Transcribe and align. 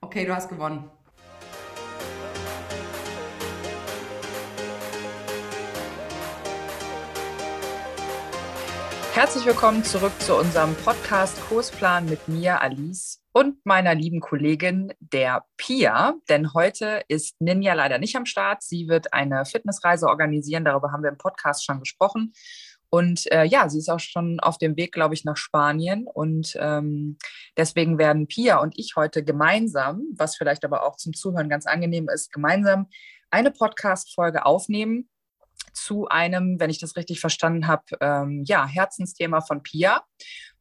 Okay, 0.00 0.24
du 0.24 0.34
hast 0.34 0.48
gewonnen. 0.48 0.88
Herzlich 9.12 9.44
willkommen 9.46 9.82
zurück 9.82 10.12
zu 10.20 10.36
unserem 10.36 10.76
Podcast 10.76 11.40
Kursplan 11.48 12.04
mit 12.04 12.28
mir, 12.28 12.62
Alice, 12.62 13.20
und 13.32 13.56
meiner 13.66 13.92
lieben 13.96 14.20
Kollegin, 14.20 14.92
der 15.00 15.44
Pia. 15.56 16.14
Denn 16.28 16.54
heute 16.54 17.02
ist 17.08 17.40
Ninja 17.40 17.74
leider 17.74 17.98
nicht 17.98 18.14
am 18.14 18.26
Start. 18.26 18.62
Sie 18.62 18.86
wird 18.86 19.12
eine 19.12 19.44
Fitnessreise 19.44 20.06
organisieren. 20.06 20.64
Darüber 20.64 20.92
haben 20.92 21.02
wir 21.02 21.10
im 21.10 21.18
Podcast 21.18 21.64
schon 21.64 21.80
gesprochen. 21.80 22.32
Und 22.90 23.30
äh, 23.30 23.44
ja, 23.44 23.68
sie 23.68 23.78
ist 23.78 23.90
auch 23.90 24.00
schon 24.00 24.40
auf 24.40 24.58
dem 24.58 24.76
Weg, 24.76 24.92
glaube 24.92 25.14
ich, 25.14 25.24
nach 25.24 25.36
Spanien. 25.36 26.06
Und 26.06 26.56
ähm, 26.58 27.18
deswegen 27.56 27.98
werden 27.98 28.28
Pia 28.28 28.58
und 28.58 28.78
ich 28.78 28.94
heute 28.96 29.24
gemeinsam, 29.24 30.04
was 30.16 30.36
vielleicht 30.36 30.64
aber 30.64 30.86
auch 30.86 30.96
zum 30.96 31.12
Zuhören 31.12 31.48
ganz 31.48 31.66
angenehm 31.66 32.08
ist, 32.08 32.32
gemeinsam 32.32 32.88
eine 33.30 33.50
Podcast-Folge 33.50 34.46
aufnehmen 34.46 35.08
zu 35.74 36.08
einem, 36.08 36.58
wenn 36.60 36.70
ich 36.70 36.78
das 36.78 36.96
richtig 36.96 37.20
verstanden 37.20 37.66
habe, 37.66 37.84
ähm, 38.00 38.44
ja, 38.46 38.66
Herzensthema 38.66 39.40
von 39.40 39.62
Pia. 39.62 40.02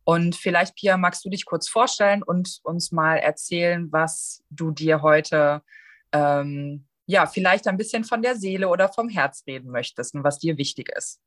Und 0.03 0.35
vielleicht, 0.35 0.75
Pia, 0.75 0.97
magst 0.97 1.25
du 1.25 1.29
dich 1.29 1.45
kurz 1.45 1.67
vorstellen 1.67 2.23
und 2.23 2.59
uns 2.63 2.91
mal 2.91 3.17
erzählen, 3.17 3.91
was 3.91 4.43
du 4.49 4.71
dir 4.71 5.01
heute, 5.01 5.61
ähm, 6.11 6.87
ja, 7.05 7.25
vielleicht 7.25 7.67
ein 7.67 7.77
bisschen 7.77 8.03
von 8.03 8.21
der 8.21 8.35
Seele 8.35 8.69
oder 8.69 8.89
vom 8.89 9.09
Herz 9.09 9.43
reden 9.47 9.71
möchtest 9.71 10.15
und 10.15 10.23
was 10.23 10.39
dir 10.39 10.57
wichtig 10.57 10.89
ist. 10.95 11.19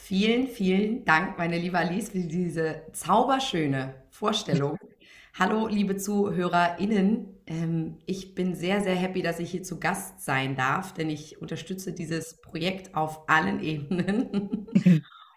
Vielen, 0.00 0.46
vielen 0.46 1.04
Dank, 1.04 1.36
meine 1.36 1.58
liebe 1.58 1.76
Alice, 1.76 2.08
für 2.08 2.20
diese 2.20 2.82
zauberschöne 2.92 3.94
Vorstellung. 4.08 4.78
Hallo, 5.38 5.66
liebe 5.66 5.96
ZuhörerInnen. 5.96 7.26
Ähm, 7.46 7.98
ich 8.06 8.34
bin 8.34 8.54
sehr, 8.54 8.80
sehr 8.80 8.94
happy, 8.94 9.20
dass 9.20 9.38
ich 9.38 9.50
hier 9.50 9.64
zu 9.64 9.78
Gast 9.78 10.24
sein 10.24 10.56
darf, 10.56 10.94
denn 10.94 11.10
ich 11.10 11.42
unterstütze 11.42 11.92
dieses 11.92 12.40
Projekt 12.40 12.94
auf 12.94 13.28
allen 13.28 13.60
Ebenen. 13.62 14.66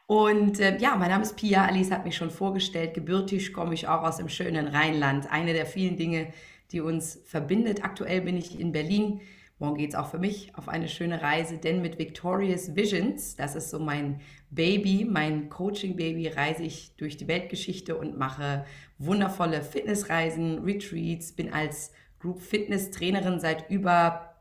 Und 0.05 0.59
äh, 0.61 0.77
ja, 0.77 0.95
mein 0.95 1.09
Name 1.09 1.23
ist 1.23 1.35
Pia. 1.35 1.65
Alice 1.65 1.91
hat 1.91 2.05
mich 2.05 2.15
schon 2.15 2.31
vorgestellt. 2.31 2.93
Gebürtig 2.93 3.51
komme 3.51 3.73
ich 3.73 3.89
auch 3.89 4.03
aus 4.03 4.17
dem 4.17 4.29
schönen 4.29 4.67
Rheinland. 4.67 5.29
Eine 5.29 5.53
der 5.53 5.65
vielen 5.65 5.97
Dinge, 5.97 6.31
die 6.71 6.79
uns 6.81 7.19
verbindet. 7.25 7.83
Aktuell 7.83 8.21
bin 8.21 8.37
ich 8.37 8.57
in 8.57 8.71
Berlin 8.71 9.21
Morgen 9.61 9.77
geht 9.77 9.91
es 9.91 9.95
auch 9.95 10.09
für 10.09 10.17
mich 10.17 10.55
auf 10.55 10.69
eine 10.69 10.87
schöne 10.87 11.21
Reise, 11.21 11.59
denn 11.59 11.83
mit 11.83 11.99
Victorious 11.99 12.75
Visions, 12.75 13.35
das 13.35 13.53
ist 13.55 13.69
so 13.69 13.77
mein 13.77 14.19
Baby, 14.49 15.05
mein 15.07 15.49
Coaching-Baby, 15.49 16.29
reise 16.29 16.63
ich 16.63 16.95
durch 16.95 17.15
die 17.15 17.27
Weltgeschichte 17.27 17.95
und 17.95 18.17
mache 18.17 18.65
wundervolle 18.97 19.61
Fitnessreisen, 19.61 20.63
Retreats, 20.63 21.33
bin 21.33 21.53
als 21.53 21.91
Group 22.19 22.41
Fitness 22.41 22.89
Trainerin 22.89 23.39
seit 23.39 23.69
über 23.69 24.33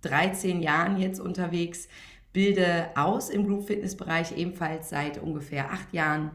13 0.00 0.60
Jahren 0.60 1.00
jetzt 1.00 1.20
unterwegs, 1.20 1.86
bilde 2.32 2.90
aus 2.96 3.30
im 3.30 3.46
Group 3.46 3.68
Fitness 3.68 3.96
Bereich 3.96 4.36
ebenfalls 4.36 4.88
seit 4.88 5.18
ungefähr 5.18 5.70
acht 5.70 5.92
Jahren 5.92 6.32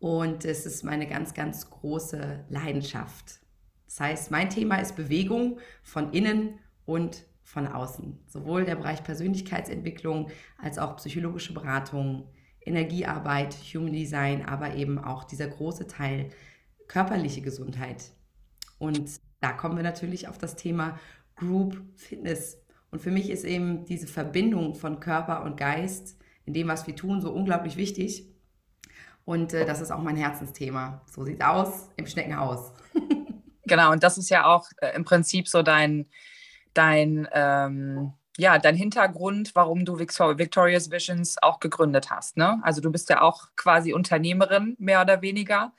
und 0.00 0.44
es 0.44 0.66
ist 0.66 0.82
meine 0.82 1.06
ganz, 1.06 1.34
ganz 1.34 1.70
große 1.70 2.46
Leidenschaft. 2.48 3.38
Das 3.86 4.00
heißt, 4.00 4.30
mein 4.32 4.50
Thema 4.50 4.80
ist 4.80 4.96
Bewegung 4.96 5.60
von 5.84 6.12
innen 6.12 6.58
und 6.92 7.24
von 7.42 7.66
außen. 7.66 8.18
Sowohl 8.26 8.64
der 8.64 8.76
Bereich 8.76 9.02
Persönlichkeitsentwicklung 9.02 10.30
als 10.58 10.78
auch 10.78 10.96
psychologische 10.96 11.54
Beratung, 11.54 12.28
Energiearbeit, 12.60 13.56
Human 13.74 13.92
Design, 13.92 14.44
aber 14.44 14.74
eben 14.74 14.98
auch 14.98 15.24
dieser 15.24 15.48
große 15.48 15.86
Teil 15.86 16.28
körperliche 16.86 17.40
Gesundheit. 17.40 18.12
Und 18.78 19.10
da 19.40 19.52
kommen 19.52 19.76
wir 19.76 19.82
natürlich 19.82 20.28
auf 20.28 20.38
das 20.38 20.54
Thema 20.54 21.00
Group 21.34 21.82
Fitness. 21.96 22.62
Und 22.90 23.00
für 23.00 23.10
mich 23.10 23.30
ist 23.30 23.44
eben 23.44 23.86
diese 23.86 24.06
Verbindung 24.06 24.74
von 24.74 25.00
Körper 25.00 25.44
und 25.44 25.56
Geist 25.56 26.18
in 26.44 26.52
dem, 26.52 26.68
was 26.68 26.86
wir 26.86 26.94
tun, 26.94 27.20
so 27.20 27.32
unglaublich 27.32 27.76
wichtig. 27.76 28.28
Und 29.24 29.54
äh, 29.54 29.64
das 29.64 29.80
ist 29.80 29.90
auch 29.90 30.02
mein 30.02 30.16
Herzensthema. 30.16 31.02
So 31.06 31.24
sieht 31.24 31.40
es 31.40 31.46
aus 31.46 31.88
im 31.96 32.06
Schneckenhaus. 32.06 32.72
genau, 33.64 33.92
und 33.92 34.02
das 34.02 34.18
ist 34.18 34.30
ja 34.30 34.44
auch 34.44 34.68
äh, 34.78 34.94
im 34.94 35.04
Prinzip 35.04 35.48
so 35.48 35.62
dein, 35.62 36.06
dein, 36.74 37.28
ähm, 37.32 38.12
ja, 38.36 38.58
dein 38.58 38.76
Hintergrund, 38.76 39.54
warum 39.54 39.84
du 39.84 39.98
Victorious 39.98 40.90
Visions 40.90 41.42
auch 41.42 41.60
gegründet 41.60 42.10
hast. 42.10 42.36
Ne? 42.36 42.60
Also 42.62 42.80
du 42.80 42.90
bist 42.90 43.10
ja 43.10 43.20
auch 43.20 43.48
quasi 43.56 43.92
Unternehmerin, 43.92 44.76
mehr 44.78 45.02
oder 45.02 45.22
weniger. 45.22 45.72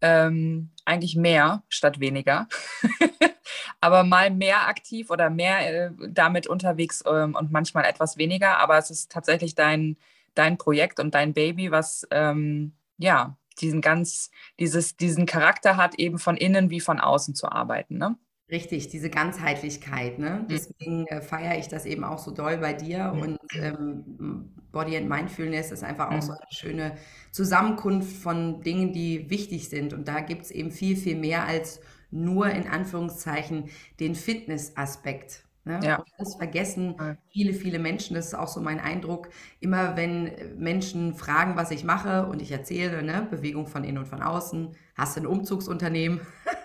Ähm, 0.00 0.70
eigentlich 0.84 1.16
mehr 1.16 1.62
statt 1.68 2.00
weniger. 2.00 2.48
aber 3.80 4.04
mal 4.04 4.30
mehr 4.30 4.68
aktiv 4.68 5.10
oder 5.10 5.30
mehr 5.30 5.86
äh, 5.86 5.90
damit 6.08 6.46
unterwegs 6.46 7.02
ähm, 7.06 7.34
und 7.34 7.52
manchmal 7.52 7.84
etwas 7.84 8.16
weniger. 8.16 8.58
Aber 8.58 8.76
es 8.78 8.90
ist 8.90 9.12
tatsächlich 9.12 9.54
dein, 9.54 9.96
dein 10.34 10.58
Projekt 10.58 11.00
und 11.00 11.14
dein 11.14 11.32
Baby, 11.32 11.70
was 11.70 12.06
ähm, 12.10 12.72
ja 12.98 13.36
diesen 13.60 13.80
ganz, 13.80 14.30
dieses, 14.58 14.96
diesen 14.96 15.26
Charakter 15.26 15.76
hat, 15.76 15.94
eben 15.96 16.18
von 16.18 16.36
innen 16.36 16.70
wie 16.70 16.80
von 16.80 16.98
außen 16.98 17.34
zu 17.34 17.50
arbeiten. 17.50 17.98
Ne? 17.98 18.16
Richtig, 18.50 18.88
diese 18.88 19.08
Ganzheitlichkeit, 19.08 20.18
ne? 20.18 20.40
Mhm. 20.42 20.48
Deswegen 20.48 21.06
äh, 21.06 21.22
feiere 21.22 21.58
ich 21.58 21.68
das 21.68 21.86
eben 21.86 22.04
auch 22.04 22.18
so 22.18 22.30
doll 22.30 22.58
bei 22.58 22.74
dir 22.74 23.12
und 23.18 23.38
ähm, 23.58 24.52
Body 24.70 24.96
and 24.96 25.08
Mindfulness 25.08 25.70
ist 25.70 25.82
einfach 25.82 26.10
auch 26.10 26.20
so 26.20 26.32
mhm. 26.32 26.38
eine 26.38 26.52
schöne 26.52 26.94
Zusammenkunft 27.30 28.14
von 28.16 28.60
Dingen, 28.60 28.92
die 28.92 29.30
wichtig 29.30 29.70
sind. 29.70 29.94
Und 29.94 30.08
da 30.08 30.20
gibt 30.20 30.42
es 30.42 30.50
eben 30.50 30.70
viel, 30.70 30.96
viel 30.96 31.16
mehr 31.16 31.46
als 31.46 31.80
nur 32.10 32.50
in 32.50 32.68
Anführungszeichen 32.68 33.70
den 33.98 34.14
Fitness-Aspekt. 34.14 35.44
Ne? 35.64 35.80
Ja. 35.82 35.96
Und 35.96 36.08
das 36.18 36.34
vergessen 36.34 36.94
viele, 37.32 37.54
viele 37.54 37.78
Menschen. 37.78 38.14
Das 38.14 38.26
ist 38.26 38.34
auch 38.34 38.48
so 38.48 38.60
mein 38.60 38.80
Eindruck. 38.80 39.30
Immer 39.60 39.96
wenn 39.96 40.30
Menschen 40.58 41.14
fragen, 41.14 41.56
was 41.56 41.70
ich 41.70 41.84
mache 41.84 42.26
und 42.26 42.42
ich 42.42 42.52
erzähle, 42.52 43.02
ne, 43.02 43.26
Bewegung 43.30 43.66
von 43.66 43.84
innen 43.84 43.98
und 43.98 44.06
von 44.06 44.22
außen, 44.22 44.76
hast 44.96 45.16
du 45.16 45.20
ein 45.20 45.26
Umzugsunternehmen? 45.26 46.20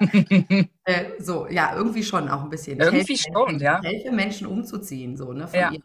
äh, 0.84 1.04
so, 1.18 1.48
ja, 1.48 1.74
irgendwie 1.74 2.02
schon 2.02 2.28
auch 2.28 2.42
ein 2.42 2.50
bisschen. 2.50 2.80
Irgendwie 2.80 3.14
helfe, 3.14 3.30
schon, 3.32 3.58
ja. 3.58 3.80
Ich 3.82 3.88
helfe 3.88 4.12
Menschen 4.12 4.46
umzuziehen, 4.46 5.16
so, 5.16 5.32
ne? 5.32 5.48
Von, 5.48 5.58
ja. 5.58 5.70
ihrem, 5.70 5.82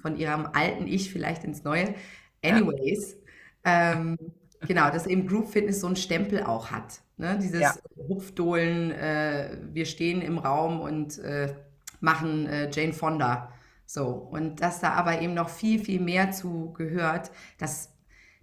von 0.00 0.16
ihrem 0.16 0.46
alten 0.52 0.86
Ich 0.86 1.10
vielleicht 1.10 1.44
ins 1.44 1.64
Neue. 1.64 1.94
Anyways, 2.42 3.16
ja. 3.64 3.92
ähm, 3.92 4.18
genau, 4.66 4.90
dass 4.90 5.06
eben 5.06 5.26
Group 5.26 5.48
Fitness 5.48 5.80
so 5.80 5.86
einen 5.86 5.96
Stempel 5.96 6.42
auch 6.42 6.70
hat. 6.70 7.00
Ne? 7.16 7.38
Dieses 7.40 7.60
ja. 7.60 7.74
Hupfdohlen, 8.08 8.92
äh, 8.92 9.58
wir 9.72 9.84
stehen 9.84 10.22
im 10.22 10.38
Raum 10.38 10.80
und 10.80 11.18
äh, 11.18 11.54
machen 12.00 12.46
äh, 12.46 12.70
Jane 12.70 12.94
Fonda. 12.94 13.52
So, 13.84 14.06
und 14.06 14.62
dass 14.62 14.80
da 14.80 14.92
aber 14.92 15.20
eben 15.20 15.34
noch 15.34 15.48
viel, 15.48 15.82
viel 15.84 16.00
mehr 16.00 16.30
zu 16.30 16.72
gehört, 16.72 17.30
das, 17.58 17.92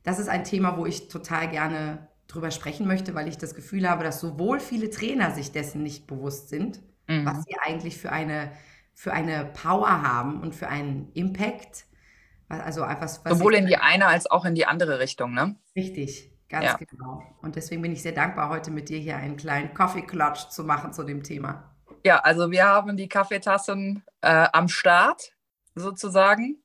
das 0.04 0.20
ist 0.20 0.28
ein 0.28 0.44
Thema, 0.44 0.78
wo 0.78 0.86
ich 0.86 1.08
total 1.08 1.50
gerne 1.50 2.07
drüber 2.28 2.52
sprechen 2.52 2.88
möchte, 2.88 3.16
weil 3.16 3.28
ich 3.28 3.38
das 3.38 3.56
Gefühl 3.56 3.90
habe, 3.90 4.04
dass 4.04 4.20
sowohl 4.20 4.60
viele 4.60 4.90
Trainer 4.90 5.32
sich 5.32 5.52
dessen 5.52 5.84
nicht 5.84 6.08
bewusst 6.08 6.50
sind, 6.50 6.82
mhm. 7.08 7.26
was 7.26 7.44
sie 7.44 7.56
eigentlich 7.64 7.98
für 7.98 8.12
eine, 8.12 8.52
für 8.94 9.14
eine 9.14 9.46
Power 9.46 10.02
haben 10.02 10.42
und 10.42 10.54
für 10.54 10.68
einen 10.68 11.12
Impact. 11.14 11.86
Also 12.50 12.84
etwas, 12.84 13.24
was 13.26 13.38
sowohl 13.38 13.56
in 13.56 13.66
die 13.66 13.78
eine 13.78 14.08
als 14.08 14.30
auch 14.30 14.46
in 14.46 14.56
die 14.56 14.66
andere 14.66 15.00
Richtung, 15.00 15.34
ne? 15.34 15.58
Richtig, 15.76 16.32
ganz 16.48 16.66
ja. 16.66 16.78
genau. 16.78 17.22
Und 17.42 17.58
deswegen 17.58 17.82
bin 17.82 17.92
ich 17.92 18.02
sehr 18.02 18.14
dankbar, 18.14 18.50
heute 18.50 18.72
mit 18.72 18.88
dir 18.88 19.00
hier 19.00 19.18
einen 19.18 19.36
kleinen 19.36 19.74
Coffee 19.74 20.02
Clutch 20.02 20.48
zu 20.50 20.64
machen 20.64 20.94
zu 20.94 21.04
dem 21.04 21.24
Thema. 21.24 21.76
Ja, 22.06 22.20
also 22.20 22.52
wir 22.52 22.66
haben 22.66 22.96
die 22.96 23.10
Kaffeetassen 23.10 24.04
äh, 24.22 24.48
am 24.54 24.70
Start 24.70 25.34
sozusagen. 25.76 26.64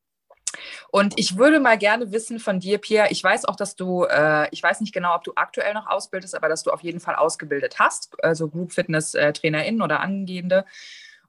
Und 0.91 1.19
ich 1.19 1.37
würde 1.37 1.61
mal 1.61 1.79
gerne 1.79 2.13
wissen 2.13 2.39
von 2.39 2.61
dir, 2.61 2.79
Pierre, 2.79 3.09
ich 3.11 3.23
weiß 3.23 3.45
auch, 3.47 3.57
dass 3.57 3.77
du, 3.77 4.05
äh, 4.05 4.49
ich 4.51 4.63
weiß 4.63 4.81
nicht 4.81 4.93
genau, 4.93 5.15
ob 5.15 5.25
du 5.25 5.33
aktuell 5.37 5.75
noch 5.75 5.87
ausbildest, 5.87 6.35
aber 6.35 6.49
dass 6.49 6.63
du 6.63 6.71
auf 6.71 6.83
jeden 6.83 7.01
Fall 7.01 7.15
ausgebildet 7.15 7.79
hast, 7.79 8.23
also 8.23 8.49
Group 8.49 8.73
Fitness 8.73 9.15
äh, 9.15 9.33
TrainerInnen 9.33 9.83
oder 9.83 10.01
Angehende. 10.01 10.65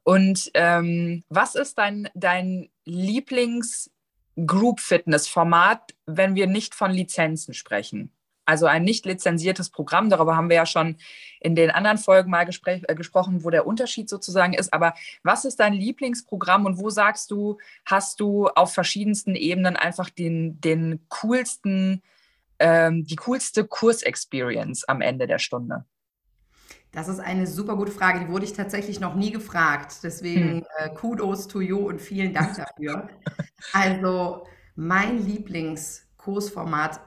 Und 0.04 0.52
ähm, 0.54 1.24
was 1.30 1.56
ist 1.56 1.78
dein, 1.78 2.10
dein 2.14 2.70
Lieblings-Group 2.86 4.80
Fitness-Format, 4.80 5.94
wenn 6.06 6.36
wir 6.36 6.48
nicht 6.48 6.76
von 6.76 6.92
Lizenzen 6.92 7.54
sprechen? 7.54 8.12
Also 8.46 8.66
ein 8.66 8.84
nicht 8.84 9.06
lizenziertes 9.06 9.70
Programm. 9.70 10.10
Darüber 10.10 10.36
haben 10.36 10.50
wir 10.50 10.56
ja 10.56 10.66
schon 10.66 10.98
in 11.40 11.56
den 11.56 11.72
anderen 11.72 11.98
Folgen 11.98 12.30
mal 12.30 12.48
äh, 12.48 12.96
gesprochen, 12.96 13.44
wo 13.44 13.50
der 13.50 13.68
Unterschied 13.68 14.10
sozusagen 14.10 14.54
ist. 14.54 14.74
Aber 14.74 14.94
was 15.24 15.46
ist 15.46 15.60
dein 15.60 15.74
Lieblingsprogramm 15.74 16.66
und 16.66 16.78
wo 16.78 16.90
sagst 16.90 17.32
du, 17.32 17.58
hast 17.86 18.20
du 18.20 18.48
auf 18.48 18.74
verschiedensten 18.74 19.36
Ebenen 19.36 19.76
einfach 19.76 20.10
den, 20.10 20.60
den 20.62 21.00
coolsten, 21.10 22.02
ähm, 22.60 23.06
die 23.06 23.18
coolste 23.18 23.66
Kursexperience 23.66 24.86
am 24.86 25.02
Ende 25.02 25.28
der 25.28 25.40
Stunde? 25.40 25.86
Das 26.94 27.08
ist 27.08 27.20
eine 27.20 27.48
super 27.48 27.76
gute 27.76 27.92
Frage. 27.92 28.20
Die 28.20 28.28
wurde 28.30 28.46
ich 28.46 28.54
tatsächlich 28.54 29.00
noch 29.00 29.16
nie 29.16 29.32
gefragt. 29.32 29.98
Deswegen 30.04 30.58
hm. 30.58 30.66
äh, 30.78 30.90
Kudos 30.90 31.48
to 31.48 31.60
you 31.60 31.80
und 31.80 32.00
vielen 32.00 32.34
Dank 32.34 32.56
dafür. 32.56 33.10
also 33.74 34.46
mein 34.76 35.26
Lieblingskursformat 35.26 37.02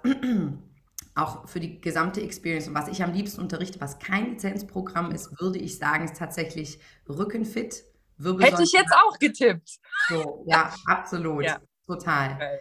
auch 1.16 1.48
für 1.48 1.60
die 1.60 1.80
gesamte 1.80 2.20
Experience. 2.20 2.68
Und 2.68 2.74
was 2.74 2.88
ich 2.88 3.02
am 3.02 3.12
liebsten 3.12 3.40
unterrichte, 3.40 3.80
was 3.80 3.98
kein 3.98 4.30
Lizenzprogramm 4.30 5.10
ist, 5.10 5.40
würde 5.40 5.58
ich 5.58 5.78
sagen, 5.78 6.04
ist 6.04 6.16
tatsächlich 6.16 6.78
Rückenfit. 7.08 7.84
Hätte 8.18 8.62
ich 8.62 8.72
jetzt 8.72 8.92
auch 8.92 9.18
getippt. 9.18 9.78
So, 10.08 10.44
ja, 10.46 10.72
absolut. 10.86 11.44
Ja. 11.44 11.58
Total. 11.86 12.32
Okay. 12.32 12.58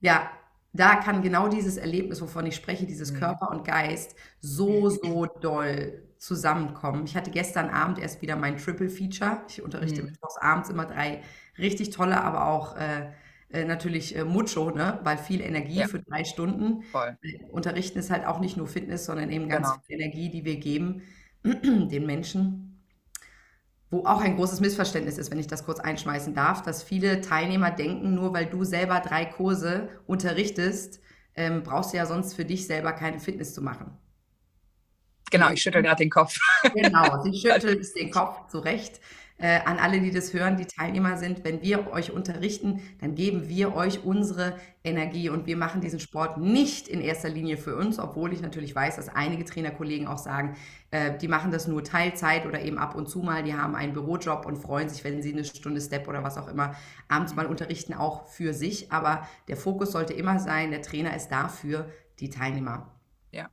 Ja, 0.00 0.30
da 0.72 0.96
kann 0.96 1.22
genau 1.22 1.48
dieses 1.48 1.76
Erlebnis, 1.76 2.20
wovon 2.20 2.46
ich 2.46 2.56
spreche, 2.56 2.86
dieses 2.86 3.12
mhm. 3.12 3.18
Körper 3.18 3.50
und 3.50 3.64
Geist, 3.64 4.14
so, 4.40 4.88
so 4.90 5.26
doll 5.26 6.02
zusammenkommen. 6.18 7.04
Ich 7.04 7.16
hatte 7.16 7.30
gestern 7.30 7.70
Abend 7.70 7.98
erst 7.98 8.22
wieder 8.22 8.36
mein 8.36 8.56
Triple 8.56 8.88
Feature. 8.88 9.42
Ich 9.48 9.62
unterrichte 9.62 10.02
mhm. 10.02 10.10
mittwochs 10.10 10.36
abends 10.36 10.68
immer 10.68 10.84
drei 10.86 11.22
richtig 11.58 11.90
tolle, 11.90 12.22
aber 12.22 12.46
auch 12.46 12.76
äh, 12.76 13.12
äh, 13.50 13.64
natürlich 13.64 14.14
äh, 14.14 14.24
mucho, 14.24 14.70
ne? 14.70 15.00
weil 15.04 15.16
viel 15.16 15.40
Energie 15.40 15.80
ja. 15.80 15.88
für 15.88 16.00
drei 16.00 16.24
Stunden. 16.24 16.82
Voll. 16.82 17.16
Äh, 17.22 17.44
unterrichten 17.50 17.98
ist 17.98 18.10
halt 18.10 18.26
auch 18.26 18.40
nicht 18.40 18.56
nur 18.56 18.66
Fitness, 18.66 19.06
sondern 19.06 19.30
eben 19.30 19.48
ganz 19.48 19.68
genau. 19.68 19.82
viel 19.86 20.00
Energie, 20.00 20.30
die 20.30 20.44
wir 20.44 20.56
geben 20.56 21.02
den 21.44 22.04
Menschen. 22.04 22.84
Wo 23.90 24.04
auch 24.04 24.20
ein 24.20 24.36
großes 24.36 24.60
Missverständnis 24.60 25.16
ist, 25.16 25.30
wenn 25.30 25.38
ich 25.38 25.46
das 25.46 25.64
kurz 25.64 25.80
einschmeißen 25.80 26.34
darf, 26.34 26.60
dass 26.60 26.82
viele 26.82 27.22
Teilnehmer 27.22 27.70
denken, 27.70 28.14
nur 28.14 28.34
weil 28.34 28.44
du 28.44 28.64
selber 28.64 29.00
drei 29.00 29.24
Kurse 29.24 29.88
unterrichtest, 30.06 31.00
ähm, 31.34 31.62
brauchst 31.62 31.94
du 31.94 31.96
ja 31.96 32.04
sonst 32.04 32.34
für 32.34 32.44
dich 32.44 32.66
selber 32.66 32.92
keine 32.92 33.18
Fitness 33.18 33.54
zu 33.54 33.62
machen. 33.62 33.96
Genau, 35.30 35.50
ich 35.50 35.62
schüttel 35.62 35.82
gerade 35.82 36.04
den 36.04 36.10
Kopf. 36.10 36.36
Genau, 36.74 37.22
sie 37.22 37.32
schüttelt 37.38 37.86
den 37.96 38.10
Kopf 38.10 38.48
zurecht 38.48 39.00
äh, 39.38 39.60
an 39.64 39.78
alle, 39.78 40.00
die 40.00 40.10
das 40.10 40.34
hören, 40.34 40.56
die 40.56 40.66
Teilnehmer 40.66 41.16
sind, 41.16 41.44
wenn 41.44 41.62
wir 41.62 41.92
euch 41.92 42.10
unterrichten, 42.10 42.80
dann 43.00 43.14
geben 43.14 43.48
wir 43.48 43.74
euch 43.74 44.04
unsere 44.04 44.56
Energie 44.82 45.28
und 45.28 45.46
wir 45.46 45.56
machen 45.56 45.80
diesen 45.80 46.00
Sport 46.00 46.38
nicht 46.38 46.88
in 46.88 47.00
erster 47.00 47.28
Linie 47.28 47.56
für 47.56 47.76
uns, 47.76 47.98
obwohl 47.98 48.32
ich 48.32 48.40
natürlich 48.40 48.74
weiß, 48.74 48.96
dass 48.96 49.08
einige 49.08 49.44
Trainerkollegen 49.44 50.08
auch 50.08 50.18
sagen, 50.18 50.56
äh, 50.90 51.16
die 51.16 51.28
machen 51.28 51.52
das 51.52 51.68
nur 51.68 51.84
Teilzeit 51.84 52.46
oder 52.46 52.62
eben 52.62 52.78
ab 52.78 52.94
und 52.94 53.08
zu 53.08 53.20
mal, 53.20 53.42
die 53.42 53.54
haben 53.54 53.76
einen 53.76 53.92
Bürojob 53.92 54.44
und 54.44 54.56
freuen 54.56 54.88
sich, 54.88 55.04
wenn 55.04 55.22
sie 55.22 55.32
eine 55.32 55.44
Stunde 55.44 55.80
Step 55.80 56.08
oder 56.08 56.24
was 56.24 56.36
auch 56.36 56.48
immer 56.48 56.74
abends 57.08 57.36
mal 57.36 57.46
unterrichten, 57.46 57.94
auch 57.94 58.26
für 58.26 58.54
sich. 58.54 58.90
Aber 58.90 59.26
der 59.46 59.56
Fokus 59.56 59.92
sollte 59.92 60.14
immer 60.14 60.40
sein, 60.40 60.70
der 60.70 60.82
Trainer 60.82 61.14
ist 61.14 61.28
da 61.28 61.48
für 61.48 61.88
die 62.18 62.30
Teilnehmer. 62.30 62.92
Ja. 63.30 63.48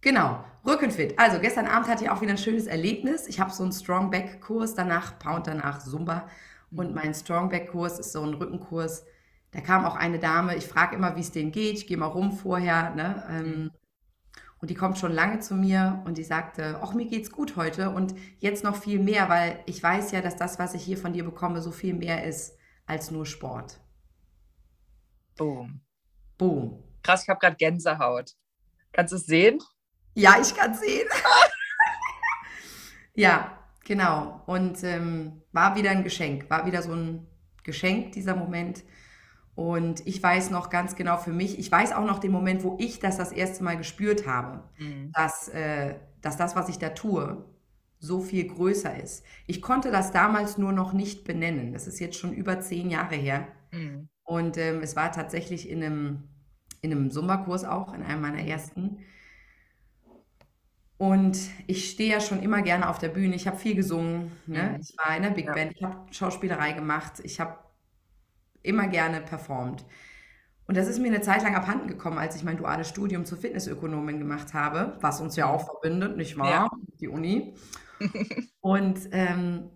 Genau, 0.00 0.42
Rückenfit. 0.66 1.18
Also 1.18 1.40
gestern 1.40 1.66
Abend 1.66 1.88
hatte 1.88 2.04
ich 2.04 2.10
auch 2.10 2.20
wieder 2.20 2.32
ein 2.32 2.38
schönes 2.38 2.66
Erlebnis. 2.66 3.26
Ich 3.26 3.40
habe 3.40 3.52
so 3.52 3.62
einen 3.62 3.72
Strong 3.72 4.10
Back 4.10 4.40
Kurs, 4.40 4.74
danach 4.74 5.18
Pound, 5.18 5.46
danach 5.46 5.78
Zumba. 5.78 6.28
Und 6.70 6.88
mhm. 6.88 6.94
mein 6.94 7.14
Strong 7.14 7.50
Back 7.50 7.70
Kurs 7.70 7.98
ist 7.98 8.12
so 8.12 8.22
ein 8.22 8.34
Rückenkurs. 8.34 9.04
Da 9.52 9.60
kam 9.60 9.84
auch 9.84 9.96
eine 9.96 10.18
Dame, 10.18 10.56
ich 10.56 10.66
frage 10.66 10.94
immer, 10.96 11.16
wie 11.16 11.20
es 11.20 11.32
denen 11.32 11.52
geht. 11.52 11.76
Ich 11.76 11.86
gehe 11.86 11.96
mal 11.96 12.06
rum 12.06 12.32
vorher. 12.32 12.94
Ne? 12.94 13.24
Ähm, 13.28 13.46
mhm. 13.46 13.70
und 14.60 14.70
die 14.70 14.74
kommt 14.74 14.98
schon 14.98 15.12
lange 15.12 15.40
zu 15.40 15.54
mir 15.54 16.02
und 16.04 16.18
die 16.18 16.24
sagte, 16.24 16.78
ach, 16.82 16.94
mir 16.94 17.06
geht's 17.06 17.30
gut 17.30 17.56
heute 17.56 17.90
und 17.90 18.14
jetzt 18.38 18.64
noch 18.64 18.76
viel 18.76 19.00
mehr, 19.00 19.28
weil 19.28 19.58
ich 19.66 19.82
weiß 19.82 20.12
ja, 20.12 20.20
dass 20.20 20.36
das, 20.36 20.58
was 20.58 20.74
ich 20.74 20.82
hier 20.82 20.98
von 20.98 21.12
dir 21.12 21.24
bekomme, 21.24 21.60
so 21.62 21.72
viel 21.72 21.94
mehr 21.94 22.24
ist 22.24 22.56
als 22.86 23.10
nur 23.10 23.26
Sport. 23.26 23.80
Boom. 25.36 25.80
Boom. 26.38 26.82
Krass, 27.02 27.22
ich 27.22 27.28
habe 27.28 27.40
gerade 27.40 27.56
Gänsehaut. 27.56 28.34
Kannst 28.92 29.12
du 29.12 29.16
es 29.16 29.26
sehen? 29.26 29.60
Ja, 30.14 30.36
ich 30.40 30.54
kann 30.54 30.74
sehen. 30.74 31.08
ja, 33.14 33.58
genau. 33.84 34.42
Und 34.46 34.82
ähm, 34.84 35.42
war 35.52 35.76
wieder 35.76 35.90
ein 35.90 36.04
Geschenk, 36.04 36.50
war 36.50 36.66
wieder 36.66 36.82
so 36.82 36.92
ein 36.92 37.26
Geschenk, 37.64 38.12
dieser 38.12 38.36
Moment. 38.36 38.84
Und 39.54 40.06
ich 40.06 40.22
weiß 40.22 40.50
noch 40.50 40.70
ganz 40.70 40.96
genau 40.96 41.18
für 41.18 41.32
mich, 41.32 41.58
ich 41.58 41.70
weiß 41.70 41.92
auch 41.92 42.06
noch 42.06 42.18
den 42.18 42.32
Moment, 42.32 42.62
wo 42.64 42.76
ich 42.80 42.98
das 42.98 43.18
das 43.18 43.32
erste 43.32 43.62
Mal 43.62 43.76
gespürt 43.76 44.26
habe, 44.26 44.64
mhm. 44.78 45.12
dass, 45.12 45.48
äh, 45.48 45.96
dass 46.22 46.36
das, 46.36 46.56
was 46.56 46.68
ich 46.68 46.78
da 46.78 46.90
tue, 46.90 47.44
so 47.98 48.20
viel 48.20 48.46
größer 48.46 48.98
ist. 48.98 49.24
Ich 49.46 49.60
konnte 49.60 49.90
das 49.90 50.12
damals 50.12 50.56
nur 50.56 50.72
noch 50.72 50.94
nicht 50.94 51.24
benennen. 51.24 51.72
Das 51.72 51.86
ist 51.86 52.00
jetzt 52.00 52.16
schon 52.16 52.32
über 52.32 52.60
zehn 52.60 52.88
Jahre 52.88 53.16
her. 53.16 53.48
Mhm. 53.72 54.08
Und 54.24 54.56
ähm, 54.56 54.80
es 54.80 54.96
war 54.96 55.12
tatsächlich 55.12 55.68
in 55.68 55.82
einem, 55.82 56.28
in 56.80 56.92
einem 56.92 57.10
Sumba-Kurs 57.10 57.64
auch, 57.64 57.92
in 57.92 58.02
einem 58.02 58.22
meiner 58.22 58.42
ersten. 58.42 59.00
Und 61.00 61.38
ich 61.66 61.90
stehe 61.90 62.12
ja 62.12 62.20
schon 62.20 62.42
immer 62.42 62.60
gerne 62.60 62.86
auf 62.86 62.98
der 62.98 63.08
Bühne. 63.08 63.34
Ich 63.34 63.46
habe 63.46 63.56
viel 63.56 63.74
gesungen. 63.74 64.32
Ne? 64.46 64.74
Mhm. 64.74 64.80
Ich 64.82 64.94
war 64.98 65.16
in 65.16 65.22
der 65.22 65.30
Big 65.30 65.46
ja. 65.46 65.54
Band, 65.54 65.72
ich 65.74 65.82
habe 65.82 65.96
Schauspielerei 66.12 66.72
gemacht, 66.72 67.22
ich 67.22 67.40
habe 67.40 67.56
immer 68.62 68.86
gerne 68.86 69.22
performt. 69.22 69.86
Und 70.66 70.76
das 70.76 70.88
ist 70.88 70.98
mir 70.98 71.06
eine 71.06 71.22
Zeit 71.22 71.42
lang 71.42 71.54
abhanden 71.54 71.88
gekommen, 71.88 72.18
als 72.18 72.36
ich 72.36 72.44
mein 72.44 72.58
duales 72.58 72.86
Studium 72.86 73.24
zur 73.24 73.38
Fitnessökonomin 73.38 74.18
gemacht 74.18 74.52
habe, 74.52 74.98
was 75.00 75.22
uns 75.22 75.36
ja 75.36 75.46
auch 75.46 75.64
verbindet, 75.64 76.18
nicht 76.18 76.36
wahr? 76.36 76.50
Ja. 76.50 76.70
Die 77.00 77.08
Uni. 77.08 77.54
Und 78.60 79.00
ähm, 79.12 79.70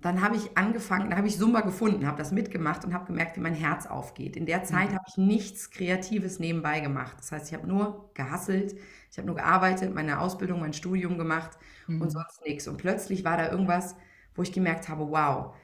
dann 0.00 0.22
habe 0.22 0.36
ich 0.36 0.56
angefangen, 0.56 1.10
da 1.10 1.16
habe 1.16 1.26
ich 1.26 1.36
Zumba 1.36 1.60
gefunden, 1.60 2.06
habe 2.06 2.16
das 2.16 2.32
mitgemacht 2.32 2.84
und 2.84 2.94
habe 2.94 3.06
gemerkt, 3.06 3.36
wie 3.36 3.40
mein 3.40 3.54
Herz 3.54 3.86
aufgeht. 3.86 4.36
In 4.36 4.46
der 4.46 4.64
Zeit 4.64 4.90
mhm. 4.90 4.94
habe 4.94 5.04
ich 5.08 5.16
nichts 5.18 5.70
Kreatives 5.70 6.38
nebenbei 6.38 6.80
gemacht. 6.80 7.16
Das 7.18 7.32
heißt, 7.32 7.48
ich 7.48 7.54
habe 7.54 7.66
nur 7.66 8.10
gehasselt, 8.14 8.74
ich 9.10 9.18
habe 9.18 9.26
nur 9.26 9.36
gearbeitet, 9.36 9.94
meine 9.94 10.20
Ausbildung, 10.20 10.60
mein 10.60 10.72
Studium 10.72 11.18
gemacht 11.18 11.58
mhm. 11.86 12.00
und 12.00 12.10
sonst 12.10 12.40
nichts. 12.46 12.66
Und 12.66 12.78
plötzlich 12.78 13.24
war 13.24 13.36
da 13.36 13.50
irgendwas, 13.50 13.94
wo 14.34 14.42
ich 14.42 14.52
gemerkt 14.52 14.88
habe, 14.88 15.10
wow, 15.10 15.54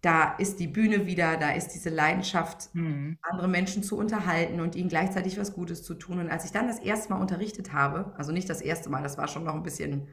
da 0.00 0.34
ist 0.34 0.60
die 0.60 0.68
Bühne 0.68 1.06
wieder, 1.06 1.36
da 1.38 1.50
ist 1.50 1.68
diese 1.68 1.90
Leidenschaft, 1.90 2.72
mhm. 2.74 3.18
andere 3.22 3.48
Menschen 3.48 3.82
zu 3.82 3.96
unterhalten 3.96 4.60
und 4.60 4.76
ihnen 4.76 4.88
gleichzeitig 4.88 5.38
was 5.38 5.54
Gutes 5.54 5.82
zu 5.82 5.94
tun. 5.94 6.20
Und 6.20 6.30
als 6.30 6.44
ich 6.44 6.52
dann 6.52 6.68
das 6.68 6.78
erste 6.78 7.12
Mal 7.12 7.20
unterrichtet 7.20 7.72
habe, 7.72 8.12
also 8.16 8.32
nicht 8.32 8.50
das 8.50 8.60
erste 8.60 8.90
Mal, 8.90 9.02
das 9.02 9.18
war 9.18 9.28
schon 9.28 9.44
noch 9.44 9.54
ein 9.54 9.62
bisschen, 9.62 10.08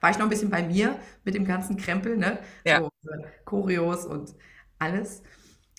war 0.00 0.10
ich 0.10 0.18
noch 0.18 0.26
ein 0.26 0.30
bisschen 0.30 0.50
bei 0.50 0.62
mir 0.62 0.98
mit 1.24 1.34
dem 1.34 1.44
ganzen 1.44 1.76
Krempel, 1.76 2.16
ne? 2.16 2.38
Ja. 2.64 2.80
So, 2.80 2.90
äh, 3.10 3.24
Choreos 3.44 4.06
und 4.06 4.34
alles. 4.78 5.22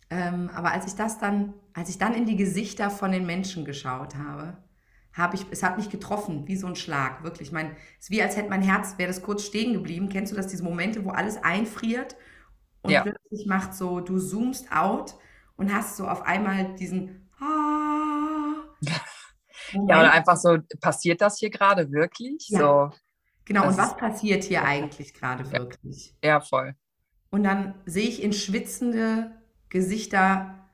Ähm, 0.09 0.49
aber 0.53 0.71
als 0.71 0.87
ich 0.87 0.95
das 0.95 1.17
dann, 1.19 1.53
als 1.73 1.89
ich 1.89 1.97
dann 1.97 2.13
in 2.13 2.25
die 2.25 2.35
Gesichter 2.35 2.89
von 2.89 3.11
den 3.11 3.25
Menschen 3.25 3.65
geschaut 3.65 4.15
habe, 4.15 4.57
habe 5.13 5.35
ich, 5.35 5.45
es 5.49 5.63
hat 5.63 5.77
mich 5.77 5.89
getroffen, 5.89 6.47
wie 6.47 6.57
so 6.57 6.67
ein 6.67 6.75
Schlag, 6.75 7.23
wirklich. 7.23 7.51
Mein, 7.51 7.75
es 7.99 8.05
ist 8.05 8.11
wie 8.11 8.21
als 8.21 8.35
hätte 8.35 8.49
mein 8.49 8.61
Herz, 8.61 8.97
wäre 8.97 9.07
das 9.07 9.21
kurz 9.21 9.43
stehen 9.43 9.73
geblieben. 9.73 10.09
Kennst 10.09 10.31
du 10.31 10.35
das, 10.35 10.47
diese 10.47 10.63
Momente, 10.63 11.05
wo 11.05 11.09
alles 11.09 11.41
einfriert 11.41 12.15
und 12.81 12.91
ja. 12.91 13.01
plötzlich 13.01 13.45
macht 13.47 13.73
so, 13.73 14.01
du 14.01 14.19
zoomst 14.19 14.71
out 14.71 15.15
und 15.55 15.73
hast 15.73 15.97
so 15.97 16.07
auf 16.07 16.21
einmal 16.23 16.75
diesen 16.75 17.29
ah, 17.39 18.65
Ja, 19.71 19.99
oder 19.99 20.11
einfach 20.11 20.37
so, 20.37 20.57
passiert 20.79 21.21
das 21.21 21.39
hier 21.39 21.49
gerade 21.49 21.91
wirklich? 21.91 22.47
Ja. 22.49 22.59
So, 22.59 22.97
genau, 23.45 23.67
und 23.67 23.77
was 23.77 23.95
passiert 23.97 24.43
hier 24.43 24.63
eigentlich 24.63 25.13
gerade 25.13 25.49
wirklich? 25.51 26.13
Ja, 26.23 26.41
voll. 26.41 26.75
Und 27.29 27.43
dann 27.43 27.75
sehe 27.85 28.07
ich 28.07 28.21
in 28.21 28.33
schwitzende 28.33 29.31
Gesichter, 29.69 30.67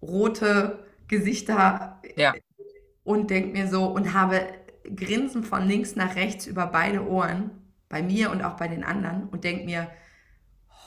rote 0.00 0.84
Gesichter, 1.08 2.00
ja 2.16 2.34
und 3.06 3.30
denke 3.30 3.56
mir 3.56 3.68
so 3.68 3.86
und 3.86 4.12
habe 4.12 4.42
Grinsen 4.94 5.44
von 5.44 5.66
links 5.66 5.94
nach 5.94 6.16
rechts 6.16 6.46
über 6.46 6.66
beide 6.66 7.06
Ohren, 7.08 7.50
bei 7.88 8.02
mir 8.02 8.32
und 8.32 8.42
auch 8.42 8.56
bei 8.56 8.66
den 8.66 8.82
anderen 8.82 9.28
und 9.28 9.44
denke 9.44 9.64
mir, 9.64 9.88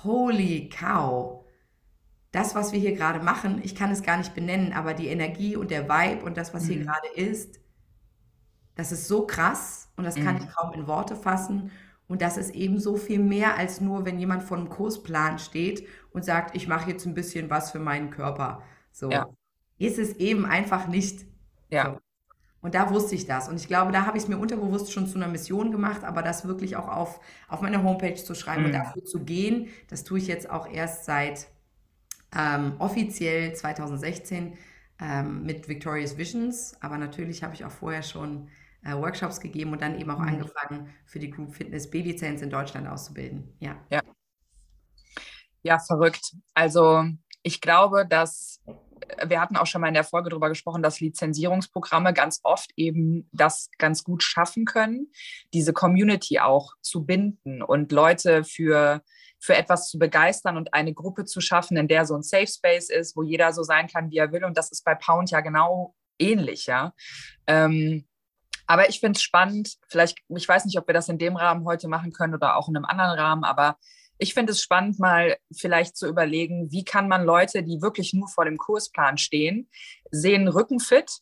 holy 0.03 0.69
cow, 0.69 1.45
das, 2.31 2.55
was 2.55 2.73
wir 2.73 2.79
hier 2.79 2.91
gerade 2.91 3.21
machen, 3.21 3.61
ich 3.63 3.73
kann 3.73 3.89
es 3.89 4.03
gar 4.03 4.17
nicht 4.17 4.35
benennen, 4.35 4.73
aber 4.73 4.93
die 4.93 5.07
Energie 5.07 5.55
und 5.55 5.71
der 5.71 5.87
Vibe 5.87 6.25
und 6.25 6.35
das, 6.35 6.53
was 6.53 6.63
mhm. 6.63 6.67
hier 6.67 6.83
gerade 6.83 7.07
ist, 7.15 7.61
das 8.79 8.93
ist 8.93 9.09
so 9.09 9.27
krass 9.27 9.89
und 9.97 10.05
das 10.05 10.15
kann 10.15 10.35
mhm. 10.35 10.41
ich 10.41 10.55
kaum 10.55 10.73
in 10.73 10.87
Worte 10.87 11.17
fassen. 11.17 11.69
Und 12.07 12.21
das 12.21 12.37
ist 12.37 12.51
eben 12.55 12.79
so 12.79 12.95
viel 12.95 13.19
mehr 13.19 13.57
als 13.57 13.81
nur, 13.81 14.05
wenn 14.05 14.17
jemand 14.17 14.41
vor 14.41 14.57
einem 14.57 14.69
Kursplan 14.69 15.37
steht 15.37 15.85
und 16.11 16.23
sagt, 16.23 16.55
ich 16.55 16.69
mache 16.69 16.89
jetzt 16.89 17.05
ein 17.05 17.13
bisschen 17.13 17.49
was 17.49 17.71
für 17.71 17.79
meinen 17.79 18.09
Körper. 18.09 18.63
So 18.93 19.11
ja. 19.11 19.27
ist 19.77 19.99
es 19.99 20.13
eben 20.13 20.45
einfach 20.45 20.87
nicht. 20.87 21.25
Ja. 21.69 21.91
So. 21.91 21.97
Und 22.61 22.73
da 22.73 22.89
wusste 22.89 23.15
ich 23.15 23.25
das. 23.25 23.49
Und 23.49 23.57
ich 23.57 23.67
glaube, 23.67 23.91
da 23.91 24.05
habe 24.05 24.17
ich 24.17 24.23
es 24.23 24.29
mir 24.29 24.37
unterbewusst 24.37 24.93
schon 24.93 25.07
zu 25.07 25.17
einer 25.17 25.27
Mission 25.27 25.71
gemacht, 25.71 26.05
aber 26.05 26.21
das 26.21 26.47
wirklich 26.47 26.77
auch 26.77 26.87
auf, 26.87 27.19
auf 27.49 27.59
meine 27.59 27.83
Homepage 27.83 28.15
zu 28.15 28.33
schreiben 28.33 28.61
mhm. 28.61 28.67
und 28.67 28.73
dafür 28.73 29.03
zu 29.03 29.19
gehen, 29.25 29.67
das 29.89 30.05
tue 30.05 30.19
ich 30.19 30.27
jetzt 30.27 30.49
auch 30.49 30.71
erst 30.71 31.03
seit 31.03 31.47
ähm, 32.33 32.75
offiziell 32.79 33.53
2016 33.53 34.53
ähm, 35.01 35.43
mit 35.45 35.67
Victorious 35.67 36.17
Visions. 36.17 36.77
Aber 36.79 36.97
natürlich 36.97 37.43
habe 37.43 37.53
ich 37.53 37.65
auch 37.65 37.71
vorher 37.71 38.03
schon 38.03 38.47
Workshops 38.83 39.39
gegeben 39.39 39.71
und 39.73 39.81
dann 39.81 39.99
eben 39.99 40.09
auch 40.09 40.19
mhm. 40.19 40.29
angefangen, 40.29 40.93
für 41.05 41.19
die 41.19 41.29
Group 41.29 41.53
Fitness 41.53 41.89
B-Lizenz 41.89 42.41
in 42.41 42.49
Deutschland 42.49 42.87
auszubilden. 42.87 43.55
Ja. 43.59 43.75
ja. 43.89 44.01
Ja, 45.61 45.79
verrückt. 45.79 46.35
Also 46.53 47.03
ich 47.43 47.59
glaube, 47.59 48.05
dass 48.07 48.61
wir 49.25 49.41
hatten 49.41 49.55
auch 49.55 49.65
schon 49.65 49.81
mal 49.81 49.87
in 49.87 49.93
der 49.93 50.03
Folge 50.03 50.29
darüber 50.29 50.49
gesprochen, 50.49 50.83
dass 50.83 50.99
Lizenzierungsprogramme 50.99 52.13
ganz 52.13 52.39
oft 52.43 52.71
eben 52.75 53.29
das 53.31 53.69
ganz 53.77 54.03
gut 54.03 54.23
schaffen 54.23 54.65
können, 54.65 55.11
diese 55.53 55.73
Community 55.73 56.39
auch 56.39 56.73
zu 56.81 57.05
binden 57.05 57.61
und 57.61 57.91
Leute 57.91 58.43
für, 58.43 59.01
für 59.39 59.55
etwas 59.55 59.89
zu 59.89 59.99
begeistern 59.99 60.57
und 60.57 60.73
eine 60.73 60.93
Gruppe 60.93 61.25
zu 61.25 61.41
schaffen, 61.41 61.77
in 61.77 61.87
der 61.87 62.05
so 62.05 62.15
ein 62.15 62.23
Safe 62.23 62.47
Space 62.47 62.89
ist, 62.89 63.15
wo 63.15 63.23
jeder 63.23 63.53
so 63.53 63.63
sein 63.63 63.87
kann, 63.87 64.11
wie 64.11 64.17
er 64.17 64.31
will. 64.31 64.43
Und 64.43 64.57
das 64.57 64.71
ist 64.71 64.83
bei 64.83 64.95
Pound 64.95 65.31
ja 65.31 65.41
genau 65.41 65.95
ähnlich, 66.19 66.65
ja. 66.65 66.93
Ähm, 67.47 68.05
aber 68.69 68.87
ich 68.87 68.99
finde 68.99 69.17
es 69.17 69.23
spannend, 69.23 69.77
vielleicht, 69.87 70.19
ich 70.29 70.47
weiß 70.47 70.65
nicht, 70.65 70.77
ob 70.77 70.85
wir 70.85 70.93
das 70.93 71.09
in 71.09 71.17
dem 71.17 71.35
Rahmen 71.35 71.65
heute 71.65 71.87
machen 71.87 72.11
können 72.11 72.35
oder 72.35 72.55
auch 72.55 72.69
in 72.69 72.75
einem 72.75 72.85
anderen 72.85 73.17
Rahmen, 73.17 73.43
aber 73.43 73.77
ich 74.19 74.35
finde 74.35 74.51
es 74.51 74.61
spannend, 74.61 74.99
mal 74.99 75.37
vielleicht 75.51 75.97
zu 75.97 76.07
überlegen, 76.07 76.71
wie 76.71 76.83
kann 76.83 77.07
man 77.07 77.23
Leute, 77.23 77.63
die 77.63 77.81
wirklich 77.81 78.13
nur 78.13 78.27
vor 78.27 78.45
dem 78.45 78.57
Kursplan 78.57 79.17
stehen, 79.17 79.71
sehen 80.11 80.47
Rückenfit 80.47 81.21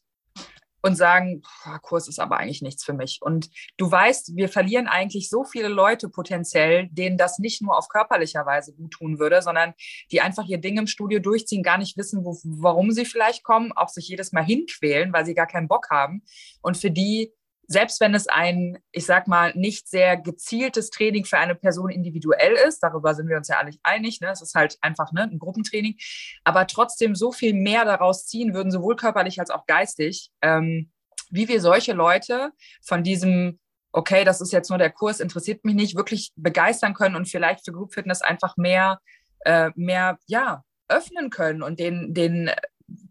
und 0.82 0.96
sagen, 0.96 1.42
Kurs 1.82 2.08
ist 2.08 2.20
aber 2.20 2.38
eigentlich 2.38 2.62
nichts 2.62 2.84
für 2.84 2.94
mich. 2.94 3.20
Und 3.22 3.50
du 3.77 3.89
weißt, 3.89 4.36
wir 4.36 4.50
verlieren 4.50 4.88
eigentlich 4.88 5.30
so 5.30 5.44
viele 5.44 5.70
Leute 5.70 6.10
potenziell, 6.10 6.88
denen 6.92 7.18
das 7.18 7.39
nicht 7.39 7.62
nur 7.62 7.77
auf 7.77 7.88
körperlicher 7.88 8.46
Weise 8.46 8.74
gut 8.74 8.92
tun 8.92 9.20
würde, 9.20 9.42
sondern 9.42 9.74
die 10.12 10.22
einfach 10.22 10.46
ihr 10.46 10.60
Ding 10.60 10.77
im 10.77 10.88
Studio 10.88 11.20
durchziehen, 11.20 11.63
gar 11.63 11.77
nicht 11.77 11.98
wissen, 11.98 12.24
wo, 12.24 12.38
warum 12.44 12.92
sie 12.92 13.06
vielleicht 13.06 13.44
kommen, 13.44 13.72
auch 13.72 13.89
sich 13.89 14.08
jedes 14.08 14.32
Mal 14.32 14.46
hinquälen, 14.46 15.13
weil 15.13 15.25
sie 15.25 15.36
gar 15.36 15.48
keinen 15.48 15.68
Bock 15.68 15.89
haben. 15.89 16.24
Und 16.62 16.77
für 16.77 16.92
die 16.92 17.34
selbst 17.68 18.00
wenn 18.00 18.16
es 18.16 18.28
ein, 18.28 18.80
ich 18.92 19.06
sag 19.06 19.28
mal, 19.28 19.52
nicht 19.56 19.90
sehr 19.90 20.18
gezieltes 20.18 20.90
Training 20.90 21.26
für 21.26 21.38
eine 21.38 21.56
Person 21.56 21.90
individuell 21.90 22.54
ist, 22.68 22.80
darüber 22.80 23.14
sind 23.14 23.28
wir 23.28 23.38
uns 23.38 23.50
ja 23.50 23.58
alle 23.58 23.72
einig, 23.84 24.22
ne? 24.22 24.30
es 24.32 24.42
ist 24.42 24.56
halt 24.56 24.78
einfach 24.82 25.12
ne, 25.12 25.24
ein 25.24 25.38
Gruppentraining, 25.38 25.98
aber 26.46 26.66
trotzdem 26.66 27.14
so 27.14 27.32
viel 27.32 27.54
mehr 27.54 27.84
daraus 27.84 28.26
ziehen 28.26 28.54
würden, 28.54 28.72
sowohl 28.72 28.96
körperlich 28.96 29.40
als 29.40 29.50
auch 29.50 29.66
geistig, 29.66 30.32
ähm, 30.42 30.92
wie 31.30 31.50
wir 31.50 31.60
solche 31.60 31.92
Leute 31.94 32.52
von 32.82 33.04
diesem, 33.04 33.60
okay, 33.92 34.24
das 34.24 34.40
ist 34.40 34.54
jetzt 34.54 34.70
nur 34.70 34.80
der 34.80 34.92
Kurs, 34.92 35.20
interessiert 35.20 35.66
mich 35.66 35.76
nicht, 35.76 35.98
wirklich 35.98 36.32
begeistern 36.38 36.94
können 36.94 37.16
und 37.16 37.28
vielleicht 37.28 37.66
für 37.66 37.74
Group 37.74 37.94
Fitness 37.94 38.22
einfach 38.22 38.56
mehr, 38.56 39.00
äh, 39.42 39.72
mehr, 39.76 40.18
ja, 40.26 40.64
öffnen 40.90 41.30
können 41.30 41.64
und 41.64 41.82
den, 41.82 42.14
den 42.14 42.50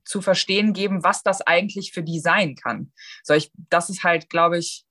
zu 0.06 0.22
verstehen 0.22 0.72
geben, 0.72 1.04
was 1.04 1.22
das 1.22 1.42
eigentlich 1.42 1.92
für 1.92 2.02
die 2.02 2.20
sein 2.20 2.54
kann. 2.54 2.92
So, 3.22 3.34
ich, 3.34 3.50
das 3.68 3.90
ist 3.90 4.04
halt, 4.04 4.30
glaube 4.30 4.58
ich, 4.58 4.86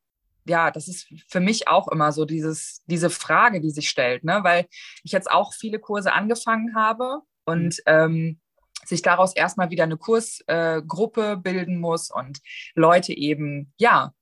ja, 0.46 0.70
das 0.70 0.88
ist 0.88 1.08
für 1.28 1.40
mich 1.40 1.68
auch 1.68 1.88
immer 1.88 2.12
so 2.12 2.26
dieses, 2.26 2.84
diese 2.86 3.10
Frage, 3.10 3.62
die 3.62 3.72
sich 3.72 3.90
stellt, 3.90 4.24
ne? 4.24 4.42
weil 4.44 4.68
ich 5.04 5.12
jetzt 5.12 5.32
auch 5.32 5.54
viele 5.54 5.80
Kurse 5.80 6.14
angefangen 6.14 6.76
habe 6.76 7.22
und 7.46 7.78
mhm. 7.78 7.84
ähm, 7.88 8.40
sich 8.84 9.02
daraus 9.02 9.36
erstmal 9.36 9.72
wieder 9.72 9.86
eine 9.86 9.98
Kursgruppe 9.98 11.32
äh, 11.32 11.36
bilden 11.38 11.80
muss 11.80 12.12
und 12.12 12.40
Leute 12.76 13.14
eben, 13.14 13.74
ja, 13.78 14.14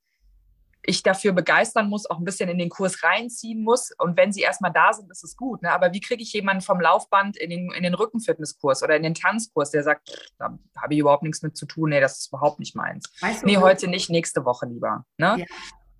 ich 0.86 1.02
dafür 1.02 1.32
begeistern 1.32 1.90
muss, 1.90 2.10
auch 2.10 2.18
ein 2.18 2.26
bisschen 2.26 2.50
in 2.50 2.58
den 2.58 2.70
Kurs 2.70 3.04
reinziehen 3.04 3.64
muss. 3.64 3.92
Und 3.98 4.18
wenn 4.18 4.34
sie 4.34 4.42
erstmal 4.42 4.72
da 4.72 4.92
sind, 4.94 5.10
ist 5.10 5.24
es 5.24 5.38
gut. 5.38 5.62
Ne? 5.62 5.72
Aber 5.72 5.94
wie 5.94 6.02
kriege 6.02 6.22
ich 6.22 6.34
jemanden 6.34 6.62
vom 6.62 6.82
Laufband 6.82 7.38
in 7.38 7.50
den, 7.50 7.72
in 7.72 7.84
den 7.84 7.94
Rückenfitnesskurs 7.94 8.84
oder 8.84 8.96
in 8.96 9.04
den 9.04 9.14
Tanzkurs, 9.14 9.72
der 9.72 9.84
sagt, 9.84 10.34
da 10.38 10.58
habe 10.78 10.94
ich 10.94 11.00
überhaupt 11.00 11.24
nichts 11.24 11.42
mit 11.42 11.56
zu 11.56 11.66
tun, 11.66 11.92
nee, 11.92 12.02
das 12.02 12.20
ist 12.20 12.28
überhaupt 12.28 12.60
nicht 12.60 12.76
meins. 12.76 13.10
Weißt 13.22 13.44
du, 13.44 13.46
nee, 13.48 13.58
heute 13.58 13.88
nicht, 13.88 14.10
nächste 14.10 14.44
Woche 14.44 14.66
lieber. 14.66 15.06
Ne? 15.18 15.38
Ja. 15.40 15.46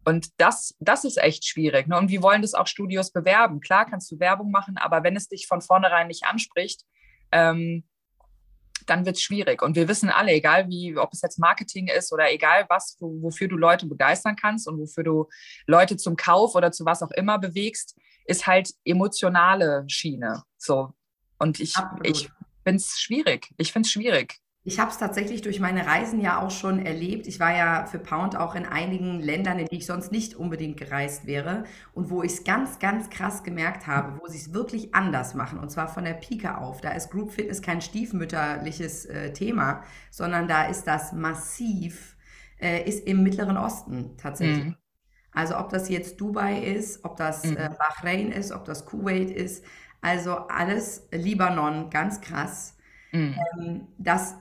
Und 0.06 0.30
das, 0.38 0.76
das 0.80 1.06
ist 1.06 1.18
echt 1.18 1.46
schwierig. 1.46 1.88
Ne? 1.88 1.98
Und 1.98 2.10
wie 2.10 2.22
wollen 2.22 2.42
das 2.42 2.54
auch 2.54 2.68
Studios 2.68 3.12
bewerben? 3.12 3.62
Klar 3.62 3.86
kannst 3.86 4.12
du 4.12 4.20
Werbung 4.20 4.52
machen, 4.52 4.78
aber 4.78 5.04
wenn 5.04 5.16
es 5.16 5.30
dich 5.30 5.48
von 5.48 5.62
vornherein 5.62 6.08
nicht 6.08 6.26
anspricht, 6.26 6.84
ähm, 7.32 7.86
dann 8.86 9.06
wird 9.06 9.18
es 9.18 9.22
schwierig. 9.22 9.62
Und 9.62 9.76
wir 9.76 9.88
wissen 9.88 10.10
alle, 10.10 10.32
egal 10.32 10.68
wie, 10.70 10.98
ob 10.98 11.14
es 11.14 11.22
jetzt 11.22 11.40
Marketing 11.40 11.88
ist 11.88 12.12
oder 12.12 12.32
egal 12.32 12.66
was, 12.70 12.98
wo, 13.00 13.22
wofür 13.22 13.48
du 13.48 13.58
Leute 13.58 13.86
begeistern 13.86 14.36
kannst 14.36 14.68
und 14.68 14.80
wofür 14.80 15.04
du 15.04 15.30
Leute 15.66 15.98
zum 15.98 16.16
Kauf 16.16 16.56
oder 16.56 16.72
zu 16.72 16.86
was 16.86 17.02
auch 17.02 17.12
immer 17.12 17.40
bewegst, 17.40 17.98
ist 18.26 18.48
halt 18.48 18.72
emotionale 18.86 19.84
Schiene. 19.88 20.44
So. 20.58 20.94
Und 21.38 21.60
ich, 21.60 21.76
ich 22.04 22.30
finde 22.64 22.78
es 22.78 23.00
schwierig. 23.00 23.50
Ich 23.58 23.72
finde 23.72 23.88
es 23.88 23.92
schwierig. 23.92 24.40
Ich 24.66 24.80
habe 24.80 24.92
es 24.92 24.98
tatsächlich 24.98 25.42
durch 25.42 25.60
meine 25.60 25.86
Reisen 25.86 26.22
ja 26.22 26.40
auch 26.40 26.52
schon 26.52 26.86
erlebt. 26.86 27.28
Ich 27.28 27.42
war 27.42 27.54
ja 27.54 27.86
für 27.86 28.00
Pound 28.00 28.38
auch 28.38 28.56
in 28.56 28.66
einigen 28.66 29.20
Ländern, 29.20 29.60
in 29.60 29.68
die 29.68 29.78
ich 29.78 29.86
sonst 29.86 30.10
nicht 30.10 30.36
unbedingt 30.36 30.78
gereist 30.78 31.26
wäre 31.26 31.66
und 31.94 32.10
wo 32.10 32.24
ich 32.24 32.32
es 32.32 32.44
ganz, 32.46 32.80
ganz 32.80 33.10
krass 33.10 33.44
gemerkt 33.44 33.88
habe, 33.88 34.22
wo 34.22 34.28
sie 34.28 34.38
es 34.38 34.54
wirklich 34.54 34.96
anders 34.96 35.34
machen 35.34 35.60
und 35.60 35.70
zwar 35.70 35.90
von 35.90 36.06
der 36.06 36.14
Pike 36.14 36.58
auf. 36.58 36.80
Da 36.80 36.92
ist 36.92 37.12
Group 37.12 37.32
Fitness 37.32 37.62
kein 37.62 37.82
stiefmütterliches 37.82 39.06
äh, 39.06 39.34
Thema, 39.34 39.84
sondern 40.12 40.48
da 40.48 40.64
ist 40.64 40.86
das 40.86 41.12
massiv, 41.12 42.16
äh, 42.62 42.88
ist 42.88 43.06
im 43.06 43.22
Mittleren 43.22 43.58
Osten 43.58 44.16
tatsächlich. 44.16 44.64
Mhm. 44.64 44.78
Also 45.34 45.58
ob 45.58 45.70
das 45.70 45.90
jetzt 45.90 46.22
Dubai 46.22 46.60
ist, 46.60 47.04
ob 47.04 47.18
das 47.18 47.44
mhm. 47.44 47.58
äh, 47.58 47.70
Bahrain 47.78 48.32
ist, 48.32 48.54
ob 48.54 48.64
das 48.64 48.86
Kuwait 48.86 49.30
ist, 49.30 49.66
also 50.00 50.36
alles 50.48 51.08
Libanon, 51.12 51.90
ganz 51.90 52.22
krass. 52.22 52.78
Mhm. 53.12 53.36
Ähm, 53.58 53.88
das 53.98 54.36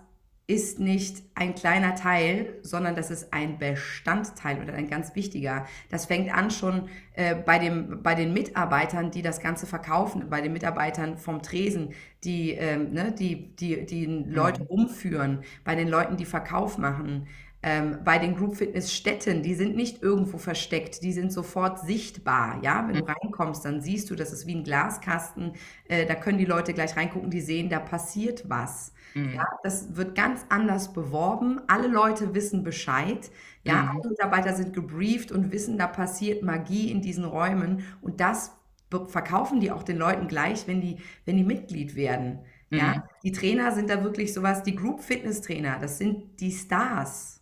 ist 0.47 0.81
nicht 0.81 1.23
ein 1.35 1.55
kleiner 1.55 1.95
Teil, 1.95 2.59
sondern 2.63 2.97
das 2.97 3.11
ist 3.11 3.33
ein 3.33 3.59
Bestandteil 3.59 4.61
oder 4.61 4.75
ein 4.75 4.91
ganz 4.91 5.15
wichtiger. 5.15 5.67
Das 5.89 6.07
fängt 6.07 6.35
an 6.35 6.51
schon 6.51 6.89
äh, 7.15 7.35
bei, 7.37 7.59
dem, 7.59 8.03
bei 8.03 8.15
den 8.15 8.33
Mitarbeitern, 8.33 9.11
die 9.11 9.23
das 9.23 9.41
Ganze 9.41 9.67
verkaufen, 9.67 10.29
bei 10.29 10.41
den 10.41 10.53
Mitarbeitern 10.53 11.17
vom 11.17 11.43
Tresen, 11.43 11.95
die, 12.25 12.53
ähm, 12.53 12.93
ne, 12.93 13.13
die, 13.13 13.55
die, 13.57 13.87
die 13.87 14.07
Leute 14.07 14.63
mhm. 14.63 14.67
umführen, 14.67 15.45
bei 15.65 15.77
den 15.77 15.89
Leuten, 15.89 16.17
die 16.17 16.25
Verkauf 16.25 16.77
machen. 16.77 17.29
Ähm, 17.65 17.99
bei 18.05 18.19
den 18.19 18.35
Group 18.35 18.57
Fitness 18.57 18.93
Städten, 18.93 19.45
die 19.45 19.55
sind 19.55 19.77
nicht 19.77 20.03
irgendwo 20.03 20.37
versteckt, 20.37 21.05
die 21.05 21.13
sind 21.13 21.33
sofort 21.33 21.79
sichtbar. 21.79 22.59
Ja, 22.63 22.85
wenn 22.89 22.97
du 22.97 23.05
mhm. 23.05 23.11
reinkommst, 23.11 23.65
dann 23.65 23.81
siehst 23.81 24.11
du, 24.11 24.17
das 24.17 24.33
ist 24.33 24.49
wie 24.49 24.57
ein 24.57 24.65
Glaskasten. 24.65 25.53
Äh, 25.87 26.05
da 26.07 26.17
können 26.17 26.39
die 26.39 26.45
Leute 26.45 26.75
gleich 26.75 26.97
reingucken, 26.97 27.31
die 27.31 27.41
sehen, 27.41 27.69
da 27.69 27.79
passiert 27.79 28.49
was. 28.49 28.93
Mhm. 29.15 29.35
Ja, 29.35 29.47
das 29.63 29.97
wird 29.97 30.15
ganz 30.15 30.47
anders 30.49 30.93
beworben. 30.93 31.61
Alle 31.69 31.89
Leute 31.89 32.35
wissen 32.35 32.63
Bescheid. 32.63 33.31
Ja, 33.65 33.83
mhm. 33.83 33.89
alle 33.91 34.09
Mitarbeiter 34.11 34.55
sind 34.55 34.73
gebrieft 34.73 35.33
und 35.33 35.53
wissen, 35.53 35.79
da 35.79 35.87
passiert 35.87 36.43
Magie 36.43 36.91
in 36.91 37.03
diesen 37.03 37.25
Räumen. 37.25 37.85
Und 38.01 38.21
das 38.21 38.53
verkaufen 39.09 39.61
die 39.61 39.71
auch 39.71 39.83
den 39.83 39.97
Leuten 39.97 40.29
gleich, 40.29 40.67
wenn 40.67 40.81
die, 40.81 40.99
wenn 41.25 41.37
die 41.37 41.45
Mitglied 41.45 41.95
werden. 41.95 42.41
Mhm. 42.71 42.79
Ja, 42.79 43.09
die 43.23 43.33
Trainer 43.33 43.73
sind 43.73 43.91
da 43.91 44.03
wirklich 44.03 44.33
sowas, 44.33 44.63
die 44.63 44.75
Group 44.75 45.01
Fitness 45.01 45.41
Trainer, 45.41 45.79
das 45.79 45.99
sind 45.99 46.41
die 46.41 46.51
Stars. 46.51 47.41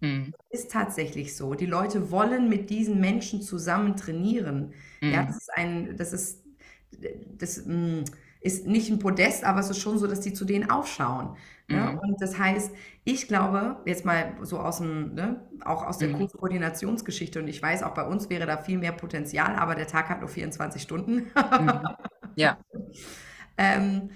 Mhm. 0.00 0.34
Ist 0.50 0.70
tatsächlich 0.70 1.36
so. 1.36 1.54
Die 1.54 1.66
Leute 1.66 2.10
wollen 2.10 2.48
mit 2.48 2.70
diesen 2.70 3.00
Menschen 3.00 3.40
zusammen 3.42 3.96
trainieren. 3.96 4.74
Ja, 5.00 5.22
mhm. 5.22 5.26
das 5.26 5.36
ist 5.36 5.50
ein, 5.54 5.96
das 5.96 6.12
ist, 6.12 6.44
das, 7.38 7.64
mh, 7.64 7.74
mm, 7.74 8.04
ist 8.40 8.66
nicht 8.66 8.90
ein 8.90 8.98
Podest, 8.98 9.44
aber 9.44 9.60
es 9.60 9.70
ist 9.70 9.80
schon 9.80 9.98
so, 9.98 10.06
dass 10.06 10.20
die 10.20 10.32
zu 10.32 10.44
denen 10.44 10.70
aufschauen. 10.70 11.36
Ne? 11.68 11.78
Mhm. 11.78 11.98
Und 11.98 12.22
das 12.22 12.38
heißt, 12.38 12.70
ich 13.04 13.28
glaube, 13.28 13.76
jetzt 13.86 14.04
mal 14.04 14.34
so 14.42 14.58
aus 14.58 14.78
dem, 14.78 15.14
ne, 15.14 15.40
auch 15.64 15.84
aus 15.84 15.98
der 15.98 16.08
mhm. 16.08 16.28
Koordinationsgeschichte, 16.28 17.40
und 17.40 17.48
ich 17.48 17.60
weiß, 17.60 17.82
auch 17.82 17.94
bei 17.94 18.06
uns 18.06 18.30
wäre 18.30 18.46
da 18.46 18.56
viel 18.56 18.78
mehr 18.78 18.92
Potenzial, 18.92 19.56
aber 19.56 19.74
der 19.74 19.86
Tag 19.86 20.08
hat 20.08 20.20
nur 20.20 20.28
24 20.28 20.80
Stunden. 20.80 21.26
mhm. 21.34 21.80
Ja. 22.36 22.58
ähm, 23.58 24.10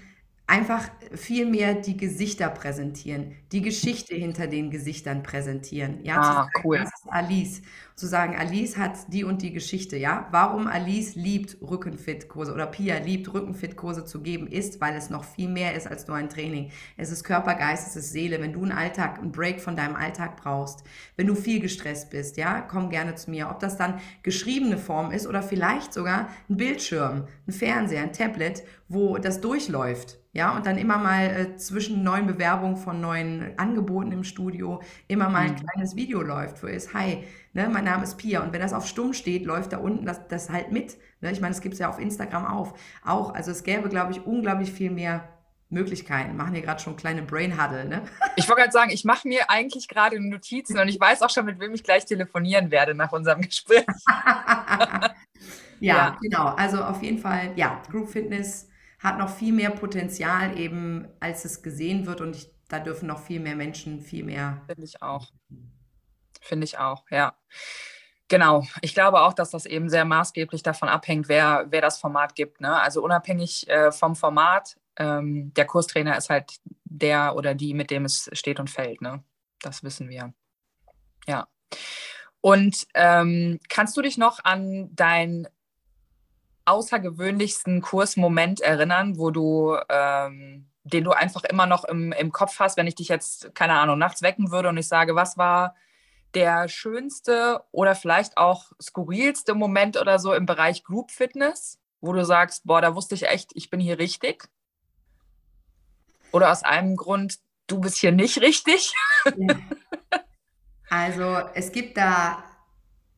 einfach 0.51 0.89
viel 1.15 1.45
mehr 1.45 1.75
die 1.75 1.95
Gesichter 1.95 2.49
präsentieren, 2.49 3.37
die 3.53 3.61
Geschichte 3.61 4.15
hinter 4.15 4.47
den 4.47 4.69
Gesichtern 4.69 5.23
präsentieren. 5.23 6.03
Ja, 6.03 6.19
ah, 6.19 6.23
sagen, 6.23 6.49
cool. 6.65 6.77
Das 6.79 6.89
ist 6.89 7.09
Alice. 7.09 7.61
Zu 7.95 8.07
sagen, 8.07 8.35
Alice 8.35 8.77
hat 8.77 9.13
die 9.13 9.23
und 9.23 9.41
die 9.41 9.53
Geschichte, 9.53 9.95
ja. 9.95 10.27
Warum 10.31 10.67
Alice 10.67 11.15
liebt 11.15 11.57
Rückenfit-Kurse 11.61 12.53
oder 12.53 12.67
Pia 12.67 12.97
liebt 12.97 13.33
Rückenfit-Kurse 13.33 14.03
zu 14.03 14.21
geben, 14.21 14.47
ist, 14.47 14.81
weil 14.81 14.93
es 14.95 15.09
noch 15.09 15.23
viel 15.23 15.47
mehr 15.47 15.73
ist 15.73 15.87
als 15.87 16.07
nur 16.07 16.17
ein 16.17 16.27
Training. 16.27 16.69
Es 16.97 17.11
ist 17.11 17.23
Körper, 17.23 17.55
Geist, 17.55 17.87
es 17.87 17.95
ist 17.95 18.11
Seele. 18.11 18.41
Wenn 18.41 18.51
du 18.51 18.63
einen 18.63 18.73
Alltag, 18.73 19.19
einen 19.19 19.31
Break 19.31 19.61
von 19.61 19.77
deinem 19.77 19.95
Alltag 19.95 20.35
brauchst, 20.35 20.83
wenn 21.15 21.27
du 21.27 21.35
viel 21.35 21.61
gestresst 21.61 22.09
bist, 22.09 22.35
ja, 22.35 22.59
komm 22.59 22.89
gerne 22.89 23.15
zu 23.15 23.31
mir. 23.31 23.49
Ob 23.49 23.59
das 23.59 23.77
dann 23.77 24.01
geschriebene 24.21 24.77
Form 24.77 25.11
ist 25.11 25.27
oder 25.27 25.41
vielleicht 25.41 25.93
sogar 25.93 26.27
ein 26.49 26.57
Bildschirm, 26.57 27.27
ein 27.47 27.53
Fernseher, 27.53 28.01
ein 28.01 28.11
Tablet, 28.11 28.63
wo 28.89 29.17
das 29.17 29.39
durchläuft 29.39 30.20
ja, 30.33 30.55
und 30.55 30.65
dann 30.65 30.77
immer 30.77 30.97
mal 30.97 31.25
äh, 31.25 31.55
zwischen 31.57 32.03
neuen 32.03 32.25
Bewerbungen 32.25 32.77
von 32.77 33.01
neuen 33.01 33.57
Angeboten 33.57 34.13
im 34.13 34.23
Studio 34.23 34.81
immer 35.07 35.29
mal 35.29 35.39
ein 35.39 35.51
mhm. 35.51 35.65
kleines 35.65 35.95
Video 35.95 36.21
läuft, 36.21 36.63
wo 36.63 36.67
ist, 36.67 36.93
hi, 36.93 37.25
ne, 37.53 37.67
mein 37.67 37.83
Name 37.83 38.03
ist 38.03 38.17
Pia. 38.17 38.41
Und 38.41 38.53
wenn 38.53 38.61
das 38.61 38.71
auf 38.71 38.87
Stumm 38.87 39.13
steht, 39.13 39.45
läuft 39.45 39.73
da 39.73 39.77
unten 39.77 40.05
das, 40.05 40.27
das 40.29 40.49
halt 40.49 40.71
mit. 40.71 40.97
Ne? 41.19 41.31
Ich 41.31 41.41
meine, 41.41 41.53
es 41.53 41.59
gibt 41.59 41.73
es 41.73 41.79
ja 41.79 41.89
auf 41.89 41.99
Instagram 41.99 42.45
auf, 42.45 42.73
auch. 43.03 43.33
Also 43.33 43.51
es 43.51 43.63
gäbe, 43.63 43.89
glaube 43.89 44.13
ich, 44.13 44.25
unglaublich 44.25 44.71
viel 44.71 44.89
mehr 44.89 45.27
Möglichkeiten. 45.67 46.37
Machen 46.37 46.53
hier 46.53 46.63
gerade 46.63 46.81
schon 46.81 46.95
kleine 46.95 47.23
Brain 47.23 47.61
Huddle, 47.61 47.85
ne? 47.85 48.03
Ich 48.37 48.47
wollte 48.47 48.61
gerade 48.61 48.73
sagen, 48.73 48.91
ich 48.91 49.03
mache 49.03 49.27
mir 49.27 49.49
eigentlich 49.49 49.89
gerade 49.89 50.17
Notizen 50.19 50.79
und 50.79 50.87
ich 50.87 50.99
weiß 50.99 51.21
auch 51.21 51.29
schon, 51.29 51.45
mit 51.45 51.59
wem 51.59 51.73
ich 51.73 51.83
gleich 51.83 52.05
telefonieren 52.05 52.71
werde 52.71 52.95
nach 52.95 53.11
unserem 53.11 53.41
Gespräch. 53.41 53.85
ja, 54.07 55.13
ja, 55.79 56.17
genau. 56.21 56.45
Also 56.55 56.81
auf 56.81 57.03
jeden 57.03 57.17
Fall, 57.17 57.51
ja, 57.57 57.81
Group 57.89 58.09
Fitness 58.09 58.70
hat 59.01 59.17
noch 59.17 59.29
viel 59.29 59.53
mehr 59.53 59.71
Potenzial 59.71 60.57
eben, 60.57 61.07
als 61.19 61.45
es 61.45 61.61
gesehen 61.61 62.05
wird 62.05 62.21
und 62.21 62.35
ich, 62.35 62.51
da 62.69 62.79
dürfen 62.79 63.07
noch 63.07 63.19
viel 63.19 63.39
mehr 63.39 63.55
Menschen 63.55 64.01
viel 64.01 64.23
mehr. 64.23 64.61
Finde 64.67 64.85
ich 64.85 65.01
auch. 65.01 65.31
Finde 66.41 66.65
ich 66.65 66.77
auch, 66.77 67.05
ja. 67.09 67.35
Genau. 68.27 68.63
Ich 68.81 68.93
glaube 68.93 69.21
auch, 69.21 69.33
dass 69.33 69.49
das 69.49 69.65
eben 69.65 69.89
sehr 69.89 70.05
maßgeblich 70.05 70.63
davon 70.63 70.87
abhängt, 70.87 71.27
wer, 71.27 71.65
wer 71.69 71.81
das 71.81 71.99
Format 71.99 72.35
gibt. 72.35 72.61
Ne? 72.61 72.79
Also 72.79 73.03
unabhängig 73.03 73.67
äh, 73.67 73.91
vom 73.91 74.15
Format, 74.15 74.77
ähm, 74.95 75.53
der 75.55 75.65
Kurstrainer 75.65 76.17
ist 76.17 76.29
halt 76.29 76.59
der 76.85 77.35
oder 77.35 77.55
die, 77.55 77.73
mit 77.73 77.91
dem 77.91 78.05
es 78.05 78.29
steht 78.31 78.59
und 78.59 78.69
fällt. 78.69 79.01
Ne? 79.01 79.23
das 79.61 79.83
wissen 79.83 80.09
wir. 80.09 80.33
Ja. 81.27 81.47
Und 82.41 82.87
ähm, 82.95 83.59
kannst 83.69 83.95
du 83.95 84.01
dich 84.01 84.17
noch 84.17 84.43
an 84.43 84.93
deinen 84.95 85.47
außergewöhnlichsten 86.71 87.81
Kursmoment 87.81 88.61
erinnern, 88.61 89.17
wo 89.17 89.29
du, 89.29 89.77
ähm, 89.89 90.67
den 90.83 91.03
du 91.03 91.11
einfach 91.11 91.43
immer 91.43 91.65
noch 91.65 91.83
im, 91.83 92.11
im 92.11 92.31
Kopf 92.31 92.59
hast, 92.59 92.77
wenn 92.77 92.87
ich 92.87 92.95
dich 92.95 93.09
jetzt, 93.09 93.53
keine 93.53 93.73
Ahnung, 93.73 93.99
nachts 93.99 94.21
wecken 94.21 94.51
würde 94.51 94.69
und 94.69 94.77
ich 94.77 94.87
sage, 94.87 95.15
was 95.15 95.37
war 95.37 95.75
der 96.33 96.69
schönste 96.69 97.61
oder 97.71 97.93
vielleicht 97.93 98.37
auch 98.37 98.71
skurrilste 98.81 99.53
Moment 99.53 99.97
oder 99.97 100.17
so 100.17 100.33
im 100.33 100.45
Bereich 100.45 100.83
Group 100.83 101.11
Fitness, 101.11 101.77
wo 101.99 102.13
du 102.13 102.23
sagst, 102.23 102.65
boah, 102.65 102.81
da 102.81 102.95
wusste 102.95 103.15
ich 103.15 103.27
echt, 103.27 103.51
ich 103.53 103.69
bin 103.69 103.79
hier 103.79 103.99
richtig? 103.99 104.47
Oder 106.31 106.51
aus 106.51 106.63
einem 106.63 106.95
Grund, 106.95 107.39
du 107.67 107.81
bist 107.81 107.97
hier 107.97 108.13
nicht 108.13 108.39
richtig? 108.41 108.93
Ja. 109.37 109.55
Also 110.89 111.49
es 111.53 111.71
gibt 111.71 111.95
da, 111.95 112.43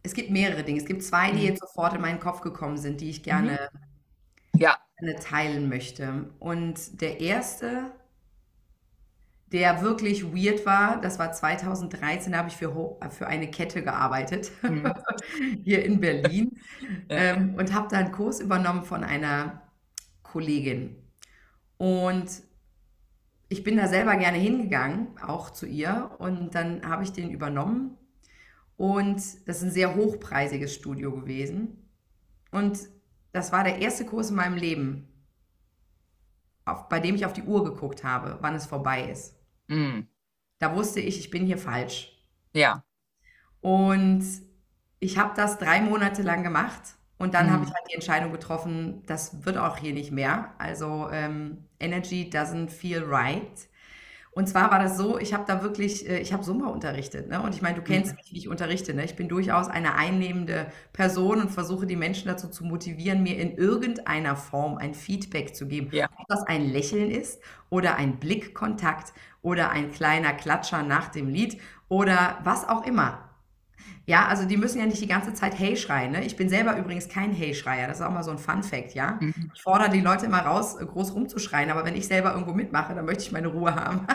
es 0.04 0.14
gibt 0.14 0.30
mehrere 0.30 0.64
Dinge. 0.64 0.80
Es 0.80 0.86
gibt 0.86 1.02
zwei, 1.04 1.32
die 1.32 1.40
mhm. 1.40 1.46
jetzt 1.46 1.62
sofort 1.62 1.94
in 1.94 2.02
meinen 2.02 2.20
Kopf 2.20 2.42
gekommen 2.42 2.78
sind, 2.78 3.02
die 3.02 3.10
ich 3.10 3.24
gerne, 3.24 3.70
mhm. 4.54 4.60
ja. 4.60 4.78
gerne 5.00 5.20
teilen 5.20 5.70
möchte. 5.70 6.30
Und 6.40 7.02
der 7.02 7.22
erste, 7.22 7.92
der 9.48 9.82
wirklich 9.82 10.26
weird 10.26 10.66
war, 10.66 11.00
das 11.00 11.20
war 11.20 11.32
2013, 11.32 12.34
da 12.34 12.40
habe 12.40 12.50
ich 12.50 12.58
für, 12.58 12.98
für 13.12 13.28
eine 13.28 13.50
Kette 13.50 13.82
gearbeitet, 13.82 14.52
mhm. 14.62 14.94
hier 15.64 15.86
in 15.86 16.02
Berlin. 16.02 16.60
ja. 17.10 17.18
ähm, 17.18 17.56
und 17.56 17.74
habe 17.74 17.88
da 17.90 17.98
einen 17.98 18.12
Kurs 18.12 18.42
übernommen 18.42 18.84
von 18.84 19.04
einer 19.04 19.62
Kollegin. 20.22 20.98
Und 21.78 22.30
ich 23.48 23.64
bin 23.64 23.78
da 23.78 23.88
selber 23.88 24.16
gerne 24.18 24.38
hingegangen, 24.38 25.08
auch 25.26 25.50
zu 25.52 25.66
ihr. 25.66 26.12
Und 26.18 26.56
dann 26.56 26.90
habe 26.90 27.04
ich 27.04 27.14
den 27.14 27.30
übernommen. 27.30 27.98
Und 28.78 29.18
das 29.48 29.58
ist 29.58 29.64
ein 29.64 29.72
sehr 29.72 29.96
hochpreisiges 29.96 30.74
Studio 30.74 31.12
gewesen. 31.12 31.90
Und 32.52 32.80
das 33.32 33.52
war 33.52 33.64
der 33.64 33.80
erste 33.80 34.06
Kurs 34.06 34.30
in 34.30 34.36
meinem 34.36 34.58
Leben, 34.58 35.08
auf, 36.66 36.88
bei 36.90 37.00
dem 37.00 37.16
ich 37.16 37.26
auf 37.26 37.34
die 37.34 37.44
Uhr 37.44 37.64
geguckt 37.64 38.04
habe, 38.04 38.38
wann 38.42 38.56
es 38.56 38.66
vorbei 38.66 39.10
ist. 39.10 39.36
Mm. 39.68 40.02
Da 40.60 40.76
wusste 40.76 41.00
ich, 41.00 41.20
ich 41.20 41.30
bin 41.30 41.46
hier 41.46 41.58
falsch. 41.58 42.18
Ja. 42.54 42.84
Und 43.60 44.24
ich 45.00 45.18
habe 45.18 45.34
das 45.36 45.58
drei 45.58 45.82
Monate 45.82 46.22
lang 46.22 46.44
gemacht 46.44 46.96
und 47.18 47.34
dann 47.34 47.48
mhm. 47.48 47.52
habe 47.52 47.66
ich 47.66 47.74
halt 47.74 47.84
die 47.90 47.96
Entscheidung 47.96 48.32
getroffen, 48.32 49.04
das 49.06 49.46
wird 49.46 49.58
auch 49.58 49.78
hier 49.78 49.94
nicht 49.94 50.12
mehr. 50.12 50.54
Also 50.58 51.10
ähm, 51.12 51.66
Energy 51.80 52.30
doesn't 52.32 52.70
feel 52.70 53.04
right. 53.04 53.68
Und 54.36 54.50
zwar 54.50 54.72
war 54.72 54.80
das 54.80 54.98
so, 54.98 55.20
ich 55.20 55.34
habe 55.34 55.44
da 55.46 55.62
wirklich, 55.62 56.10
äh, 56.10 56.20
ich 56.20 56.34
habe 56.34 56.44
Summa 56.44 56.68
unterrichtet. 56.68 57.30
Ne? 57.30 57.42
Und 57.42 57.54
ich 57.54 57.62
meine, 57.62 57.76
du 57.76 57.82
kennst 57.84 58.16
mich, 58.16 58.34
wie 58.34 58.38
ich 58.38 58.48
unterrichte. 58.48 58.94
Ne? 58.94 59.06
Ich 59.06 59.16
bin 59.16 59.30
durchaus 59.30 59.68
eine 59.68 59.96
einnehmende 59.96 60.68
Person 60.92 61.40
und 61.40 61.52
versuche 61.52 61.86
die 61.86 61.96
Menschen 61.96 62.28
dazu 62.28 62.48
zu 62.48 62.64
motivieren, 62.64 63.22
mir 63.22 63.38
in 63.38 63.56
irgendeiner 63.56 64.36
Form 64.36 64.78
ein 64.78 64.96
Feedback 64.96 65.56
zu 65.56 65.68
geben. 65.68 65.90
Ja. 65.92 66.10
Ob 66.18 66.28
das 66.28 66.44
ein 66.48 66.68
Lächeln 66.68 67.12
ist 67.12 67.42
oder 67.70 67.96
ein 67.96 68.20
Blickkontakt 68.20 69.14
oder 69.44 69.70
ein 69.70 69.92
kleiner 69.92 70.34
Klatscher 70.34 70.82
nach 70.82 71.10
dem 71.10 71.30
Lied 71.30 71.62
oder 71.88 72.40
was 72.44 72.68
auch 72.68 72.88
immer. 72.88 73.30
Ja, 74.06 74.28
also 74.28 74.46
die 74.46 74.58
müssen 74.58 74.80
ja 74.80 74.86
nicht 74.86 75.02
die 75.02 75.08
ganze 75.08 75.34
Zeit 75.34 75.58
Hey 75.58 75.78
schreien. 75.78 76.12
Ne? 76.12 76.26
Ich 76.26 76.36
bin 76.36 76.50
selber 76.50 76.78
übrigens 76.78 77.08
kein 77.08 77.32
Hey-Schreier. 77.32 77.88
Das 77.88 78.00
ist 78.00 78.06
auch 78.06 78.12
mal 78.12 78.24
so 78.24 78.32
ein 78.32 78.38
Fun-Fact, 78.38 78.94
ja. 78.94 79.18
Mhm. 79.22 79.52
Ich 79.54 79.62
fordere 79.62 79.90
die 79.90 80.02
Leute 80.02 80.26
immer 80.26 80.40
raus, 80.40 80.78
groß 80.78 81.16
rumzuschreien, 81.16 81.72
aber 81.72 81.86
wenn 81.86 81.96
ich 81.96 82.08
selber 82.08 82.34
irgendwo 82.34 82.54
mitmache, 82.54 82.94
dann 82.94 83.06
möchte 83.06 83.24
ich 83.24 83.32
meine 83.32 83.48
Ruhe 83.48 83.74
haben. 83.74 84.06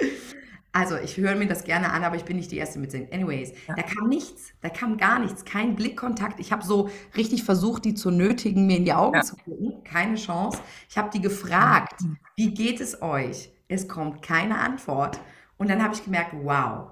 also, 0.72 0.96
ich 0.96 1.18
höre 1.18 1.34
mir 1.34 1.48
das 1.48 1.64
gerne 1.64 1.92
an, 1.92 2.02
aber 2.02 2.16
ich 2.16 2.24
bin 2.24 2.36
nicht 2.36 2.50
die 2.50 2.56
Erste 2.56 2.78
mit 2.78 2.92
singen. 2.92 3.08
Anyways, 3.12 3.52
ja. 3.68 3.74
da 3.74 3.82
kam 3.82 4.08
nichts, 4.08 4.54
da 4.62 4.70
kam 4.70 4.96
gar 4.96 5.18
nichts, 5.18 5.44
kein 5.44 5.76
Blickkontakt. 5.76 6.40
Ich 6.40 6.50
habe 6.50 6.64
so 6.64 6.88
richtig 7.14 7.44
versucht, 7.44 7.84
die 7.84 7.92
zu 7.92 8.10
nötigen, 8.10 8.66
mir 8.66 8.78
in 8.78 8.86
die 8.86 8.94
Augen 8.94 9.16
ja. 9.16 9.22
zu 9.22 9.36
gucken. 9.36 9.84
Keine 9.84 10.14
Chance. 10.14 10.60
Ich 10.88 10.96
habe 10.96 11.10
die 11.10 11.20
gefragt, 11.20 12.00
mhm. 12.00 12.16
wie 12.36 12.54
geht 12.54 12.80
es 12.80 13.02
euch? 13.02 13.52
Es 13.68 13.86
kommt 13.86 14.22
keine 14.22 14.58
Antwort. 14.58 15.20
Und 15.58 15.68
dann 15.68 15.82
habe 15.82 15.94
ich 15.94 16.04
gemerkt, 16.04 16.32
wow, 16.42 16.91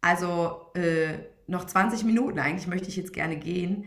also 0.00 0.70
äh, 0.74 1.18
noch 1.46 1.64
20 1.64 2.04
Minuten, 2.04 2.38
eigentlich 2.38 2.66
möchte 2.66 2.88
ich 2.88 2.96
jetzt 2.96 3.12
gerne 3.12 3.36
gehen. 3.36 3.86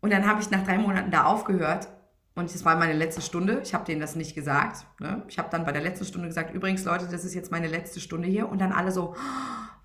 Und 0.00 0.12
dann 0.12 0.26
habe 0.26 0.40
ich 0.40 0.50
nach 0.50 0.64
drei 0.64 0.78
Monaten 0.78 1.10
da 1.10 1.24
aufgehört 1.24 1.88
und 2.36 2.54
das 2.54 2.64
war 2.66 2.76
meine 2.76 2.92
letzte 2.92 3.22
Stunde. 3.22 3.60
Ich 3.64 3.72
habe 3.72 3.86
denen 3.86 4.00
das 4.00 4.14
nicht 4.14 4.34
gesagt. 4.34 4.86
Ne? 5.00 5.22
Ich 5.26 5.38
habe 5.38 5.48
dann 5.50 5.64
bei 5.64 5.72
der 5.72 5.80
letzten 5.80 6.04
Stunde 6.04 6.28
gesagt, 6.28 6.54
übrigens 6.54 6.84
Leute, 6.84 7.08
das 7.10 7.24
ist 7.24 7.34
jetzt 7.34 7.50
meine 7.50 7.66
letzte 7.66 7.98
Stunde 7.98 8.28
hier. 8.28 8.48
Und 8.48 8.60
dann 8.60 8.72
alle 8.72 8.92
so, 8.92 9.16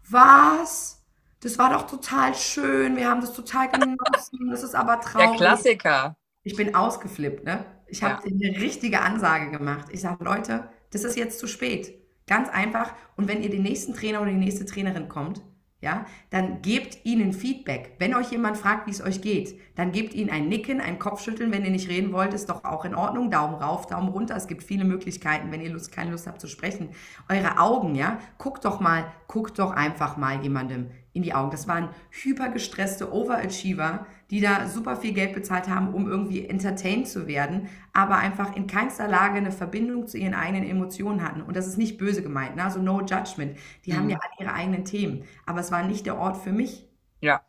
was? 0.10 1.02
Das 1.40 1.58
war 1.58 1.72
doch 1.72 1.88
total 1.88 2.36
schön. 2.36 2.98
Wir 2.98 3.10
haben 3.10 3.22
das 3.22 3.34
total 3.34 3.70
genossen. 3.70 4.50
Das 4.50 4.64
ist 4.64 4.76
aber 4.76 5.00
traurig. 5.00 5.30
Der 5.30 5.38
Klassiker. 5.38 6.16
Ich 6.44 6.58
bin 6.58 6.76
ausgeflippt. 6.76 7.46
Ne? 7.46 7.64
Ich 7.88 8.04
habe 8.04 8.22
ja. 8.28 8.50
eine 8.50 8.62
richtige 8.62 9.00
Ansage 9.00 9.50
gemacht. 9.50 9.88
Ich 9.90 10.02
sage, 10.02 10.22
Leute, 10.22 10.70
das 10.92 11.06
ist 11.06 11.16
jetzt 11.16 11.40
zu 11.40 11.48
spät. 11.48 11.94
Ganz 12.28 12.50
einfach. 12.50 12.94
Und 13.16 13.30
wenn 13.30 13.42
ihr 13.42 13.50
den 13.50 13.64
nächsten 13.64 13.94
Trainer 13.94 14.22
oder 14.22 14.32
die 14.32 14.38
nächste 14.38 14.66
Trainerin 14.66 15.08
kommt, 15.08 15.42
ja, 15.82 16.06
dann 16.30 16.62
gebt 16.62 17.06
ihnen 17.06 17.34
Feedback. 17.34 17.96
Wenn 17.98 18.14
euch 18.14 18.32
jemand 18.32 18.58
fragt, 18.58 18.86
wie 18.86 18.92
es 18.92 19.04
euch 19.04 19.22
geht, 19.22 19.60
dann 19.76 19.92
gebt 19.92 20.14
ihnen 20.14 20.30
ein 20.30 20.48
Nicken, 20.48 20.80
ein 20.80 21.00
Kopfschütteln. 21.00 21.52
Wenn 21.52 21.66
ihr 21.66 21.72
nicht 21.72 21.90
reden 21.90 22.14
wollt, 22.14 22.36
ist 22.36 22.50
doch 22.50 22.64
auch 22.64 22.86
in 22.86 22.94
Ordnung. 22.94 23.32
Daumen 23.32 23.56
rauf, 23.56 23.88
Daumen 23.88 24.10
runter. 24.10 24.36
Es 24.36 24.48
gibt 24.48 24.64
viele 24.64 24.86
Möglichkeiten, 24.86 25.52
wenn 25.52 25.60
ihr 25.60 25.72
Lust, 25.72 25.92
keine 25.92 26.12
Lust 26.12 26.28
habt 26.28 26.40
zu 26.40 26.48
sprechen. 26.48 26.90
Eure 27.28 27.58
Augen, 27.60 27.96
ja, 27.96 28.20
guckt 28.38 28.64
doch 28.64 28.80
mal, 28.80 29.12
guckt 29.28 29.58
doch 29.58 29.72
einfach 29.72 30.18
mal 30.18 30.42
jemandem 30.44 30.92
in 31.14 31.24
die 31.24 31.34
Augen. 31.34 31.52
Das 31.52 31.68
waren 31.68 31.90
hypergestresste 32.12 33.12
Overachiever, 33.12 34.06
die 34.32 34.40
da 34.40 34.66
super 34.68 34.96
viel 34.96 35.14
Geld 35.14 35.34
bezahlt 35.34 35.68
haben, 35.68 35.94
um 35.94 36.10
irgendwie 36.10 36.48
entertained 36.48 37.08
zu 37.08 37.28
werden, 37.28 37.68
aber 37.92 38.16
einfach 38.16 38.56
in 38.56 38.66
keinster 38.66 39.10
Lage 39.10 39.36
eine 39.36 39.52
Verbindung 39.52 40.08
zu 40.08 40.18
ihren 40.18 40.34
eigenen 40.34 40.64
Emotionen 40.64 41.22
hatten. 41.22 41.42
Und 41.42 41.58
das 41.58 41.68
ist 41.68 41.78
nicht 41.78 41.98
böse 41.98 42.24
gemeint, 42.24 42.56
ne? 42.56 42.64
also 42.64 42.82
no 42.82 43.02
judgment. 43.02 43.58
Die 43.86 43.92
mhm. 43.92 43.98
haben 43.98 44.10
ja 44.10 44.20
alle 44.22 44.32
ihre 44.40 44.54
eigenen 44.54 44.86
Themen, 44.86 45.26
aber 45.46 45.60
es 45.60 45.70
war 45.70 45.84
nicht 45.84 46.06
der 46.06 46.18
Ort 46.18 46.38
für 46.38 46.54
mich. 46.54 46.88
Ja. 47.20 47.42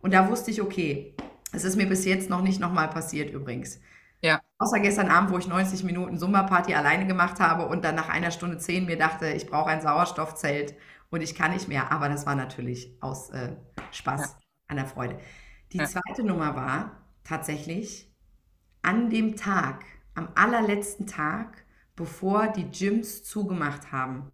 Und 0.00 0.12
da 0.12 0.28
wusste 0.28 0.50
ich, 0.50 0.60
okay, 0.60 1.14
es 1.52 1.62
ist 1.62 1.76
mir 1.76 1.88
bis 1.88 2.04
jetzt 2.04 2.28
noch 2.28 2.42
nicht 2.42 2.60
nochmal 2.60 2.88
passiert 2.88 3.32
übrigens. 3.32 3.80
Ja. 4.20 4.40
Außer 4.58 4.80
gestern 4.80 5.10
Abend, 5.10 5.30
wo 5.30 5.38
ich 5.38 5.46
90 5.46 5.84
Minuten 5.84 6.18
Sumba-Party 6.18 6.74
alleine 6.74 7.06
gemacht 7.06 7.38
habe 7.38 7.66
und 7.66 7.84
dann 7.84 7.94
nach 7.94 8.08
einer 8.08 8.32
Stunde 8.32 8.58
zehn 8.58 8.86
mir 8.86 8.98
dachte, 8.98 9.28
ich 9.28 9.46
brauche 9.46 9.70
ein 9.70 9.80
Sauerstoffzelt 9.80 10.74
und 11.10 11.22
ich 11.22 11.36
kann 11.36 11.52
nicht 11.52 11.68
mehr. 11.68 11.92
Aber 11.92 12.08
das 12.08 12.26
war 12.26 12.34
natürlich 12.34 12.96
aus 13.00 13.30
äh, 13.30 13.52
Spaß 13.92 14.20
ja. 14.20 14.28
an 14.66 14.76
der 14.76 14.86
Freude. 14.86 15.20
Die 15.72 15.78
ja. 15.78 15.86
zweite 15.86 16.24
Nummer 16.24 16.56
war 16.56 17.02
tatsächlich 17.24 18.10
an 18.82 19.10
dem 19.10 19.36
Tag, 19.36 19.84
am 20.14 20.28
allerletzten 20.34 21.06
Tag, 21.06 21.64
bevor 21.94 22.48
die 22.48 22.70
Gyms 22.70 23.24
zugemacht 23.24 23.92
haben. 23.92 24.30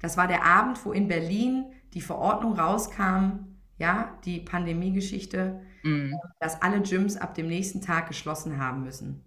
Das 0.00 0.16
war 0.16 0.28
der 0.28 0.44
Abend, 0.44 0.84
wo 0.84 0.92
in 0.92 1.08
Berlin 1.08 1.72
die 1.94 2.00
Verordnung 2.00 2.58
rauskam, 2.58 3.56
ja, 3.78 4.18
die 4.24 4.40
Pandemiegeschichte, 4.40 5.62
mhm. 5.82 6.14
dass 6.40 6.60
alle 6.60 6.82
Gyms 6.82 7.16
ab 7.16 7.34
dem 7.34 7.46
nächsten 7.46 7.80
Tag 7.80 8.08
geschlossen 8.08 8.58
haben 8.58 8.82
müssen. 8.82 9.24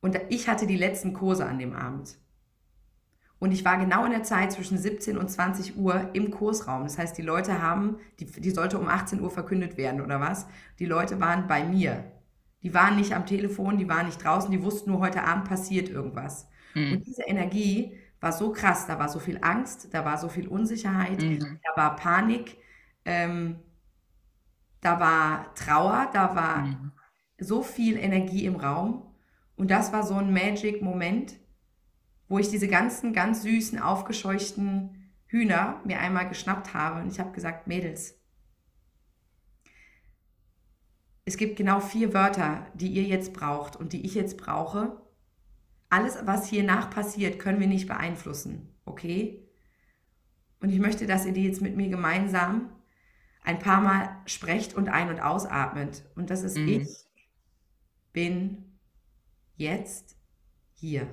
Und 0.00 0.18
ich 0.30 0.48
hatte 0.48 0.66
die 0.66 0.76
letzten 0.76 1.12
Kurse 1.12 1.46
an 1.46 1.58
dem 1.58 1.74
Abend. 1.74 2.18
Und 3.42 3.50
ich 3.50 3.64
war 3.64 3.76
genau 3.76 4.04
in 4.04 4.12
der 4.12 4.22
Zeit 4.22 4.52
zwischen 4.52 4.78
17 4.78 5.18
und 5.18 5.28
20 5.28 5.76
Uhr 5.76 6.10
im 6.12 6.30
Kursraum. 6.30 6.84
Das 6.84 6.96
heißt, 6.96 7.18
die 7.18 7.22
Leute 7.22 7.60
haben, 7.60 7.96
die, 8.20 8.26
die 8.26 8.52
sollte 8.52 8.78
um 8.78 8.86
18 8.86 9.20
Uhr 9.20 9.32
verkündet 9.32 9.76
werden 9.76 10.00
oder 10.00 10.20
was. 10.20 10.46
Die 10.78 10.86
Leute 10.86 11.18
waren 11.18 11.48
bei 11.48 11.64
mir. 11.64 12.04
Die 12.62 12.72
waren 12.72 12.94
nicht 12.94 13.14
am 13.14 13.26
Telefon, 13.26 13.78
die 13.78 13.88
waren 13.88 14.06
nicht 14.06 14.22
draußen, 14.22 14.48
die 14.52 14.62
wussten 14.62 14.92
nur, 14.92 15.00
heute 15.00 15.24
Abend 15.24 15.48
passiert 15.48 15.88
irgendwas. 15.88 16.46
Mhm. 16.74 16.92
Und 16.92 17.06
diese 17.08 17.24
Energie 17.24 17.98
war 18.20 18.30
so 18.30 18.52
krass. 18.52 18.86
Da 18.86 19.00
war 19.00 19.08
so 19.08 19.18
viel 19.18 19.40
Angst, 19.42 19.92
da 19.92 20.04
war 20.04 20.18
so 20.18 20.28
viel 20.28 20.46
Unsicherheit, 20.46 21.20
mhm. 21.20 21.58
da 21.64 21.82
war 21.82 21.96
Panik, 21.96 22.58
ähm, 23.04 23.56
da 24.82 25.00
war 25.00 25.52
Trauer, 25.56 26.08
da 26.12 26.36
war 26.36 26.58
mhm. 26.58 26.92
so 27.38 27.64
viel 27.64 27.96
Energie 27.96 28.44
im 28.44 28.54
Raum. 28.54 29.02
Und 29.56 29.72
das 29.72 29.92
war 29.92 30.04
so 30.04 30.14
ein 30.14 30.32
Magic-Moment 30.32 31.41
wo 32.32 32.38
ich 32.38 32.48
diese 32.48 32.66
ganzen 32.66 33.12
ganz 33.12 33.42
süßen, 33.42 33.78
aufgescheuchten 33.78 35.12
Hühner 35.26 35.82
mir 35.84 36.00
einmal 36.00 36.26
geschnappt 36.26 36.72
habe. 36.72 37.02
Und 37.02 37.12
ich 37.12 37.20
habe 37.20 37.32
gesagt, 37.32 37.66
Mädels, 37.66 38.18
es 41.26 41.36
gibt 41.36 41.56
genau 41.56 41.80
vier 41.80 42.14
Wörter, 42.14 42.66
die 42.72 42.88
ihr 42.88 43.02
jetzt 43.02 43.34
braucht 43.34 43.76
und 43.76 43.92
die 43.92 44.06
ich 44.06 44.14
jetzt 44.14 44.38
brauche. 44.38 45.02
Alles, 45.90 46.20
was 46.24 46.48
hier 46.48 46.64
nach 46.64 46.88
passiert, 46.88 47.38
können 47.38 47.60
wir 47.60 47.66
nicht 47.66 47.86
beeinflussen, 47.86 48.74
okay? 48.86 49.46
Und 50.60 50.70
ich 50.70 50.78
möchte, 50.78 51.06
dass 51.06 51.26
ihr 51.26 51.34
die 51.34 51.44
jetzt 51.44 51.60
mit 51.60 51.76
mir 51.76 51.90
gemeinsam 51.90 52.72
ein 53.42 53.58
paar 53.58 53.82
Mal 53.82 54.08
sprecht 54.24 54.72
und 54.72 54.88
ein- 54.88 55.10
und 55.10 55.20
ausatmet. 55.20 56.10
Und 56.14 56.30
das 56.30 56.44
ist, 56.44 56.56
mhm. 56.56 56.68
ich 56.68 56.88
bin 58.14 58.78
jetzt 59.58 60.16
hier. 60.72 61.12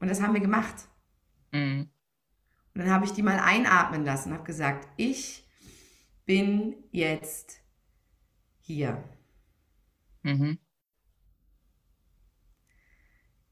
Und 0.00 0.08
das 0.08 0.20
haben 0.20 0.34
wir 0.34 0.40
gemacht. 0.40 0.88
Mhm. 1.52 1.88
Und 2.74 2.80
dann 2.80 2.90
habe 2.90 3.04
ich 3.04 3.12
die 3.12 3.22
mal 3.22 3.38
einatmen 3.38 4.04
lassen, 4.04 4.32
habe 4.32 4.44
gesagt, 4.44 4.86
ich 4.96 5.44
bin 6.24 6.76
jetzt 6.92 7.60
hier. 8.60 9.02
Mhm. 10.22 10.58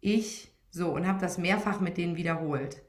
Ich, 0.00 0.54
so, 0.70 0.94
und 0.94 1.06
habe 1.06 1.18
das 1.18 1.38
mehrfach 1.38 1.80
mit 1.80 1.96
denen 1.96 2.16
wiederholt. 2.16 2.82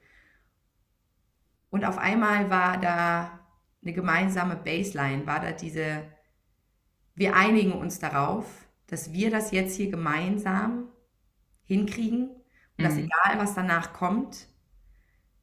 Und 1.69 1.85
auf 1.85 1.97
einmal 1.97 2.49
war 2.49 2.79
da 2.79 3.39
eine 3.81 3.93
gemeinsame 3.93 4.55
Baseline, 4.55 5.25
war 5.25 5.39
da 5.39 5.51
diese, 5.51 6.03
wir 7.15 7.35
einigen 7.35 7.71
uns 7.71 7.99
darauf, 7.99 8.67
dass 8.87 9.13
wir 9.13 9.31
das 9.31 9.51
jetzt 9.51 9.75
hier 9.75 9.89
gemeinsam 9.89 10.89
hinkriegen 11.63 12.36
und 12.77 12.83
dass 12.85 12.95
Mhm. 12.95 12.97
egal, 12.97 13.39
was 13.39 13.55
danach 13.55 13.93
kommt, 13.93 14.47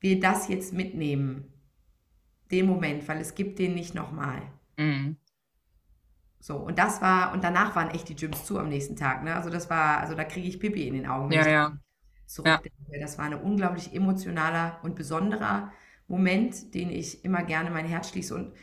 wir 0.01 0.21
das 0.21 0.49
jetzt 0.49 0.73
mitnehmen. 0.73 1.53
Den 2.51 2.65
Moment, 2.67 3.07
weil 3.07 3.21
es 3.21 3.35
gibt 3.35 3.59
den 3.59 3.75
nicht 3.75 3.95
nochmal. 3.95 4.41
Mhm. 4.79 5.17
So, 6.41 6.57
und 6.57 6.79
das 6.79 7.01
war, 7.01 7.33
und 7.33 7.43
danach 7.43 7.75
waren 7.75 7.91
echt 7.91 8.09
die 8.09 8.17
Gyms 8.17 8.45
zu 8.45 8.59
am 8.59 8.69
nächsten 8.69 8.97
Tag, 8.97 9.23
ne? 9.25 9.35
Also 9.35 9.49
das 9.51 9.71
war, 9.71 10.01
also 10.01 10.15
da 10.15 10.25
kriege 10.25 10.47
ich 10.49 10.61
Pipi 10.61 10.87
in 10.87 10.95
den 10.95 11.07
Augen, 11.07 11.31
Ja, 11.31 11.47
ja. 11.49 11.79
zurückdenke. 12.27 13.01
Das 13.01 13.19
war 13.19 13.27
ein 13.27 13.35
unglaublich 13.35 13.95
emotionaler 13.95 14.81
und 14.83 14.95
besonderer 14.97 15.73
Moment, 16.09 16.75
den 16.75 16.91
ich 16.91 17.25
immer 17.25 17.45
gerne 17.45 17.71
mein 17.71 17.87
Herz 17.87 18.11
schließe. 18.11 18.35
Und 18.35 18.55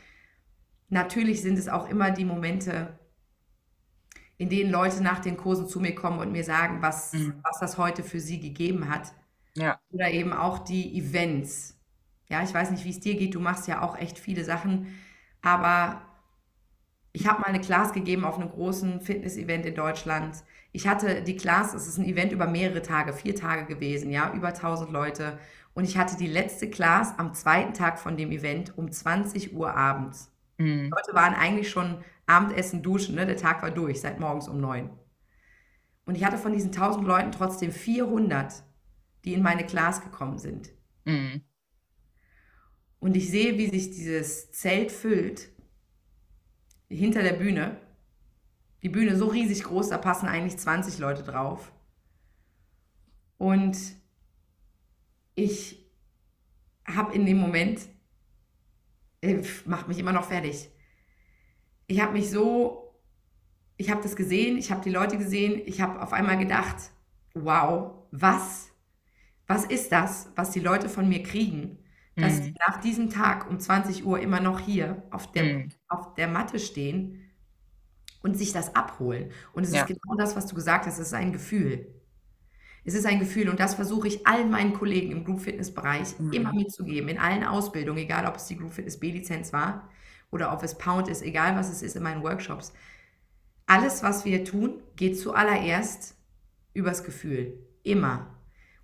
natürlich 0.90 1.42
sind 1.42 1.58
es 1.58 1.70
auch 1.70 1.90
immer 1.90 2.12
die 2.12 2.26
Momente, 2.26 3.00
in 4.42 4.50
denen 4.50 4.72
Leute 4.72 5.04
nach 5.04 5.20
den 5.20 5.38
Kursen 5.38 5.68
zu 5.68 5.80
mir 5.80 5.94
kommen 5.94 6.20
und 6.20 6.32
mir 6.32 6.44
sagen, 6.44 6.82
was, 6.82 7.14
Mhm. 7.14 7.36
was 7.44 7.60
das 7.60 7.78
heute 7.78 8.04
für 8.04 8.20
sie 8.20 8.40
gegeben 8.40 8.90
hat. 8.90 9.14
Ja. 9.56 9.80
Oder 9.92 10.10
eben 10.10 10.34
auch 10.34 10.60
die 10.60 10.98
Events. 10.98 11.78
Ja, 12.30 12.42
ich 12.44 12.54
weiß 12.54 12.72
nicht, 12.72 12.84
wie 12.86 12.90
es 12.90 13.00
dir 13.00 13.16
geht. 13.16 13.36
Du 13.36 13.40
machst 13.40 13.68
ja 13.68 13.82
auch 13.82 13.98
echt 13.98 14.18
viele 14.18 14.44
Sachen. 14.44 14.88
Aber 15.44 16.02
ich 17.14 17.28
habe 17.28 17.42
mal 17.42 17.48
eine 17.48 17.62
Class 17.62 17.92
gegeben 17.94 18.24
auf 18.24 18.40
einem 18.40 18.50
großen 18.50 19.02
Fitness-Event 19.02 19.66
in 19.66 19.76
Deutschland. 19.76 20.38
Ich 20.72 20.88
hatte 20.88 21.22
die 21.24 21.36
Class, 21.36 21.74
es 21.74 21.88
ist 21.88 21.98
ein 22.00 22.06
Event 22.06 22.32
über 22.32 22.48
mehrere 22.48 22.82
Tage, 22.82 23.14
vier 23.14 23.36
Tage 23.36 23.66
gewesen, 23.66 24.10
ja, 24.12 24.34
über 24.34 24.54
1000 24.54 24.92
Leute. 24.92 25.38
Und 25.74 25.84
ich 25.84 25.98
hatte 25.98 26.18
die 26.18 26.28
letzte 26.28 26.70
Class 26.70 27.14
am 27.20 27.34
zweiten 27.34 27.74
Tag 27.74 28.00
von 28.00 28.18
dem 28.18 28.32
Event 28.32 28.78
um 28.78 28.92
20 28.92 29.54
Uhr 29.54 29.76
abends. 29.76 30.31
Mhm. 30.62 30.92
Leute 30.92 31.14
waren 31.14 31.34
eigentlich 31.34 31.70
schon 31.70 32.04
Abendessen, 32.28 32.84
duschen, 32.84 33.16
ne? 33.16 33.26
Der 33.26 33.38
Tag 33.38 33.62
war 33.64 33.72
durch, 33.72 34.00
seit 34.02 34.20
morgens 34.20 34.48
um 34.48 34.62
neun. 34.62 34.92
Und 36.06 36.16
ich 36.16 36.24
hatte 36.24 36.38
von 36.38 36.54
diesen 36.54 36.72
1000 36.72 37.06
Leuten 37.06 37.32
trotzdem 37.32 37.72
400, 37.72 38.64
die 39.26 39.34
in 39.34 39.42
meine 39.42 39.66
Class 39.66 40.04
gekommen 40.04 40.38
sind. 40.38 40.72
Mhm. 41.06 41.42
Und 43.00 43.18
ich 43.18 43.30
sehe, 43.30 43.58
wie 43.58 43.70
sich 43.70 43.92
dieses 43.92 44.52
Zelt 44.52 44.92
füllt 44.92 45.50
hinter 46.90 47.24
der 47.24 47.34
Bühne. 47.34 47.78
Die 48.84 48.90
Bühne 48.90 49.16
so 49.16 49.28
riesig 49.28 49.64
groß, 49.64 49.90
da 49.90 49.98
passen 49.98 50.28
eigentlich 50.28 50.58
20 50.58 51.00
Leute 51.00 51.24
drauf. 51.24 51.72
Und 53.38 53.78
ich 55.34 55.92
habe 56.86 57.14
in 57.16 57.26
dem 57.26 57.38
Moment, 57.38 57.82
macht 59.66 59.88
mich 59.88 60.00
immer 60.00 60.14
noch 60.14 60.26
fertig. 60.26 60.70
Ich 61.88 62.02
habe 62.02 62.14
mich 62.14 62.30
so, 62.30 62.96
ich 63.78 63.92
habe 63.92 64.04
das 64.04 64.16
gesehen, 64.16 64.58
ich 64.58 64.72
habe 64.72 64.82
die 64.84 64.90
Leute 64.92 65.18
gesehen, 65.18 65.62
ich 65.66 65.82
habe 65.82 66.02
auf 66.02 66.14
einmal 66.14 66.38
gedacht, 66.40 66.78
wow, 67.34 68.08
was, 68.12 68.72
was 69.48 69.66
ist 69.66 69.92
das, 69.92 70.32
was 70.36 70.52
die 70.52 70.62
Leute 70.62 70.90
von 70.90 71.10
mir 71.10 71.24
kriegen, 71.24 71.80
dass 72.20 72.42
Mhm. 72.42 72.42
die 72.42 72.60
nach 72.68 72.82
diesem 72.82 73.10
Tag 73.10 73.50
um 73.50 73.60
20 73.60 74.06
Uhr 74.06 74.20
immer 74.20 74.42
noch 74.42 74.60
hier 74.62 75.04
auf 75.12 75.32
der, 75.34 75.52
Mhm. 75.54 75.72
auf 75.90 76.16
der 76.16 76.28
Matte 76.30 76.60
stehen 76.60 77.32
und 78.24 78.38
sich 78.38 78.54
das 78.54 78.76
abholen. 78.76 79.32
Und 79.54 79.64
es 79.64 79.72
Ja. 79.72 79.86
ist 79.86 79.88
genau 79.88 80.16
das, 80.18 80.36
was 80.36 80.48
du 80.48 80.56
gesagt 80.56 80.86
hast, 80.86 81.00
es 81.00 81.08
ist 81.08 81.14
ein 81.14 81.34
Gefühl. 81.34 82.01
Es 82.84 82.94
ist 82.96 83.06
ein 83.06 83.20
Gefühl 83.20 83.50
und 83.50 83.60
das 83.60 83.76
versuche 83.76 84.08
ich 84.08 84.26
allen 84.26 84.50
meinen 84.50 84.74
Kollegen 84.74 85.12
im 85.12 85.24
Group 85.24 85.42
Fitness 85.42 85.72
Bereich 85.74 86.20
Mhm. 86.20 86.34
immer 86.34 86.54
mitzugeben, 86.54 87.10
in 87.10 87.20
allen 87.20 87.44
Ausbildungen, 87.44 88.00
egal 88.00 88.26
ob 88.26 88.36
es 88.38 88.48
die 88.48 88.58
Group 88.58 88.74
Fitness 88.74 89.00
B-Lizenz 89.00 89.54
war 89.54 89.90
oder 90.32 90.52
ob 90.54 90.64
es 90.64 90.78
Pound 90.78 91.08
ist, 91.08 91.22
egal 91.22 91.56
was 91.56 91.70
es 91.70 91.82
ist 91.84 91.96
in 91.96 92.04
meinen 92.04 92.24
Workshops. 92.24 92.74
Alles, 93.68 94.04
was 94.04 94.26
wir 94.26 94.44
tun, 94.44 94.82
geht 94.96 95.18
zuallererst 95.20 96.16
übers 96.74 97.04
Gefühl. 97.04 97.54
Immer. 97.84 98.28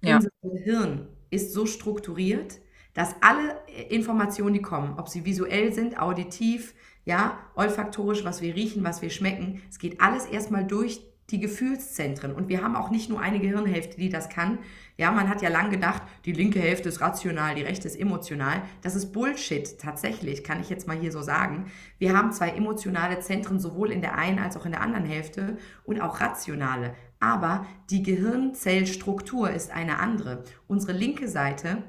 Ja. 0.02 0.18
Unser 0.18 0.30
Gehirn 0.44 1.08
ist 1.30 1.54
so 1.54 1.66
strukturiert, 1.66 2.60
dass 2.94 3.16
alle 3.22 3.56
äh, 3.68 3.94
Informationen, 3.94 4.54
die 4.54 4.62
kommen, 4.62 4.98
ob 4.98 5.10
sie 5.10 5.26
visuell 5.26 5.74
sind, 5.74 6.00
auditiv, 6.00 6.74
ja, 7.06 7.40
olfaktorisch, 7.56 8.24
was 8.26 8.42
wir 8.42 8.56
riechen, 8.56 8.84
was 8.84 9.02
wir 9.02 9.10
schmecken, 9.10 9.62
es 9.70 9.80
geht 9.80 10.02
alles 10.02 10.26
erstmal 10.26 10.66
durch 10.66 11.02
die 11.30 11.40
Gefühlszentren. 11.40 12.34
Und 12.34 12.48
wir 12.48 12.64
haben 12.64 12.76
auch 12.76 12.90
nicht 12.90 13.10
nur 13.10 13.20
eine 13.20 13.40
Gehirnhälfte, 13.40 13.98
die 13.98 14.10
das 14.10 14.30
kann. 14.30 14.60
Ja, 14.96 15.12
man 15.12 15.30
hat 15.30 15.42
ja 15.42 15.50
lang 15.50 15.70
gedacht, 15.70 16.02
die 16.26 16.32
linke 16.32 16.60
Hälfte 16.60 16.88
ist 16.88 17.02
rational, 17.02 17.56
die 17.56 17.64
rechte 17.64 17.88
ist 17.88 18.00
emotional. 18.00 18.62
Das 18.82 18.96
ist 18.96 19.12
Bullshit, 19.12 19.78
tatsächlich, 19.78 20.44
kann 20.44 20.62
ich 20.62 20.70
jetzt 20.70 20.88
mal 20.88 20.98
hier 20.98 21.12
so 21.12 21.22
sagen. 21.22 21.70
Wir 22.00 22.18
haben 22.18 22.32
zwei 22.32 22.50
emotionale 22.50 23.20
Zentren, 23.20 23.60
sowohl 23.60 23.92
in 23.92 24.02
der 24.02 24.18
einen 24.18 24.40
als 24.40 24.56
auch 24.56 24.66
in 24.66 24.72
der 24.72 24.82
anderen 24.82 25.06
Hälfte 25.06 25.58
und 25.84 26.02
auch 26.02 26.22
rationale. 26.22 26.96
Aber 27.20 27.66
die 27.90 28.04
Gehirnzellstruktur 28.04 29.52
ist 29.52 29.72
eine 29.72 30.00
andere. 30.00 30.46
Unsere 30.68 30.94
linke 30.94 31.28
Seite, 31.28 31.84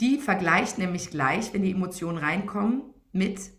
die 0.00 0.18
vergleicht 0.18 0.78
nämlich 0.78 1.10
gleich, 1.10 1.54
wenn 1.54 1.62
die 1.62 1.70
Emotionen 1.70 2.18
reinkommen, 2.18 2.82
mit 3.12 3.52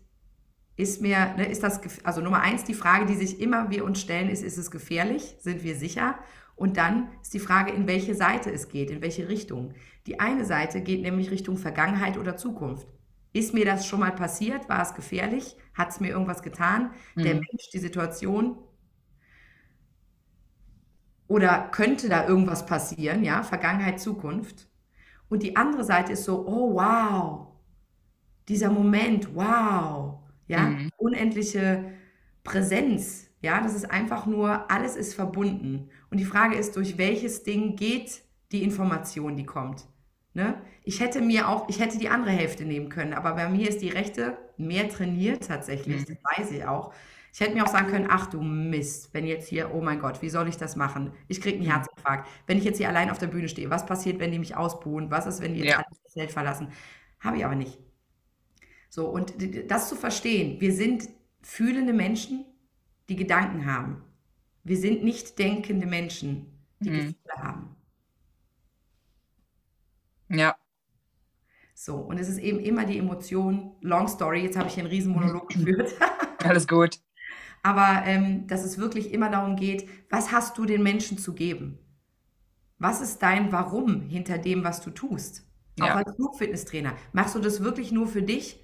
ist 0.76 1.00
mir, 1.02 1.34
ne, 1.36 1.46
ist 1.48 1.62
das, 1.62 1.80
also 2.04 2.20
Nummer 2.20 2.40
eins, 2.40 2.64
die 2.64 2.74
Frage, 2.74 3.06
die 3.06 3.14
sich 3.14 3.40
immer 3.40 3.70
wir 3.70 3.84
uns 3.84 4.00
stellen, 4.00 4.28
ist, 4.28 4.42
ist 4.42 4.58
es 4.58 4.70
gefährlich? 4.70 5.36
Sind 5.40 5.64
wir 5.64 5.74
sicher? 5.76 6.18
Und 6.54 6.76
dann 6.76 7.08
ist 7.22 7.34
die 7.34 7.38
Frage, 7.40 7.72
in 7.72 7.86
welche 7.86 8.14
Seite 8.14 8.50
es 8.52 8.68
geht, 8.68 8.90
in 8.90 9.02
welche 9.02 9.28
Richtung. 9.28 9.74
Die 10.06 10.20
eine 10.20 10.44
Seite 10.44 10.80
geht 10.82 11.02
nämlich 11.02 11.30
Richtung 11.30 11.56
Vergangenheit 11.58 12.16
oder 12.18 12.36
Zukunft. 12.36 12.86
Ist 13.32 13.52
mir 13.54 13.64
das 13.66 13.86
schon 13.86 14.00
mal 14.00 14.12
passiert? 14.12 14.68
War 14.68 14.82
es 14.82 14.94
gefährlich? 14.94 15.56
Hat 15.74 15.90
es 15.90 16.00
mir 16.00 16.08
irgendwas 16.08 16.42
getan? 16.42 16.92
Der 17.22 17.34
Mhm. 17.34 17.40
Mensch, 17.50 17.68
die 17.72 17.78
Situation? 17.78 18.56
Oder 21.28 21.68
könnte 21.70 22.08
da 22.08 22.26
irgendwas 22.26 22.66
passieren? 22.66 23.24
Ja, 23.24 23.42
Vergangenheit, 23.42 24.00
Zukunft. 24.00 24.68
Und 25.28 25.42
die 25.42 25.56
andere 25.56 25.84
Seite 25.84 26.12
ist 26.14 26.24
so, 26.24 26.46
oh 26.46 26.74
wow, 26.74 27.48
dieser 28.48 28.70
Moment, 28.70 29.34
wow, 29.34 30.20
ja, 30.48 30.60
Mhm. 30.60 30.90
unendliche 30.96 31.92
Präsenz, 32.44 33.28
ja, 33.42 33.60
das 33.60 33.74
ist 33.74 33.90
einfach 33.90 34.26
nur, 34.26 34.70
alles 34.70 34.96
ist 34.96 35.14
verbunden. 35.14 35.90
Und 36.10 36.18
die 36.18 36.24
Frage 36.24 36.56
ist, 36.56 36.76
durch 36.76 36.98
welches 36.98 37.42
Ding 37.42 37.76
geht 37.76 38.22
die 38.52 38.62
Information, 38.62 39.36
die 39.36 39.44
kommt? 39.46 39.86
Ne? 40.34 40.60
Ich 40.84 41.00
hätte 41.00 41.20
mir 41.22 41.48
auch, 41.48 41.68
ich 41.68 41.80
hätte 41.80 41.98
die 41.98 42.08
andere 42.08 42.30
Hälfte 42.30 42.64
nehmen 42.64 42.88
können, 42.90 43.14
aber 43.14 43.34
bei 43.34 43.48
mir 43.48 43.68
ist 43.68 43.80
die 43.82 43.88
rechte 43.88 44.36
mehr 44.58 44.88
trainiert 44.88 45.46
tatsächlich, 45.48 46.02
Mhm. 46.08 46.14
das 46.14 46.38
weiß 46.38 46.50
ich 46.52 46.64
auch. 46.66 46.92
Ich 47.32 47.40
hätte 47.40 47.54
mir 47.54 47.64
auch 47.64 47.68
sagen 47.68 47.88
können, 47.88 48.06
ach 48.08 48.26
du 48.28 48.40
Mist, 48.42 49.12
wenn 49.12 49.26
jetzt 49.26 49.48
hier, 49.48 49.74
oh 49.74 49.82
mein 49.82 50.00
Gott, 50.00 50.22
wie 50.22 50.30
soll 50.30 50.48
ich 50.48 50.56
das 50.56 50.76
machen? 50.76 51.12
Ich 51.28 51.40
kriege 51.40 51.56
einen 51.58 51.66
Mhm. 51.66 51.70
Herzinfarkt. 51.72 52.28
Wenn 52.46 52.58
ich 52.58 52.64
jetzt 52.64 52.78
hier 52.78 52.88
allein 52.88 53.10
auf 53.10 53.18
der 53.18 53.26
Bühne 53.28 53.48
stehe, 53.48 53.68
was 53.70 53.84
passiert, 53.86 54.20
wenn 54.20 54.32
die 54.32 54.38
mich 54.38 54.56
ausbuhen? 54.56 55.10
Was 55.10 55.26
ist, 55.26 55.40
wenn 55.42 55.54
die 55.54 55.60
jetzt 55.60 55.70
Ja. 55.72 55.82
das 56.04 56.12
Zelt 56.12 56.30
verlassen? 56.32 56.68
Habe 57.20 57.38
ich 57.38 57.44
aber 57.44 57.54
nicht. 57.56 57.78
So, 58.96 59.08
und 59.08 59.34
das 59.70 59.90
zu 59.90 59.94
verstehen, 59.94 60.58
wir 60.58 60.72
sind 60.72 61.10
fühlende 61.42 61.92
Menschen, 61.92 62.46
die 63.10 63.16
Gedanken 63.16 63.66
haben. 63.66 64.02
Wir 64.64 64.78
sind 64.78 65.04
nicht 65.04 65.38
denkende 65.38 65.86
Menschen, 65.86 66.46
die 66.82 66.88
Mhm. 66.88 66.92
Gefühle 66.92 67.34
haben. 67.36 67.76
Ja. 70.28 70.56
So, 71.74 71.96
und 71.96 72.18
es 72.18 72.28
ist 72.28 72.38
eben 72.38 72.58
immer 72.58 72.84
die 72.86 72.98
Emotion, 72.98 73.76
long 73.82 74.08
story, 74.08 74.42
jetzt 74.42 74.56
habe 74.56 74.68
ich 74.68 74.74
hier 74.74 74.84
einen 74.84 74.90
riesen 74.92 75.12
Monolog 75.12 75.48
geführt. 75.50 75.94
Alles 76.42 76.66
gut. 76.66 77.00
Aber 77.62 78.02
ähm, 78.06 78.46
dass 78.46 78.64
es 78.64 78.78
wirklich 78.78 79.12
immer 79.12 79.30
darum 79.30 79.56
geht, 79.56 79.88
was 80.10 80.32
hast 80.32 80.56
du 80.58 80.64
den 80.64 80.82
Menschen 80.82 81.18
zu 81.18 81.34
geben? 81.34 81.78
Was 82.78 83.00
ist 83.00 83.20
dein 83.22 83.52
Warum 83.52 84.02
hinter 84.02 84.38
dem, 84.38 84.64
was 84.64 84.80
du 84.82 84.90
tust? 84.90 85.46
Auch 85.80 85.86
Ja. 85.86 85.94
als 85.94 86.14
Flugfitnesstrainer. 86.16 86.96
Machst 87.12 87.34
du 87.34 87.38
das 87.40 87.62
wirklich 87.62 87.92
nur 87.92 88.06
für 88.06 88.22
dich, 88.22 88.60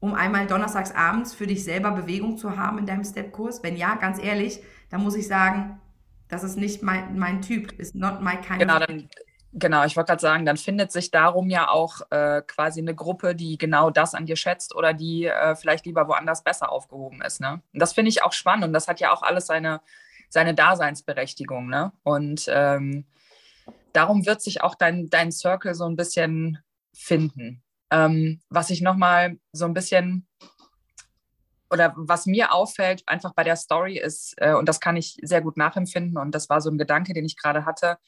um 0.00 0.14
einmal 0.14 0.46
donnerstags 0.46 0.92
abends 0.92 1.34
für 1.34 1.46
dich 1.46 1.64
selber 1.64 1.90
Bewegung 1.92 2.38
zu 2.38 2.56
haben 2.56 2.78
in 2.78 2.86
deinem 2.86 3.04
Step-Kurs? 3.04 3.62
Wenn 3.62 3.76
ja, 3.76 3.96
ganz 3.96 4.22
ehrlich, 4.22 4.60
dann 4.90 5.02
muss 5.02 5.16
ich 5.16 5.26
sagen, 5.26 5.80
das 6.28 6.44
ist 6.44 6.56
nicht 6.56 6.82
mein, 6.82 7.18
mein 7.18 7.42
Typ, 7.42 7.72
ist 7.72 7.94
not 7.94 8.20
my 8.20 8.36
kind 8.36 8.60
Genau, 8.60 8.78
dann, 8.78 9.08
genau, 9.52 9.84
ich 9.84 9.96
wollte 9.96 10.08
gerade 10.08 10.20
sagen, 10.20 10.44
dann 10.46 10.56
findet 10.56 10.92
sich 10.92 11.10
darum 11.10 11.48
ja 11.50 11.68
auch 11.68 12.02
äh, 12.10 12.42
quasi 12.42 12.80
eine 12.80 12.94
Gruppe, 12.94 13.34
die 13.34 13.58
genau 13.58 13.90
das 13.90 14.14
an 14.14 14.26
dir 14.26 14.36
schätzt 14.36 14.74
oder 14.74 14.92
die 14.92 15.24
äh, 15.24 15.56
vielleicht 15.56 15.86
lieber 15.86 16.06
woanders 16.06 16.44
besser 16.44 16.70
aufgehoben 16.70 17.22
ist. 17.22 17.40
Ne? 17.40 17.62
Und 17.72 17.80
das 17.80 17.92
finde 17.92 18.10
ich 18.10 18.22
auch 18.22 18.32
spannend 18.32 18.64
und 18.64 18.72
das 18.72 18.88
hat 18.88 19.00
ja 19.00 19.12
auch 19.12 19.22
alles 19.22 19.46
seine, 19.46 19.80
seine 20.28 20.54
Daseinsberechtigung. 20.54 21.68
Ne? 21.68 21.92
Und 22.02 22.46
ähm, 22.48 23.06
darum 23.92 24.26
wird 24.26 24.42
sich 24.42 24.62
auch 24.62 24.74
dein, 24.74 25.08
dein 25.08 25.32
Circle 25.32 25.74
so 25.74 25.86
ein 25.86 25.96
bisschen 25.96 26.58
finden. 26.92 27.62
Ähm, 27.90 28.40
was 28.50 28.70
ich 28.70 28.82
nochmal 28.82 29.38
so 29.52 29.64
ein 29.64 29.74
bisschen 29.74 30.26
oder 31.70 31.92
was 31.96 32.26
mir 32.26 32.52
auffällt, 32.52 33.02
einfach 33.06 33.34
bei 33.34 33.44
der 33.44 33.56
Story 33.56 33.98
ist, 33.98 34.34
äh, 34.38 34.54
und 34.54 34.68
das 34.68 34.80
kann 34.80 34.96
ich 34.96 35.18
sehr 35.22 35.42
gut 35.42 35.56
nachempfinden, 35.56 36.16
und 36.16 36.34
das 36.34 36.48
war 36.48 36.60
so 36.60 36.70
ein 36.70 36.78
Gedanke, 36.78 37.12
den 37.12 37.24
ich 37.24 37.36
gerade 37.36 37.66
hatte, 37.66 37.98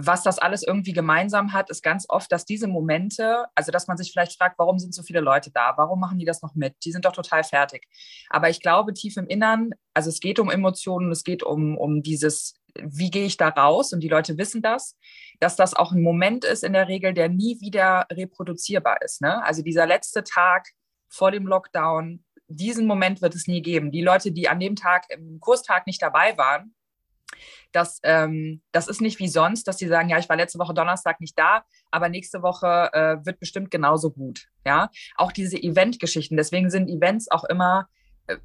was 0.00 0.22
das 0.22 0.38
alles 0.38 0.62
irgendwie 0.62 0.92
gemeinsam 0.92 1.52
hat, 1.52 1.70
ist 1.70 1.82
ganz 1.82 2.06
oft, 2.08 2.30
dass 2.30 2.44
diese 2.44 2.68
Momente, 2.68 3.46
also 3.56 3.72
dass 3.72 3.88
man 3.88 3.96
sich 3.96 4.12
vielleicht 4.12 4.38
fragt, 4.38 4.56
warum 4.56 4.78
sind 4.78 4.94
so 4.94 5.02
viele 5.02 5.18
Leute 5.18 5.50
da? 5.50 5.74
Warum 5.76 5.98
machen 5.98 6.20
die 6.20 6.24
das 6.24 6.40
noch 6.40 6.54
mit? 6.54 6.76
Die 6.84 6.92
sind 6.92 7.04
doch 7.04 7.12
total 7.12 7.42
fertig. 7.42 7.88
Aber 8.30 8.48
ich 8.48 8.60
glaube, 8.60 8.94
tief 8.94 9.16
im 9.16 9.26
Innern, 9.26 9.70
also 9.94 10.08
es 10.08 10.20
geht 10.20 10.38
um 10.38 10.50
Emotionen, 10.50 11.10
es 11.10 11.24
geht 11.24 11.42
um, 11.42 11.76
um 11.76 12.00
dieses, 12.00 12.54
wie 12.82 13.10
gehe 13.10 13.26
ich 13.26 13.36
da 13.36 13.48
raus? 13.48 13.92
Und 13.92 14.00
die 14.00 14.08
Leute 14.08 14.38
wissen 14.38 14.62
das, 14.62 14.96
dass 15.40 15.56
das 15.56 15.74
auch 15.74 15.92
ein 15.92 16.02
Moment 16.02 16.44
ist 16.44 16.64
in 16.64 16.72
der 16.72 16.88
Regel, 16.88 17.14
der 17.14 17.28
nie 17.28 17.60
wieder 17.60 18.06
reproduzierbar 18.10 19.02
ist. 19.02 19.20
Ne? 19.20 19.42
Also 19.44 19.62
dieser 19.62 19.86
letzte 19.86 20.24
Tag 20.24 20.68
vor 21.08 21.30
dem 21.30 21.46
Lockdown, 21.46 22.24
diesen 22.48 22.86
Moment 22.86 23.22
wird 23.22 23.34
es 23.34 23.46
nie 23.46 23.62
geben. 23.62 23.92
Die 23.92 24.02
Leute, 24.02 24.32
die 24.32 24.48
an 24.48 24.60
dem 24.60 24.76
Tag 24.76 25.04
im 25.10 25.38
Kurstag 25.40 25.86
nicht 25.86 26.02
dabei 26.02 26.36
waren, 26.38 26.74
das, 27.72 28.00
ähm, 28.02 28.62
das 28.72 28.88
ist 28.88 29.00
nicht 29.00 29.18
wie 29.18 29.28
sonst, 29.28 29.68
dass 29.68 29.76
die 29.76 29.86
sagen, 29.86 30.08
ja, 30.08 30.18
ich 30.18 30.28
war 30.28 30.36
letzte 30.36 30.58
Woche 30.58 30.74
Donnerstag 30.74 31.20
nicht 31.20 31.38
da, 31.38 31.64
aber 31.90 32.08
nächste 32.08 32.42
Woche 32.42 32.90
äh, 32.92 33.24
wird 33.24 33.38
bestimmt 33.38 33.70
genauso 33.70 34.10
gut. 34.10 34.48
Ja, 34.64 34.90
auch 35.16 35.32
diese 35.32 35.56
Event-Geschichten. 35.62 36.36
Deswegen 36.36 36.70
sind 36.70 36.88
Events 36.88 37.30
auch 37.30 37.44
immer 37.44 37.88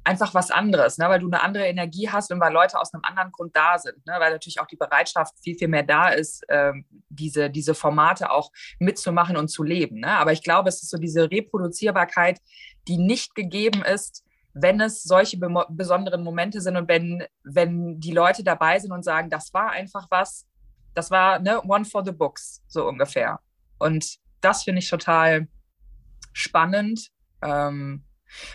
einfach 0.02 0.32
was 0.34 0.50
anderes, 0.50 0.98
ne? 0.98 1.08
weil 1.08 1.20
du 1.20 1.26
eine 1.26 1.42
andere 1.42 1.66
Energie 1.66 2.08
hast 2.08 2.32
und 2.32 2.40
weil 2.40 2.52
Leute 2.52 2.80
aus 2.80 2.94
einem 2.94 3.04
anderen 3.04 3.32
Grund 3.32 3.54
da 3.54 3.78
sind, 3.78 4.06
ne? 4.06 4.14
weil 4.18 4.32
natürlich 4.32 4.60
auch 4.60 4.66
die 4.66 4.76
Bereitschaft 4.76 5.34
viel, 5.42 5.56
viel 5.56 5.68
mehr 5.68 5.82
da 5.82 6.08
ist, 6.08 6.44
ähm, 6.48 6.86
diese, 7.08 7.50
diese 7.50 7.74
Formate 7.74 8.30
auch 8.30 8.50
mitzumachen 8.78 9.36
und 9.36 9.48
zu 9.48 9.62
leben. 9.62 10.00
Ne? 10.00 10.08
Aber 10.08 10.32
ich 10.32 10.42
glaube, 10.42 10.68
es 10.68 10.82
ist 10.82 10.90
so 10.90 10.96
diese 10.96 11.30
Reproduzierbarkeit, 11.30 12.40
die 12.88 12.96
nicht 12.96 13.34
gegeben 13.34 13.82
ist, 13.82 14.24
wenn 14.54 14.80
es 14.80 15.02
solche 15.02 15.36
be 15.36 15.48
besonderen 15.68 16.22
Momente 16.22 16.60
sind 16.60 16.76
und 16.76 16.88
wenn, 16.88 17.24
wenn 17.42 17.98
die 18.00 18.12
Leute 18.12 18.44
dabei 18.44 18.78
sind 18.78 18.92
und 18.92 19.04
sagen, 19.04 19.28
das 19.28 19.52
war 19.52 19.70
einfach 19.70 20.06
was, 20.10 20.46
das 20.94 21.10
war 21.10 21.40
ne, 21.40 21.60
one 21.62 21.84
for 21.84 22.04
the 22.04 22.12
books, 22.12 22.62
so 22.68 22.86
ungefähr. 22.86 23.40
Und 23.78 24.16
das 24.40 24.62
finde 24.62 24.78
ich 24.78 24.88
total 24.88 25.48
spannend. 26.32 27.08
Ähm, 27.42 28.04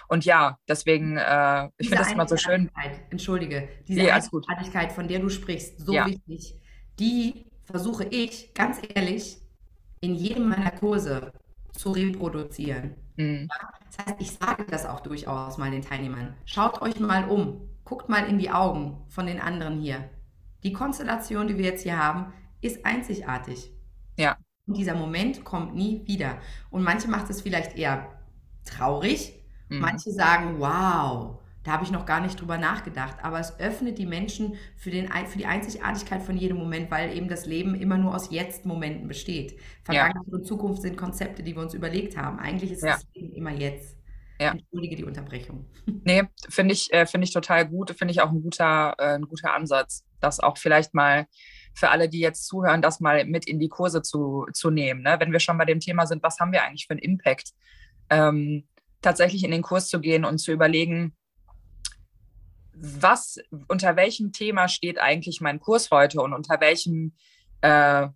und 0.07 0.25
ja, 0.25 0.57
deswegen, 0.67 1.17
äh, 1.17 1.69
ich 1.77 1.89
finde 1.89 2.03
das 2.03 2.11
immer 2.11 2.27
so 2.27 2.37
schön. 2.37 2.69
Entschuldige, 3.09 3.69
diese 3.87 4.01
nee, 4.01 4.11
Einzigartigkeit, 4.11 4.91
von 4.91 5.07
der 5.07 5.19
du 5.19 5.29
sprichst, 5.29 5.79
so 5.79 5.93
ja. 5.93 6.05
wichtig, 6.05 6.55
die 6.99 7.45
versuche 7.63 8.05
ich, 8.05 8.53
ganz 8.53 8.79
ehrlich, 8.95 9.37
in 10.01 10.15
jedem 10.15 10.49
meiner 10.49 10.71
Kurse 10.71 11.33
zu 11.71 11.91
reproduzieren. 11.91 12.95
Mhm. 13.15 13.47
Das 13.85 14.05
heißt, 14.05 14.21
ich 14.21 14.31
sage 14.31 14.65
das 14.69 14.85
auch 14.85 15.01
durchaus 15.01 15.57
mal 15.57 15.71
den 15.71 15.81
Teilnehmern. 15.81 16.35
Schaut 16.45 16.81
euch 16.81 16.99
mal 16.99 17.25
um, 17.27 17.69
guckt 17.83 18.09
mal 18.09 18.27
in 18.27 18.37
die 18.37 18.51
Augen 18.51 19.05
von 19.09 19.25
den 19.25 19.39
anderen 19.39 19.79
hier. 19.79 20.09
Die 20.63 20.73
Konstellation, 20.73 21.47
die 21.47 21.57
wir 21.57 21.65
jetzt 21.65 21.83
hier 21.83 21.97
haben, 21.97 22.33
ist 22.61 22.85
einzigartig. 22.85 23.71
Ja. 24.17 24.37
Und 24.67 24.77
dieser 24.77 24.95
Moment 24.95 25.43
kommt 25.43 25.75
nie 25.75 26.05
wieder. 26.05 26.37
Und 26.69 26.83
manche 26.83 27.07
macht 27.07 27.29
es 27.29 27.41
vielleicht 27.41 27.77
eher 27.77 28.07
traurig, 28.65 29.33
mhm. 29.69 29.79
manche 29.79 30.11
sagen, 30.11 30.55
wow, 30.59 31.39
da 31.63 31.73
habe 31.73 31.83
ich 31.83 31.91
noch 31.91 32.05
gar 32.05 32.21
nicht 32.21 32.39
drüber 32.39 32.57
nachgedacht. 32.57 33.17
Aber 33.21 33.39
es 33.39 33.59
öffnet 33.59 33.97
die 33.97 34.05
Menschen 34.05 34.55
für, 34.77 34.91
den, 34.91 35.09
für 35.27 35.37
die 35.37 35.45
Einzigartigkeit 35.45 36.21
von 36.23 36.37
jedem 36.37 36.57
Moment, 36.57 36.89
weil 36.89 37.15
eben 37.15 37.27
das 37.27 37.45
Leben 37.45 37.75
immer 37.75 37.97
nur 37.97 38.15
aus 38.15 38.31
Jetzt-Momenten 38.31 39.07
besteht. 39.07 39.59
Vergangenheit 39.83 40.25
ja. 40.27 40.33
und 40.33 40.45
Zukunft 40.45 40.81
sind 40.81 40.97
Konzepte, 40.97 41.43
die 41.43 41.55
wir 41.55 41.61
uns 41.61 41.73
überlegt 41.73 42.17
haben. 42.17 42.39
Eigentlich 42.39 42.71
ist 42.71 42.83
ja. 42.83 42.93
das 42.93 43.05
Leben 43.13 43.33
immer 43.33 43.51
jetzt. 43.51 43.97
Ja. 44.39 44.51
Entschuldige 44.51 44.95
die 44.95 45.03
Unterbrechung. 45.03 45.65
Nee, 46.05 46.23
finde 46.47 46.73
ich, 46.73 46.91
äh, 46.93 47.05
find 47.05 47.23
ich 47.25 47.33
total 47.33 47.67
gut. 47.67 47.91
Finde 47.91 48.13
ich 48.13 48.21
auch 48.21 48.31
ein 48.31 48.41
guter, 48.41 48.95
äh, 48.97 49.15
ein 49.15 49.23
guter 49.23 49.53
Ansatz, 49.53 50.05
das 50.21 50.39
auch 50.39 50.57
vielleicht 50.57 50.93
mal 50.93 51.27
für 51.73 51.89
alle, 51.89 52.09
die 52.09 52.19
jetzt 52.19 52.47
zuhören, 52.47 52.81
das 52.81 52.99
mal 52.99 53.25
mit 53.25 53.47
in 53.47 53.59
die 53.59 53.67
Kurse 53.67 54.01
zu, 54.01 54.47
zu 54.53 54.69
nehmen. 54.69 55.01
Ne? 55.01 55.17
Wenn 55.19 55.31
wir 55.31 55.39
schon 55.39 55.57
bei 55.57 55.65
dem 55.65 55.81
Thema 55.81 56.07
sind, 56.07 56.23
was 56.23 56.39
haben 56.39 56.51
wir 56.51 56.63
eigentlich 56.63 56.87
für 56.87 56.93
einen 56.93 57.01
Impact? 57.01 57.51
Ähm, 58.09 58.63
tatsächlich 59.01 59.43
in 59.43 59.51
den 59.51 59.61
Kurs 59.61 59.87
zu 59.87 59.99
gehen 59.99 60.25
und 60.25 60.39
zu 60.39 60.51
überlegen, 60.51 61.15
was, 62.73 63.37
unter 63.67 63.95
welchem 63.95 64.31
Thema 64.31 64.67
steht 64.67 64.99
eigentlich 64.99 65.41
mein 65.41 65.59
Kurs 65.59 65.91
heute 65.91 66.21
und 66.21 66.33
unter 66.33 66.61
welchem 66.61 67.13
äh, 67.61 68.07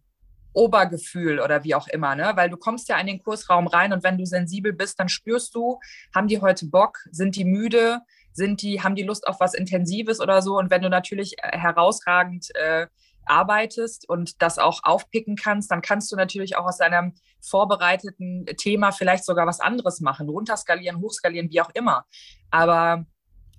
Obergefühl 0.53 1.39
oder 1.39 1.63
wie 1.63 1.75
auch 1.75 1.87
immer, 1.87 2.15
ne? 2.15 2.31
Weil 2.35 2.49
du 2.49 2.57
kommst 2.57 2.87
ja 2.87 2.97
in 2.99 3.07
den 3.07 3.21
Kursraum 3.21 3.67
rein 3.67 3.91
und 3.91 4.03
wenn 4.03 4.17
du 4.17 4.25
sensibel 4.25 4.71
bist, 4.71 4.99
dann 4.99 5.09
spürst 5.09 5.55
du, 5.55 5.79
haben 6.15 6.27
die 6.27 6.41
heute 6.41 6.67
Bock, 6.67 6.99
sind 7.11 7.35
die 7.35 7.45
müde, 7.45 8.01
sind 8.31 8.61
die, 8.61 8.81
haben 8.81 8.95
die 8.95 9.03
Lust 9.03 9.27
auf 9.27 9.39
was 9.39 9.53
Intensives 9.53 10.19
oder 10.19 10.41
so. 10.41 10.57
Und 10.57 10.69
wenn 10.69 10.81
du 10.81 10.89
natürlich 10.89 11.35
äh, 11.41 11.57
herausragend 11.57 12.55
äh, 12.55 12.87
arbeitest 13.25 14.07
und 14.07 14.41
das 14.41 14.59
auch 14.59 14.81
aufpicken 14.83 15.35
kannst, 15.35 15.71
dann 15.71 15.81
kannst 15.81 16.11
du 16.11 16.15
natürlich 16.15 16.57
auch 16.57 16.65
aus 16.65 16.77
deinem 16.77 17.13
vorbereiteten 17.41 18.45
Thema 18.57 18.91
vielleicht 18.91 19.25
sogar 19.25 19.45
was 19.47 19.59
anderes 19.59 20.01
machen, 20.01 20.29
runterskalieren, 20.29 21.01
hochskalieren, 21.01 21.49
wie 21.49 21.61
auch 21.61 21.71
immer. 21.73 22.05
Aber 22.51 23.05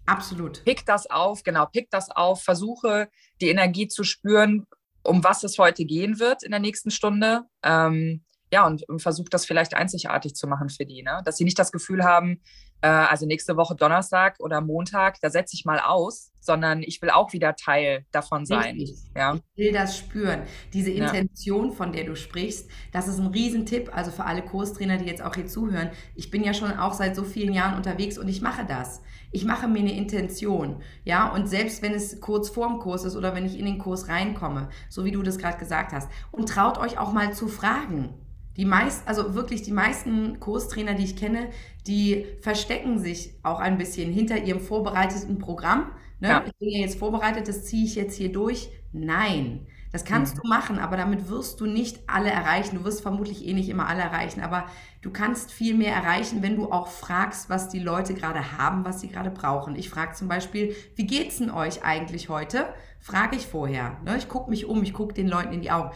Absolut. 0.07 0.65
Pick 0.65 0.85
das 0.85 1.09
auf, 1.09 1.43
genau, 1.45 1.67
pick 1.67 1.91
das 1.91 2.11
auf, 2.11 2.43
versuche 2.43 3.09
die 3.41 3.49
Energie 3.49 3.89
zu 3.89 4.05
spüren, 4.05 4.67
um 5.03 5.25
was 5.25 5.45
es 5.45 5.59
heute 5.59 5.85
gehen 5.85 6.19
wird 6.19 6.43
in 6.43 6.51
der 6.51 6.61
nächsten 6.61 6.91
Stunde. 6.91 7.43
Ähm, 7.63 8.25
ja, 8.53 8.67
und, 8.67 8.89
und 8.89 9.01
versuch 9.01 9.29
das 9.31 9.47
vielleicht 9.47 9.75
einzigartig 9.75 10.35
zu 10.35 10.47
machen 10.47 10.69
für 10.69 10.87
die, 10.87 11.03
ne? 11.03 11.23
dass 11.25 11.37
sie 11.37 11.45
nicht 11.45 11.59
das 11.59 11.73
Gefühl 11.73 12.05
haben, 12.05 12.43
äh, 12.81 12.89
also 12.89 13.27
nächste 13.27 13.57
Woche 13.57 13.75
Donnerstag 13.75 14.37
oder 14.41 14.61
Montag, 14.61 15.21
da 15.21 15.31
setze 15.31 15.55
ich 15.55 15.65
mal 15.65 15.81
aus, 15.81 16.33
sondern 16.41 16.83
ich 16.83 17.01
will 17.01 17.11
auch 17.11 17.33
wieder 17.33 17.57
Teil 17.57 18.05
davon 18.13 18.45
sein. 18.45 18.79
Ja? 19.17 19.37
Ich 19.55 19.65
will 19.65 19.73
das 19.73 19.97
spüren. 19.97 20.43
Diese 20.73 20.91
Intention, 20.91 21.71
ja. 21.71 21.75
von 21.75 21.93
der 21.93 22.05
du 22.05 22.15
sprichst, 22.15 22.69
das 22.93 23.09
ist 23.09 23.19
ein 23.19 23.29
Riesentipp, 23.29 23.91
also 23.97 24.11
für 24.11 24.25
alle 24.25 24.43
Kurstrainer, 24.43 24.99
die 24.99 25.07
jetzt 25.07 25.23
auch 25.23 25.35
hier 25.35 25.47
zuhören. 25.47 25.91
Ich 26.15 26.31
bin 26.31 26.45
ja 26.45 26.53
schon 26.53 26.73
auch 26.73 26.93
seit 26.93 27.17
so 27.17 27.25
vielen 27.25 27.55
Jahren 27.55 27.77
unterwegs 27.77 28.19
und 28.19 28.29
ich 28.29 28.43
mache 28.43 28.67
das. 28.67 29.01
Ich 29.33 29.45
mache 29.45 29.67
mir 29.67 29.81
eine 29.81 29.97
Intention, 29.97 30.83
ja, 31.05 31.29
und 31.33 31.49
selbst 31.49 31.83
wenn 31.83 31.93
es 31.93 32.21
kurz 32.21 32.51
vorm 32.51 32.79
Kurs 32.79 33.05
ist 33.05 33.17
oder 33.17 33.35
wenn 33.35 33.47
ich 33.47 33.59
in 33.59 33.65
den 33.65 33.79
Kurs 33.79 34.09
reinkomme, 34.09 34.69
so 34.89 35.05
wie 35.05 35.11
du 35.11 35.23
das 35.23 35.39
gerade 35.39 35.59
gesagt 35.59 35.93
hast, 35.93 36.09
und 36.31 36.49
traut 36.49 36.79
euch 36.79 36.99
auch 36.99 37.13
mal 37.13 37.33
zu 37.33 37.49
fragen. 37.49 38.15
Die 38.57 38.65
meist, 38.65 39.07
also 39.07 39.35
wirklich 39.35 39.63
die 39.63 39.73
meisten 39.73 40.39
Kurstrainer, 40.41 40.95
die 40.95 41.05
ich 41.05 41.17
kenne, 41.17 41.49
die 41.87 42.27
verstecken 42.41 42.99
sich 42.99 43.35
auch 43.43 43.61
ein 43.61 43.79
bisschen 43.79 44.13
hinter 44.13 44.39
ihrem 44.39 44.61
vorbereiteten 44.61 45.39
Programm. 45.39 45.91
Ne? 46.21 46.29
Ja. 46.29 46.45
Ich 46.47 46.55
bin 46.57 46.71
ja 46.71 46.81
jetzt 46.81 46.99
vorbereitet, 46.99 47.49
das 47.49 47.65
ziehe 47.65 47.85
ich 47.85 47.97
jetzt 47.97 48.17
hier 48.17 48.31
durch. 48.31 48.71
Nein, 48.93 49.67
das 49.95 50.05
kannst 50.05 50.37
mhm. 50.37 50.41
du 50.43 50.49
machen, 50.49 50.79
aber 50.79 50.97
damit 50.97 51.29
wirst 51.29 51.61
du 51.61 51.67
nicht 51.67 52.01
alle 52.09 52.31
erreichen. 52.31 52.79
Du 52.79 52.85
wirst 52.85 53.03
vermutlich 53.03 53.47
eh 53.47 53.53
nicht 53.53 53.69
immer 53.69 53.89
alle 53.89 54.03
erreichen, 54.03 54.41
aber 54.41 54.67
du 55.03 55.11
kannst 55.11 55.53
viel 55.53 55.75
mehr 55.75 55.95
erreichen, 55.95 56.43
wenn 56.43 56.57
du 56.57 56.73
auch 56.73 56.89
fragst, 56.89 57.51
was 57.51 57.69
die 57.69 57.79
Leute 57.79 58.15
gerade 58.15 58.59
haben, 58.59 58.85
was 58.85 59.01
sie 59.01 59.09
gerade 59.09 59.31
brauchen. 59.31 59.77
Ich 59.77 59.91
frage 59.91 60.15
zum 60.15 60.27
Beispiel, 60.27 60.75
wie 60.97 61.07
geht's 61.07 61.39
denn 61.39 61.51
euch 61.51 61.85
eigentlich 61.85 62.29
heute? 62.29 62.73
Frage 62.99 63.37
ich 63.37 63.47
vorher. 63.47 63.99
Ne? 64.05 64.17
Ich 64.17 64.29
gucke 64.29 64.51
mich 64.51 64.67
um, 64.67 64.83
ich 64.83 64.93
gucke 64.93 65.15
den 65.15 65.29
Leuten 65.29 65.53
in 65.53 65.61
die 65.61 65.71
Augen. 65.71 65.91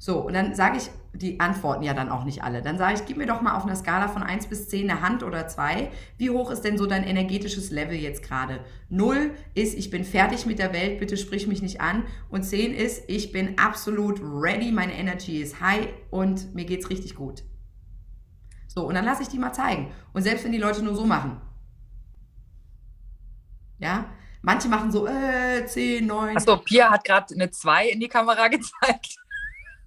So, 0.00 0.20
und 0.20 0.32
dann 0.32 0.54
sage 0.54 0.78
ich, 0.78 0.90
die 1.12 1.40
antworten 1.40 1.82
ja 1.82 1.92
dann 1.92 2.08
auch 2.08 2.22
nicht 2.22 2.44
alle. 2.44 2.62
Dann 2.62 2.78
sage 2.78 2.94
ich, 2.94 3.06
gib 3.06 3.16
mir 3.16 3.26
doch 3.26 3.40
mal 3.40 3.56
auf 3.56 3.64
einer 3.64 3.74
Skala 3.74 4.06
von 4.06 4.22
1 4.22 4.46
bis 4.46 4.68
10 4.68 4.88
eine 4.88 5.02
Hand 5.02 5.24
oder 5.24 5.48
zwei. 5.48 5.90
Wie 6.16 6.30
hoch 6.30 6.52
ist 6.52 6.62
denn 6.62 6.78
so 6.78 6.86
dein 6.86 7.02
energetisches 7.02 7.72
Level 7.72 7.96
jetzt 7.96 8.22
gerade? 8.22 8.60
0 8.90 9.34
ist, 9.54 9.76
ich 9.76 9.90
bin 9.90 10.04
fertig 10.04 10.46
mit 10.46 10.60
der 10.60 10.72
Welt, 10.72 11.00
bitte 11.00 11.16
sprich 11.16 11.48
mich 11.48 11.62
nicht 11.62 11.80
an. 11.80 12.04
Und 12.28 12.44
10 12.44 12.74
ist, 12.74 13.02
ich 13.08 13.32
bin 13.32 13.58
absolut 13.58 14.20
ready, 14.22 14.70
meine 14.70 14.94
Energy 14.94 15.42
ist 15.42 15.60
high 15.60 15.88
und 16.10 16.54
mir 16.54 16.64
geht's 16.64 16.90
richtig 16.90 17.16
gut. 17.16 17.42
So, 18.68 18.86
und 18.86 18.94
dann 18.94 19.04
lasse 19.04 19.22
ich 19.22 19.28
die 19.28 19.38
mal 19.38 19.52
zeigen. 19.52 19.90
Und 20.12 20.22
selbst 20.22 20.44
wenn 20.44 20.52
die 20.52 20.58
Leute 20.58 20.84
nur 20.84 20.94
so 20.94 21.04
machen. 21.04 21.40
Ja, 23.80 24.06
manche 24.42 24.68
machen 24.68 24.92
so, 24.92 25.08
äh, 25.08 25.66
10, 25.66 26.06
9. 26.06 26.36
Achso, 26.36 26.56
Pia 26.58 26.90
hat 26.90 27.02
gerade 27.02 27.34
eine 27.34 27.50
2 27.50 27.88
in 27.88 27.98
die 27.98 28.08
Kamera 28.08 28.46
gezeigt. 28.48 29.16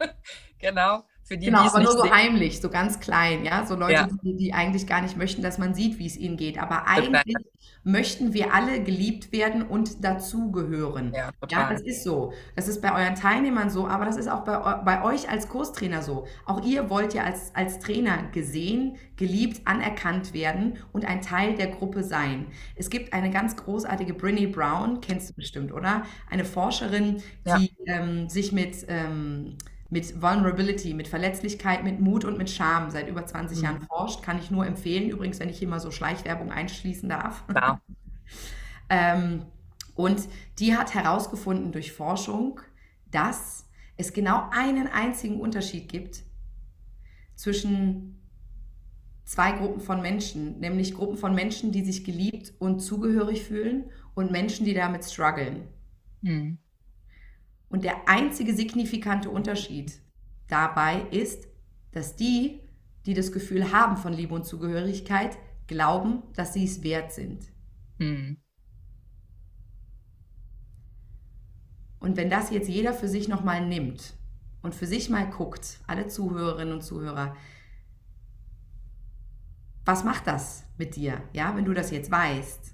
genau. 0.60 1.04
Für 1.24 1.38
die, 1.38 1.46
Genau, 1.46 1.60
aber 1.60 1.80
nur 1.80 1.94
so 1.94 2.02
sehen. 2.02 2.12
heimlich, 2.14 2.60
so 2.62 2.70
ganz 2.70 3.00
klein, 3.00 3.46
ja, 3.46 3.66
so 3.66 3.76
Leute, 3.76 3.94
Ja, 3.94 4.08
die, 4.24 4.36
die 4.36 4.54
eigentlich 4.54 4.86
gar 4.88 5.02
nicht 5.02 5.16
möchten, 5.18 5.42
dass 5.42 5.58
man 5.58 5.74
sieht, 5.74 5.98
wie 6.00 6.06
es 6.08 6.18
ihnen 6.18 6.36
geht. 6.38 6.58
Aber 6.62 6.88
eigentlich 6.88 7.48
möchten 7.84 8.34
wir 8.34 8.54
alle 8.54 8.84
geliebt 8.84 9.32
werden 9.32 9.64
und 9.64 10.04
dazugehören. 10.04 11.14
ja, 11.14 11.32
Ja, 11.48 11.66
das 11.66 11.82
total. 11.82 11.82
ist 11.84 12.04
so. 12.04 12.34
Das 12.56 12.68
ist 12.68 12.82
bei 12.82 12.94
euren 12.94 13.16
Teilnehmern 13.16 13.70
so, 13.70 13.88
aber 13.88 14.06
das 14.06 14.18
ist 14.18 14.28
auch 14.28 14.44
bei, 14.44 14.58
bei 14.84 15.04
euch 15.04 15.30
als 15.30 15.48
Kurstrainer 15.50 16.02
so. 16.02 16.28
Auch 16.46 16.64
ihr 16.66 16.90
wollt 16.90 17.14
ja 17.14 17.24
als, 17.24 17.54
als 17.56 17.80
Trainer 17.80 18.24
gesehen, 18.32 18.98
geliebt, 19.16 19.62
anerkannt 19.66 20.34
werden 20.34 20.78
und 20.92 21.06
ein 21.06 21.22
Teil 21.22 21.56
der 21.56 21.68
Gruppe 21.68 22.04
sein. 22.04 22.48
Es 22.76 22.90
gibt 22.90 23.14
eine 23.14 23.30
ganz 23.32 23.56
großartige 23.56 24.14
Brené 24.14 24.52
Brown, 24.52 25.02
kennst 25.02 25.30
du 25.30 25.34
bestimmt, 25.34 25.72
oder? 25.72 26.04
Eine 26.30 26.46
Forscherin, 26.46 27.22
Ja. 27.46 27.58
die 27.58 27.72
ähm, 27.88 28.30
sich 28.30 28.52
mit, 28.52 28.86
ähm, 28.90 29.58
mit 29.92 30.22
Vulnerability, 30.22 30.94
mit 30.96 31.08
Verletzlichkeit, 31.08 31.84
mit 31.84 32.00
Mut 32.00 32.26
und 32.26 32.38
mit 32.38 32.50
Scham 32.50 32.90
seit 32.90 33.08
über 33.10 33.26
20 33.26 33.62
Jahren 33.62 33.80
Mhm. 33.82 33.88
forscht. 33.88 34.24
Kann 34.24 34.40
ich 34.40 34.50
nur 34.50 34.66
empfehlen. 34.66 35.10
Übrigens, 35.10 35.40
wenn 35.40 35.50
ich 35.50 35.60
hier 35.60 35.68
mal 35.68 35.82
so 35.82 35.92
Schleichwerbung 35.92 36.52
einschließen 36.52 37.08
darf. 37.10 37.46
Klar. 37.48 37.82
Ähm, 38.94 39.46
und 39.96 40.28
die 40.60 40.76
hat 40.76 40.94
herausgefunden 40.94 41.72
durch 41.72 41.94
Forschung, 41.94 42.60
dass 43.10 43.66
es 43.96 44.12
genau 44.12 44.50
einen 44.52 44.88
einzigen 44.88 45.40
Unterschied 45.40 45.88
gibt 45.88 46.24
zwischen 47.36 48.22
zwei 49.24 49.54
Gruppen 49.54 49.80
von 49.82 50.02
Menschen, 50.02 50.60
nämlich 50.60 50.94
Gruppen 50.94 51.18
von 51.18 51.34
Menschen, 51.36 51.72
die 51.72 51.86
sich 51.86 52.04
geliebt 52.04 52.54
und 52.60 52.80
zugehörig 52.82 53.44
fühlen 53.44 53.92
und 54.14 54.32
Menschen, 54.32 54.66
die 54.66 54.74
damit 54.74 55.06
strugglen. 55.06 55.68
Mhm. 56.22 56.58
Und 57.72 57.86
der 57.86 58.10
einzige 58.10 58.54
signifikante 58.54 59.30
Unterschied 59.30 60.02
dabei 60.48 61.08
ist, 61.10 61.48
dass 61.94 62.18
die, 62.18 62.60
die 63.06 63.14
das 63.14 63.32
Gefühl 63.32 63.72
haben 63.72 63.96
von 63.96 64.12
Liebe 64.12 64.36
und 64.36 64.46
Zugehörigkeit, 64.46 65.38
glauben, 65.68 66.22
dass 66.36 66.54
sie 66.54 66.66
es 66.66 66.84
wert 66.84 67.14
sind. 67.14 67.48
Mhm. 67.98 68.38
Und 72.00 72.18
wenn 72.18 72.30
das 72.30 72.50
jetzt 72.50 72.68
jeder 72.68 72.94
für 72.94 73.08
sich 73.08 73.30
nochmal 73.30 73.66
nimmt 73.66 74.16
und 74.62 74.76
für 74.76 74.88
sich 74.88 75.10
mal 75.10 75.30
guckt, 75.30 75.80
alle 75.88 76.08
Zuhörerinnen 76.08 76.74
und 76.74 76.82
Zuhörer, 76.82 77.38
was 79.86 80.04
macht 80.04 80.28
das 80.28 80.66
mit 80.78 80.98
dir, 80.98 81.22
ja, 81.32 81.56
wenn 81.56 81.66
du 81.66 81.74
das 81.74 81.90
jetzt 81.92 82.12
weißt? 82.12 82.71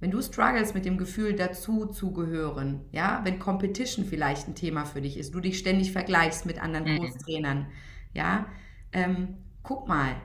Wenn 0.00 0.10
du 0.10 0.20
struggles 0.22 0.74
mit 0.74 0.84
dem 0.86 0.98
Gefühl, 0.98 1.34
dazu 1.34 1.86
zu 1.86 2.12
gehören, 2.12 2.86
ja, 2.90 3.20
wenn 3.24 3.38
Competition 3.38 4.04
vielleicht 4.06 4.48
ein 4.48 4.54
Thema 4.54 4.84
für 4.86 5.00
dich 5.02 5.18
ist, 5.18 5.34
du 5.34 5.40
dich 5.40 5.58
ständig 5.58 5.92
vergleichst 5.92 6.46
mit 6.46 6.60
anderen 6.62 6.86
Mhm. 6.86 6.96
Kurstrainern, 6.96 7.66
ja, 8.14 8.46
ähm, 8.92 9.36
guck 9.62 9.88
mal, 9.88 10.16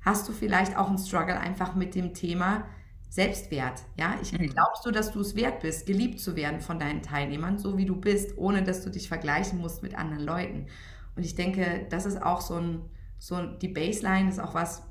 hast 0.00 0.28
du 0.28 0.32
vielleicht 0.32 0.76
auch 0.76 0.88
einen 0.88 0.98
Struggle 0.98 1.38
einfach 1.38 1.74
mit 1.74 1.94
dem 1.94 2.14
Thema 2.14 2.66
Selbstwert, 3.08 3.82
ja? 3.96 4.16
Ich 4.22 4.32
Mhm. 4.32 4.52
glaubst 4.54 4.84
du, 4.86 4.90
dass 4.90 5.12
du 5.12 5.20
es 5.20 5.36
wert 5.36 5.60
bist, 5.60 5.86
geliebt 5.86 6.20
zu 6.20 6.34
werden 6.36 6.60
von 6.60 6.78
deinen 6.78 7.02
Teilnehmern, 7.02 7.58
so 7.58 7.76
wie 7.76 7.84
du 7.84 7.96
bist, 7.96 8.36
ohne 8.38 8.62
dass 8.62 8.82
du 8.82 8.90
dich 8.90 9.08
vergleichen 9.08 9.58
musst 9.58 9.82
mit 9.82 9.96
anderen 9.96 10.24
Leuten? 10.24 10.66
Und 11.14 11.24
ich 11.24 11.34
denke, 11.34 11.86
das 11.90 12.06
ist 12.06 12.22
auch 12.22 12.40
so 12.40 12.54
ein, 12.56 12.90
so 13.18 13.44
die 13.46 13.68
Baseline 13.68 14.28
ist 14.30 14.40
auch 14.40 14.54
was, 14.54 14.82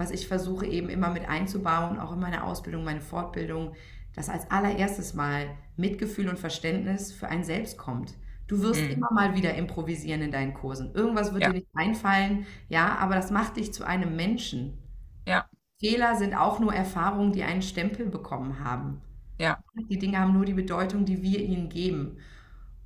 was 0.00 0.10
ich 0.12 0.28
versuche 0.28 0.66
eben 0.66 0.88
immer 0.90 1.10
mit 1.10 1.28
einzubauen, 1.28 2.00
auch 2.00 2.12
in 2.14 2.20
meine 2.20 2.44
Ausbildung, 2.44 2.84
meine 2.84 3.02
Fortbildung, 3.02 3.74
dass 4.14 4.28
als 4.30 4.50
allererstes 4.50 5.14
mal 5.14 5.46
Mitgefühl 5.76 6.28
und 6.28 6.38
Verständnis 6.40 7.12
für 7.12 7.28
einen 7.28 7.44
selbst 7.44 7.78
kommt. 7.78 8.14
Du 8.48 8.62
wirst 8.62 8.88
Mhm. 8.88 8.90
immer 8.90 9.12
mal 9.12 9.34
wieder 9.36 9.54
improvisieren 9.54 10.22
in 10.22 10.32
deinen 10.32 10.54
Kursen. 10.54 10.92
Irgendwas 10.94 11.32
wird 11.34 11.44
Ja. 11.44 11.48
dir 11.48 11.54
nicht 11.54 11.68
einfallen, 11.74 12.46
ja, 12.68 12.96
aber 12.98 13.14
das 13.16 13.30
macht 13.30 13.56
dich 13.56 13.72
zu 13.72 13.84
einem 13.86 14.16
Menschen. 14.16 14.78
Ja, 15.26 15.48
Fehler 15.80 16.16
sind 16.16 16.34
auch 16.34 16.60
nur 16.60 16.72
Erfahrungen, 16.74 17.32
die 17.32 17.42
einen 17.42 17.62
Stempel 17.62 18.06
bekommen 18.06 18.62
haben. 18.64 19.00
ja, 19.38 19.62
Die 19.90 19.98
Dinge 19.98 20.18
haben 20.20 20.34
nur 20.34 20.44
die 20.46 20.54
Bedeutung, 20.54 21.04
die 21.06 21.22
wir 21.22 21.40
ihnen 21.40 21.68
geben. 21.70 22.18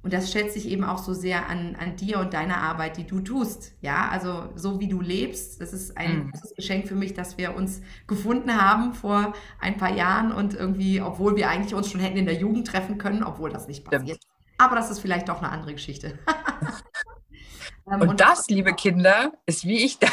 Und 0.05 0.13
das 0.13 0.31
schätze 0.33 0.59
ich 0.59 0.69
eben 0.69 0.85
auch 0.85 0.99
so 0.99 1.15
sehr 1.15 1.49
an, 1.49 1.77
an 1.81 1.97
dir 1.97 2.21
und 2.21 2.35
deiner 2.35 2.59
Arbeit, 2.59 2.99
die 2.99 3.07
du 3.07 3.21
tust. 3.21 3.73
Ja, 3.81 4.09
also 4.11 4.51
so 4.55 4.79
wie 4.81 4.89
du 4.89 5.01
lebst, 5.01 5.61
das 5.63 5.73
ist 5.73 5.97
ein 5.99 6.27
Mhm. 6.27 6.31
großes 6.31 6.55
Geschenk 6.57 6.89
für 6.89 6.95
mich, 6.95 7.15
dass 7.15 7.39
wir 7.39 7.57
uns 7.57 7.83
gefunden 8.07 8.55
haben 8.61 8.95
vor 8.95 9.33
ein 9.61 9.79
paar 9.79 9.95
Jahren 9.97 10.33
und 10.33 10.55
irgendwie, 10.55 11.01
obwohl 11.01 11.37
wir 11.37 11.49
eigentlich 11.51 11.75
uns 11.75 11.91
schon 11.91 12.01
hätten 12.01 12.19
in 12.19 12.27
der 12.27 12.37
Jugend 12.37 12.69
treffen 12.69 12.99
können, 12.99 13.25
obwohl 13.25 13.51
das 13.51 13.67
nicht 13.69 13.85
passiert. 13.85 14.21
Aber 14.59 14.77
das 14.77 14.91
ist 14.91 15.01
vielleicht 15.01 15.29
doch 15.29 15.43
eine 15.43 15.51
andere 15.53 15.73
Geschichte. 15.75 16.19
Ähm, 17.91 18.07
Und 18.09 18.09
und 18.09 18.21
das, 18.21 18.47
liebe 18.49 18.75
Kinder, 18.75 19.33
ist, 19.47 19.65
wie 19.65 19.85
ich 19.85 19.99
deine, 20.01 20.13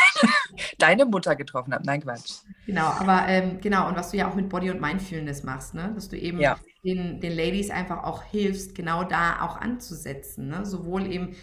deine 0.77 1.05
Mutter 1.05 1.35
getroffen 1.35 1.73
habe. 1.73 1.85
Nein, 1.85 2.01
Quatsch. 2.01 2.41
Genau, 2.65 2.85
aber 2.85 3.27
ähm, 3.27 3.59
genau, 3.59 3.87
und 3.87 3.95
was 3.95 4.11
du 4.11 4.17
ja 4.17 4.29
auch 4.29 4.35
mit 4.35 4.47
Body- 4.49 4.69
und 4.69 4.79
Mindfulness 4.81 5.43
machst, 5.43 5.73
ne? 5.73 5.91
Dass 5.95 6.09
du 6.09 6.17
eben 6.17 6.39
Ja, 6.39 6.57
den, 6.83 7.19
den 7.19 7.35
Ladies 7.35 7.69
einfach 7.69 8.03
auch 8.03 8.23
hilfst, 8.23 8.75
genau 8.75 9.03
da 9.03 9.41
auch 9.41 9.57
anzusetzen, 9.57 10.47
ne? 10.47 10.65
Sowohl 10.65 11.11
eben 11.11 11.35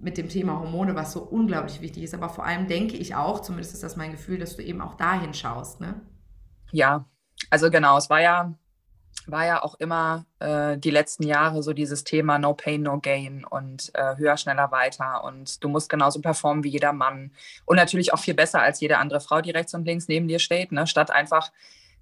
mit 0.00 0.16
dem 0.18 0.28
Thema 0.28 0.58
Hormone, 0.58 0.94
was 0.94 1.12
so 1.12 1.22
unglaublich 1.22 1.80
wichtig 1.80 2.04
ist, 2.04 2.14
aber 2.14 2.28
vor 2.30 2.44
allem 2.46 2.66
denke 2.66 2.96
ich 2.96 3.14
auch, 3.14 3.40
zumindest 3.40 3.74
ist 3.74 3.82
das 3.82 3.96
mein 3.96 4.12
Gefühl, 4.12 4.38
dass 4.38 4.56
du 4.56 4.62
eben 4.62 4.80
auch 4.80 4.94
dahin 4.94 5.34
schaust, 5.34 5.80
ne? 5.80 6.00
ja. 6.72 7.04
Also 7.48 7.70
genau, 7.70 7.96
es 7.96 8.10
war 8.10 8.20
ja, 8.20 8.54
war 9.26 9.46
ja 9.46 9.62
auch 9.62 9.74
immer 9.76 10.26
äh, 10.40 10.76
die 10.78 10.90
letzten 10.90 11.24
Jahre 11.24 11.62
so 11.62 11.72
dieses 11.72 12.04
Thema 12.04 12.38
No 12.38 12.54
Pain, 12.54 12.82
No 12.82 13.00
Gain 13.00 13.44
und 13.44 13.90
äh, 13.94 14.16
höher, 14.16 14.36
schneller, 14.36 14.70
weiter. 14.70 15.24
Und 15.24 15.62
du 15.64 15.68
musst 15.68 15.88
genauso 15.88 16.20
performen 16.20 16.64
wie 16.64 16.68
jeder 16.68 16.92
Mann. 16.92 17.32
Und 17.64 17.76
natürlich 17.76 18.12
auch 18.12 18.18
viel 18.18 18.34
besser 18.34 18.60
als 18.60 18.80
jede 18.80 18.98
andere 18.98 19.20
Frau, 19.20 19.40
die 19.40 19.50
rechts 19.50 19.74
und 19.74 19.86
links 19.86 20.08
neben 20.08 20.28
dir 20.28 20.38
steht, 20.38 20.72
ne? 20.72 20.86
statt 20.86 21.10
einfach 21.10 21.50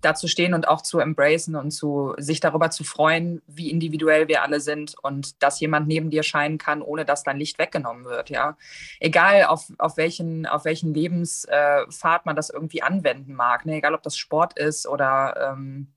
da 0.00 0.14
zu 0.14 0.28
stehen 0.28 0.54
und 0.54 0.68
auch 0.68 0.82
zu 0.82 1.00
embracen 1.00 1.56
und 1.56 1.70
zu 1.70 2.14
sich 2.18 2.40
darüber 2.40 2.70
zu 2.70 2.84
freuen, 2.84 3.42
wie 3.46 3.70
individuell 3.70 4.28
wir 4.28 4.42
alle 4.42 4.60
sind 4.60 4.94
und 5.02 5.42
dass 5.42 5.60
jemand 5.60 5.88
neben 5.88 6.10
dir 6.10 6.22
scheinen 6.22 6.58
kann, 6.58 6.82
ohne 6.82 7.04
dass 7.04 7.24
dein 7.24 7.38
Licht 7.38 7.58
weggenommen 7.58 8.04
wird, 8.04 8.30
ja. 8.30 8.56
Egal 9.00 9.44
auf, 9.44 9.72
auf 9.78 9.96
welchen, 9.96 10.46
auf 10.46 10.64
welchen 10.64 10.94
Lebenspfad 10.94 12.26
man 12.26 12.36
das 12.36 12.50
irgendwie 12.50 12.82
anwenden 12.82 13.34
mag, 13.34 13.66
ne? 13.66 13.76
egal 13.76 13.94
ob 13.94 14.02
das 14.02 14.16
Sport 14.16 14.58
ist 14.58 14.86
oder, 14.86 15.50
ähm, 15.52 15.88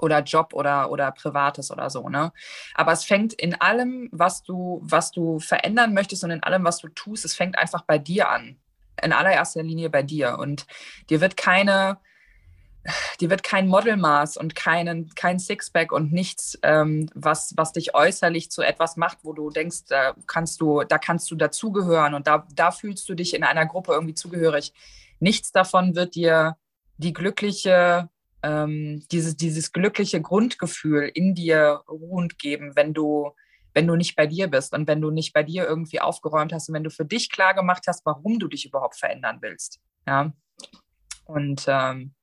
oder 0.00 0.22
Job 0.22 0.52
oder, 0.54 0.90
oder 0.90 1.10
Privates 1.10 1.70
oder 1.70 1.90
so, 1.90 2.08
ne? 2.08 2.32
Aber 2.74 2.92
es 2.92 3.04
fängt 3.04 3.32
in 3.32 3.60
allem, 3.60 4.08
was 4.12 4.42
du, 4.42 4.80
was 4.82 5.10
du 5.10 5.40
verändern 5.40 5.94
möchtest 5.94 6.22
und 6.24 6.30
in 6.30 6.42
allem, 6.42 6.64
was 6.64 6.78
du 6.78 6.88
tust, 6.88 7.24
es 7.24 7.34
fängt 7.34 7.58
einfach 7.58 7.82
bei 7.82 7.98
dir 7.98 8.28
an. 8.28 8.56
In 9.02 9.12
allererster 9.12 9.62
Linie 9.62 9.90
bei 9.90 10.02
dir. 10.02 10.38
Und 10.38 10.66
dir 11.08 11.20
wird 11.20 11.36
keine, 11.36 11.98
dir 13.20 13.30
wird 13.30 13.42
kein 13.42 13.68
Modelmaß 13.68 14.36
und 14.36 14.54
keinen, 14.54 15.14
kein 15.14 15.38
Sixpack 15.38 15.92
und 15.92 16.12
nichts, 16.12 16.58
ähm, 16.62 17.08
was, 17.14 17.54
was 17.56 17.72
dich 17.72 17.94
äußerlich 17.94 18.50
zu 18.50 18.62
etwas 18.62 18.96
macht, 18.96 19.18
wo 19.22 19.32
du 19.32 19.50
denkst, 19.50 19.84
da 19.88 20.14
kannst 20.26 20.60
du, 20.60 20.82
da 20.84 20.98
kannst 20.98 21.30
du 21.30 21.36
dazugehören 21.36 22.14
und 22.14 22.26
da, 22.26 22.46
da 22.54 22.70
fühlst 22.70 23.08
du 23.08 23.14
dich 23.14 23.34
in 23.34 23.44
einer 23.44 23.66
Gruppe 23.66 23.92
irgendwie 23.92 24.14
zugehörig. 24.14 24.72
Nichts 25.20 25.52
davon 25.52 25.94
wird 25.94 26.14
dir 26.14 26.56
die 26.96 27.12
glückliche, 27.12 28.08
ähm, 28.42 29.04
dieses, 29.10 29.36
dieses 29.36 29.72
glückliche 29.72 30.20
Grundgefühl 30.20 31.10
in 31.12 31.34
dir 31.34 31.82
ruhend 31.88 32.38
geben, 32.38 32.76
wenn 32.76 32.94
du, 32.94 33.32
wenn 33.74 33.86
du 33.86 33.96
nicht 33.96 34.16
bei 34.16 34.26
dir 34.26 34.48
bist 34.48 34.72
und 34.74 34.86
wenn 34.88 35.00
du 35.00 35.10
nicht 35.10 35.32
bei 35.32 35.42
dir 35.42 35.66
irgendwie 35.66 36.00
aufgeräumt 36.00 36.52
hast 36.52 36.68
und 36.68 36.74
wenn 36.74 36.84
du 36.84 36.90
für 36.90 37.04
dich 37.04 37.30
klar 37.30 37.54
gemacht 37.54 37.84
hast, 37.86 38.04
warum 38.06 38.38
du 38.38 38.48
dich 38.48 38.66
überhaupt 38.66 38.96
verändern 38.96 39.38
willst. 39.40 39.80
Ja. 40.06 40.32
Und 41.24 41.66
ähm, 41.68 42.14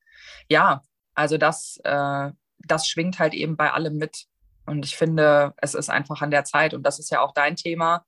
ja, 0.49 0.81
also 1.13 1.37
das, 1.37 1.79
äh, 1.83 2.31
das 2.59 2.87
schwingt 2.87 3.19
halt 3.19 3.33
eben 3.33 3.55
bei 3.57 3.71
allem 3.71 3.97
mit. 3.97 4.25
Und 4.65 4.85
ich 4.85 4.95
finde, 4.95 5.53
es 5.57 5.75
ist 5.75 5.89
einfach 5.89 6.21
an 6.21 6.31
der 6.31 6.43
Zeit, 6.43 6.73
und 6.73 6.83
das 6.83 6.99
ist 6.99 7.11
ja 7.11 7.21
auch 7.21 7.33
dein 7.33 7.55
Thema, 7.55 8.05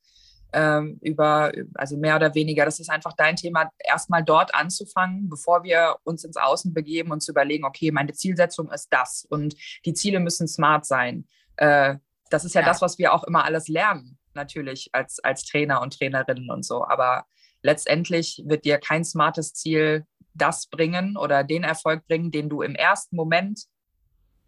ähm, 0.53 0.97
über, 1.01 1.51
also 1.75 1.97
mehr 1.97 2.15
oder 2.15 2.33
weniger, 2.33 2.65
das 2.65 2.79
ist 2.79 2.89
einfach 2.89 3.13
dein 3.13 3.35
Thema, 3.35 3.69
erstmal 3.79 4.23
dort 4.23 4.55
anzufangen, 4.55 5.29
bevor 5.29 5.63
wir 5.63 5.97
uns 6.03 6.23
ins 6.23 6.37
Außen 6.37 6.73
begeben 6.73 7.11
und 7.11 7.21
zu 7.21 7.31
überlegen, 7.31 7.65
okay, 7.65 7.91
meine 7.91 8.13
Zielsetzung 8.13 8.71
ist 8.71 8.87
das 8.91 9.25
und 9.29 9.55
die 9.85 9.93
Ziele 9.93 10.19
müssen 10.19 10.47
smart 10.47 10.85
sein. 10.85 11.27
Äh, 11.57 11.97
das 12.29 12.45
ist 12.45 12.55
ja, 12.55 12.61
Ja. 12.61 12.67
das, 12.67 12.81
was 12.81 12.97
wir 12.97 13.13
auch 13.13 13.23
immer 13.23 13.43
alles 13.43 13.67
lernen, 13.67 14.17
natürlich, 14.33 14.89
als, 14.93 15.19
als 15.19 15.45
Trainer 15.45 15.81
und 15.81 15.97
Trainerinnen 15.97 16.49
und 16.49 16.65
so. 16.65 16.85
Aber 16.85 17.25
letztendlich 17.61 18.41
wird 18.45 18.65
dir 18.65 18.77
kein 18.79 19.03
smartes 19.03 19.53
Ziel 19.53 20.05
das 20.37 20.67
bringen 20.67 21.17
oder 21.17 21.43
den 21.43 21.63
Erfolg 21.63 22.05
bringen, 22.07 22.31
den 22.31 22.49
du 22.49 22.61
im 22.61 22.75
ersten 22.75 23.15
Moment 23.15 23.65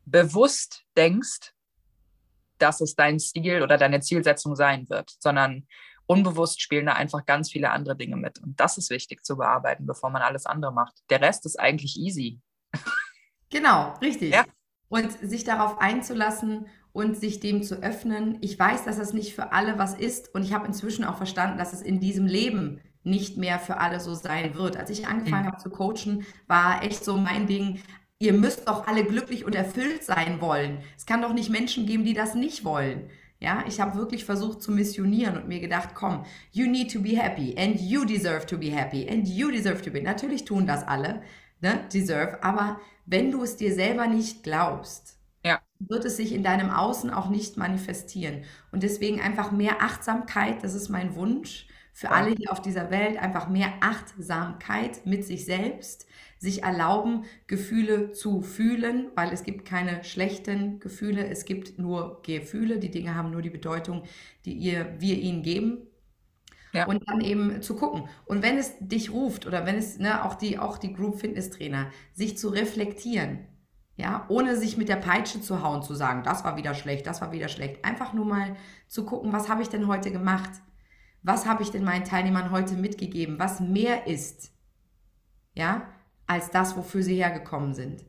bewusst 0.05 0.83
denkst, 0.97 1.53
dass 2.57 2.81
es 2.81 2.95
dein 2.95 3.19
Ziel 3.19 3.61
oder 3.63 3.77
deine 3.77 4.01
Zielsetzung 4.01 4.55
sein 4.55 4.89
wird, 4.89 5.11
sondern 5.19 5.67
unbewusst 6.05 6.61
spielen 6.61 6.87
da 6.87 6.93
einfach 6.93 7.25
ganz 7.25 7.51
viele 7.51 7.71
andere 7.71 7.95
Dinge 7.95 8.17
mit. 8.17 8.39
Und 8.39 8.59
das 8.59 8.77
ist 8.77 8.89
wichtig 8.89 9.23
zu 9.23 9.37
bearbeiten, 9.37 9.85
bevor 9.85 10.09
man 10.09 10.21
alles 10.21 10.45
andere 10.45 10.73
macht. 10.73 10.95
Der 11.09 11.21
Rest 11.21 11.45
ist 11.45 11.59
eigentlich 11.59 11.97
easy. 11.97 12.39
Genau, 13.49 13.93
richtig. 14.01 14.31
Ja. 14.31 14.45
Und 14.89 15.11
sich 15.11 15.43
darauf 15.43 15.79
einzulassen 15.79 16.67
und 16.91 17.17
sich 17.17 17.39
dem 17.39 17.63
zu 17.63 17.81
öffnen. 17.81 18.37
Ich 18.41 18.57
weiß, 18.57 18.85
dass 18.85 18.97
das 18.97 19.13
nicht 19.13 19.33
für 19.33 19.51
alle 19.51 19.77
was 19.77 19.93
ist 19.93 20.33
und 20.33 20.43
ich 20.43 20.53
habe 20.53 20.65
inzwischen 20.67 21.03
auch 21.03 21.17
verstanden, 21.17 21.57
dass 21.57 21.73
es 21.73 21.81
in 21.81 21.99
diesem 21.99 22.25
Leben 22.25 22.81
nicht 23.03 23.37
mehr 23.37 23.59
für 23.59 23.77
alle 23.77 23.99
so 23.99 24.13
sein 24.13 24.55
wird. 24.55 24.77
Als 24.77 24.89
ich 24.89 25.07
angefangen 25.07 25.43
mhm. 25.43 25.51
habe 25.51 25.61
zu 25.61 25.69
coachen, 25.69 26.25
war 26.47 26.83
echt 26.83 27.03
so 27.03 27.17
mein 27.17 27.47
Ding, 27.47 27.81
ihr 28.19 28.33
müsst 28.33 28.67
doch 28.67 28.87
alle 28.87 29.03
glücklich 29.03 29.45
und 29.45 29.55
erfüllt 29.55 30.03
sein 30.03 30.41
wollen. 30.41 30.79
Es 30.97 31.05
kann 31.05 31.21
doch 31.21 31.33
nicht 31.33 31.49
Menschen 31.49 31.85
geben, 31.85 32.03
die 32.03 32.13
das 32.13 32.35
nicht 32.35 32.63
wollen. 32.63 33.09
Ja, 33.41 33.63
ich 33.67 33.79
habe 33.79 33.97
wirklich 33.97 34.25
versucht 34.25 34.61
zu 34.61 34.71
missionieren 34.71 35.37
und 35.37 35.47
mir 35.47 35.61
gedacht, 35.61 35.91
komm, 35.95 36.25
you 36.51 36.67
need 36.67 36.91
to 36.91 36.99
be 36.99 37.17
happy 37.17 37.55
and 37.57 37.79
you 37.79 38.03
deserve 38.03 38.45
to 38.45 38.57
be 38.57 38.69
happy 38.69 39.07
and 39.09 39.25
you 39.29 39.49
deserve 39.49 39.81
to 39.81 39.91
be. 39.91 40.01
Natürlich 40.01 40.43
tun 40.43 40.67
das 40.67 40.85
alle, 40.85 41.21
ne, 41.61 41.79
deserve, 41.93 42.43
aber 42.43 42.81
wenn 43.05 43.31
du 43.31 43.41
es 43.41 43.55
dir 43.55 43.73
selber 43.73 44.07
nicht 44.07 44.43
glaubst, 44.43 45.17
ja. 45.45 45.61
wird 45.79 46.03
es 46.03 46.17
sich 46.17 46.33
in 46.33 46.43
deinem 46.43 46.69
Außen 46.69 47.11
auch 47.11 47.29
nicht 47.29 47.55
manifestieren. 47.55 48.43
Und 48.73 48.83
deswegen 48.83 49.21
einfach 49.21 49.53
mehr 49.53 49.81
Achtsamkeit, 49.81 50.61
das 50.61 50.73
ist 50.73 50.89
mein 50.89 51.15
Wunsch 51.15 51.65
für 51.99 52.11
alle 52.11 52.29
hier 52.29 52.49
auf 52.53 52.61
dieser 52.61 52.91
Welt, 52.91 53.17
einfach 53.17 53.49
mehr 53.49 53.73
Achtsamkeit 53.81 55.05
mit 55.05 55.25
sich 55.25 55.43
selbst, 55.43 56.07
sich 56.37 56.63
erlauben, 56.63 57.25
Gefühle 57.45 58.13
zu 58.13 58.41
fühlen, 58.41 59.07
weil 59.15 59.33
es 59.33 59.43
gibt 59.43 59.65
keine 59.65 60.05
schlechten 60.05 60.79
Gefühle, 60.79 61.27
es 61.27 61.43
gibt 61.43 61.77
nur 61.77 62.21
Gefühle. 62.21 62.79
Die 62.79 62.89
Dinge 62.89 63.15
haben 63.15 63.31
nur 63.31 63.41
die 63.41 63.49
Bedeutung, 63.49 64.03
die 64.45 64.53
ihr, 64.53 64.95
wir 64.99 65.17
ihnen 65.17 65.43
geben. 65.43 65.87
Ja. 66.71 66.87
Und 66.87 67.03
dann 67.09 67.19
eben 67.19 67.61
zu 67.61 67.75
gucken. 67.75 68.07
Und 68.25 68.43
wenn 68.43 68.57
es 68.57 68.75
dich 68.79 69.11
ruft 69.11 69.45
oder 69.45 69.65
wenn 69.65 69.75
es, 69.75 69.99
ne, 69.99 70.23
auch 70.23 70.35
die, 70.35 70.57
auch 70.57 70.77
die 70.77 70.93
Group 70.93 71.19
Fitness 71.19 71.49
Trainer, 71.49 71.87
sich 72.13 72.37
zu 72.37 72.47
reflektieren, 72.47 73.39
ja, 73.97 74.25
ohne 74.29 74.55
sich 74.55 74.77
mit 74.77 74.87
der 74.87 74.95
Peitsche 74.95 75.41
zu 75.41 75.63
hauen, 75.63 75.83
zu 75.83 75.95
sagen, 75.95 76.23
das 76.23 76.45
war 76.45 76.55
wieder 76.55 76.75
schlecht, 76.75 77.07
das 77.07 77.19
war 77.19 77.33
wieder 77.33 77.49
schlecht. 77.49 77.83
Einfach 77.83 78.13
nur 78.13 78.23
mal 78.23 78.55
zu 78.87 79.03
gucken, 79.03 79.33
was 79.33 79.49
habe 79.49 79.63
ich 79.63 79.67
denn 79.67 79.87
heute 79.87 80.11
gemacht? 80.11 80.51
Was 81.21 81.45
habe 81.45 81.63
ich 81.63 81.71
denn 81.71 81.83
meinen 81.83 82.05
Teilnehmern 82.05 82.51
heute 82.51 82.75
mitgegeben? 82.75 83.39
Was 83.39 83.59
mehr 83.59 84.07
ist? 84.07 84.51
Ja, 85.53 85.87
als 86.27 86.51
das, 86.51 86.77
wofür 86.77 87.03
sie 87.03 87.15
hergekommen 87.15 87.73
sind. 87.73 88.05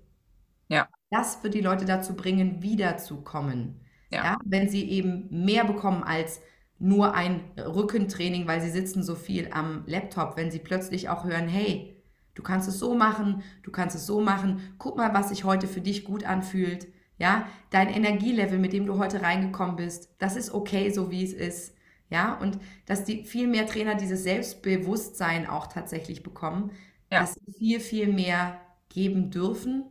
Ja. 0.68 0.88
Das 1.10 1.42
wird 1.42 1.54
die 1.54 1.60
Leute 1.60 1.84
dazu 1.84 2.14
bringen, 2.14 2.62
wiederzukommen. 2.62 3.80
Ja. 4.10 4.24
ja. 4.24 4.38
Wenn 4.44 4.68
sie 4.68 4.88
eben 4.88 5.28
mehr 5.30 5.64
bekommen 5.64 6.04
als 6.04 6.40
nur 6.78 7.14
ein 7.14 7.40
Rückentraining, 7.58 8.46
weil 8.46 8.60
sie 8.60 8.70
sitzen 8.70 9.02
so 9.02 9.14
viel 9.14 9.50
am 9.52 9.84
Laptop, 9.86 10.36
wenn 10.36 10.50
sie 10.50 10.60
plötzlich 10.60 11.08
auch 11.08 11.24
hören, 11.24 11.48
hey, 11.48 11.96
du 12.34 12.42
kannst 12.42 12.68
es 12.68 12.78
so 12.78 12.94
machen, 12.94 13.42
du 13.62 13.70
kannst 13.70 13.96
es 13.96 14.06
so 14.06 14.20
machen, 14.20 14.60
guck 14.78 14.96
mal, 14.96 15.12
was 15.12 15.28
sich 15.28 15.44
heute 15.44 15.66
für 15.66 15.80
dich 15.80 16.04
gut 16.04 16.24
anfühlt. 16.24 16.88
Ja, 17.18 17.46
dein 17.68 17.88
Energielevel, 17.88 18.58
mit 18.58 18.72
dem 18.72 18.86
du 18.86 18.96
heute 18.96 19.20
reingekommen 19.20 19.76
bist, 19.76 20.14
das 20.18 20.36
ist 20.36 20.54
okay, 20.54 20.90
so 20.90 21.10
wie 21.10 21.22
es 21.22 21.34
ist. 21.34 21.76
Ja, 22.10 22.34
und 22.34 22.58
dass 22.86 23.04
die 23.04 23.24
viel 23.24 23.46
mehr 23.46 23.66
Trainer 23.66 23.94
dieses 23.94 24.24
Selbstbewusstsein 24.24 25.46
auch 25.46 25.68
tatsächlich 25.68 26.24
bekommen, 26.24 26.72
ja. 27.10 27.20
dass 27.20 27.34
sie 27.34 27.52
viel, 27.52 27.80
viel 27.80 28.12
mehr 28.12 28.60
geben 28.88 29.30
dürfen, 29.30 29.84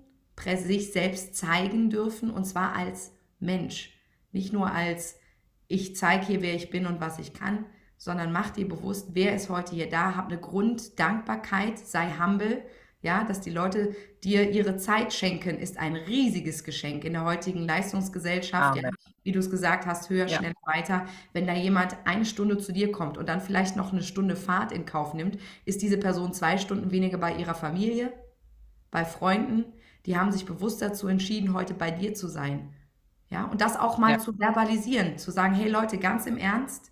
sich 0.45 0.93
selbst 0.93 1.35
zeigen 1.35 1.89
dürfen 1.89 2.29
und 2.29 2.45
zwar 2.45 2.75
als 2.75 3.11
Mensch. 3.39 3.93
Nicht 4.31 4.53
nur 4.53 4.71
als 4.71 5.17
ich 5.67 5.95
zeige 5.95 6.25
hier, 6.25 6.41
wer 6.41 6.55
ich 6.55 6.69
bin 6.69 6.85
und 6.85 7.01
was 7.01 7.19
ich 7.19 7.33
kann, 7.33 7.65
sondern 7.97 8.31
mach 8.31 8.49
dir 8.49 8.67
bewusst, 8.67 9.09
wer 9.13 9.35
ist 9.35 9.49
heute 9.49 9.75
hier 9.75 9.89
da, 9.89 10.15
hab 10.15 10.27
eine 10.27 10.39
Grunddankbarkeit, 10.39 11.77
sei 11.77 12.09
humble, 12.19 12.63
ja, 13.01 13.23
dass 13.23 13.41
die 13.41 13.51
Leute 13.51 13.95
dir 14.23 14.49
ihre 14.49 14.77
Zeit 14.77 15.13
schenken, 15.13 15.57
ist 15.57 15.77
ein 15.77 15.95
riesiges 15.95 16.63
Geschenk 16.63 17.05
in 17.05 17.13
der 17.13 17.23
heutigen 17.23 17.65
Leistungsgesellschaft. 17.65 18.81
Ja, 18.81 18.89
wie 19.23 19.31
du 19.31 19.39
es 19.39 19.49
gesagt 19.49 19.85
hast, 19.85 20.09
höher, 20.09 20.27
ja. 20.27 20.37
schneller, 20.37 20.55
weiter. 20.65 21.05
Wenn 21.33 21.47
da 21.47 21.53
jemand 21.53 21.97
eine 22.05 22.25
Stunde 22.25 22.57
zu 22.57 22.71
dir 22.71 22.91
kommt 22.91 23.17
und 23.17 23.29
dann 23.29 23.41
vielleicht 23.41 23.75
noch 23.75 23.91
eine 23.91 24.03
Stunde 24.03 24.35
Fahrt 24.35 24.71
in 24.71 24.85
Kauf 24.85 25.13
nimmt, 25.13 25.37
ist 25.65 25.81
diese 25.81 25.97
Person 25.97 26.33
zwei 26.33 26.57
Stunden 26.57 26.91
weniger 26.91 27.17
bei 27.17 27.35
ihrer 27.35 27.55
Familie, 27.55 28.13
bei 28.91 29.05
Freunden. 29.05 29.65
Die 30.05 30.17
haben 30.17 30.31
sich 30.31 30.45
bewusst 30.45 30.81
dazu 30.81 31.07
entschieden, 31.07 31.53
heute 31.53 31.73
bei 31.73 31.91
dir 31.91 32.13
zu 32.13 32.27
sein. 32.27 32.73
Ja, 33.29 33.45
und 33.45 33.61
das 33.61 33.77
auch 33.77 33.97
mal 33.97 34.13
ja. 34.13 34.19
zu 34.19 34.33
verbalisieren, 34.33 35.17
zu 35.17 35.31
sagen, 35.31 35.53
hey 35.53 35.69
Leute, 35.69 35.99
ganz 35.99 36.25
im 36.25 36.37
Ernst, 36.37 36.91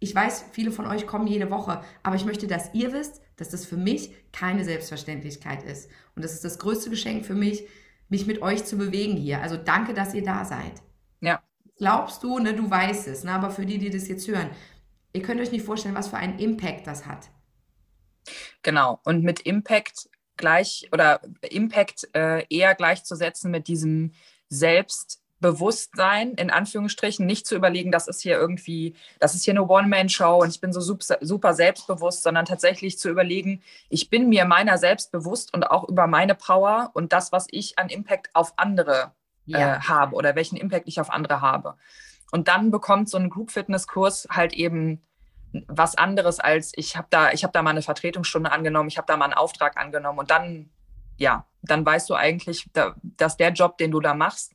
ich 0.00 0.14
weiß, 0.14 0.46
viele 0.52 0.70
von 0.70 0.86
euch 0.86 1.06
kommen 1.06 1.26
jede 1.26 1.50
Woche, 1.50 1.82
aber 2.02 2.14
ich 2.14 2.24
möchte, 2.24 2.46
dass 2.46 2.72
ihr 2.72 2.92
wisst, 2.92 3.20
dass 3.36 3.48
das 3.48 3.66
für 3.66 3.76
mich 3.76 4.14
keine 4.32 4.64
Selbstverständlichkeit 4.64 5.64
ist. 5.64 5.90
Und 6.14 6.24
das 6.24 6.34
ist 6.34 6.44
das 6.44 6.58
größte 6.58 6.88
Geschenk 6.88 7.26
für 7.26 7.34
mich, 7.34 7.66
mich 8.08 8.26
mit 8.26 8.40
euch 8.40 8.64
zu 8.64 8.76
bewegen 8.76 9.16
hier. 9.16 9.42
Also 9.42 9.56
danke, 9.56 9.94
dass 9.94 10.14
ihr 10.14 10.22
da 10.22 10.44
seid. 10.44 10.72
Glaubst 11.78 12.22
du, 12.22 12.38
ne, 12.38 12.54
du 12.54 12.68
weißt 12.68 13.08
es, 13.08 13.24
ne, 13.24 13.32
aber 13.32 13.50
für 13.50 13.64
die, 13.64 13.78
die 13.78 13.90
das 13.90 14.08
jetzt 14.08 14.26
hören, 14.28 14.50
ihr 15.12 15.22
könnt 15.22 15.40
euch 15.40 15.52
nicht 15.52 15.64
vorstellen, 15.64 15.94
was 15.94 16.08
für 16.08 16.16
einen 16.16 16.38
Impact 16.38 16.86
das 16.86 17.06
hat. 17.06 17.28
Genau. 18.62 19.00
Und 19.04 19.22
mit 19.22 19.40
Impact 19.40 20.10
gleich 20.36 20.88
oder 20.92 21.20
Impact 21.42 22.08
äh, 22.14 22.44
eher 22.48 22.74
gleichzusetzen 22.74 23.50
mit 23.50 23.68
diesem 23.68 24.12
Selbst 24.48 25.22
Bewusstsein, 25.40 26.32
in 26.34 26.50
Anführungsstrichen, 26.50 27.24
nicht 27.24 27.46
zu 27.46 27.54
überlegen, 27.54 27.92
das 27.92 28.08
ist 28.08 28.22
hier 28.22 28.36
irgendwie, 28.36 28.94
das 29.20 29.34
ist 29.34 29.44
hier 29.44 29.52
eine 29.52 29.68
One-Man-Show 29.68 30.42
und 30.42 30.48
ich 30.48 30.60
bin 30.60 30.72
so 30.72 30.80
super, 30.80 31.54
selbstbewusst, 31.54 32.24
sondern 32.24 32.44
tatsächlich 32.44 32.98
zu 32.98 33.08
überlegen, 33.08 33.62
ich 33.88 34.10
bin 34.10 34.28
mir 34.28 34.44
meiner 34.46 34.78
selbst 34.78 35.12
bewusst 35.12 35.54
und 35.54 35.64
auch 35.64 35.88
über 35.88 36.08
meine 36.08 36.34
Power 36.34 36.90
und 36.94 37.12
das, 37.12 37.30
was 37.30 37.46
ich 37.50 37.78
an 37.78 37.88
Impact 37.88 38.30
auf 38.34 38.54
andere 38.56 39.12
ja. 39.48 39.76
äh, 39.76 39.80
habe 39.80 40.14
oder 40.14 40.34
welchen 40.34 40.56
Impact 40.56 40.88
ich 40.88 41.00
auf 41.00 41.10
andere 41.10 41.40
habe. 41.40 41.74
Und 42.30 42.48
dann 42.48 42.70
bekommt 42.70 43.08
so 43.08 43.18
ein 43.18 43.30
Group-Fitness-Kurs 43.30 44.28
halt 44.30 44.52
eben 44.52 45.02
was 45.66 45.96
anderes 45.96 46.40
als 46.40 46.72
ich 46.76 46.96
habe 46.96 47.08
da, 47.10 47.32
ich 47.32 47.42
habe 47.42 47.52
da 47.52 47.62
mal 47.62 47.70
eine 47.70 47.82
Vertretungsstunde 47.82 48.52
angenommen, 48.52 48.88
ich 48.88 48.98
habe 48.98 49.06
da 49.06 49.16
mal 49.16 49.24
einen 49.24 49.34
Auftrag 49.34 49.78
angenommen 49.78 50.18
und 50.18 50.30
dann, 50.30 50.68
ja, 51.16 51.46
dann 51.62 51.86
weißt 51.86 52.10
du 52.10 52.14
eigentlich, 52.14 52.68
dass 53.02 53.36
der 53.36 53.52
Job, 53.52 53.78
den 53.78 53.90
du 53.90 54.00
da 54.00 54.14
machst, 54.14 54.52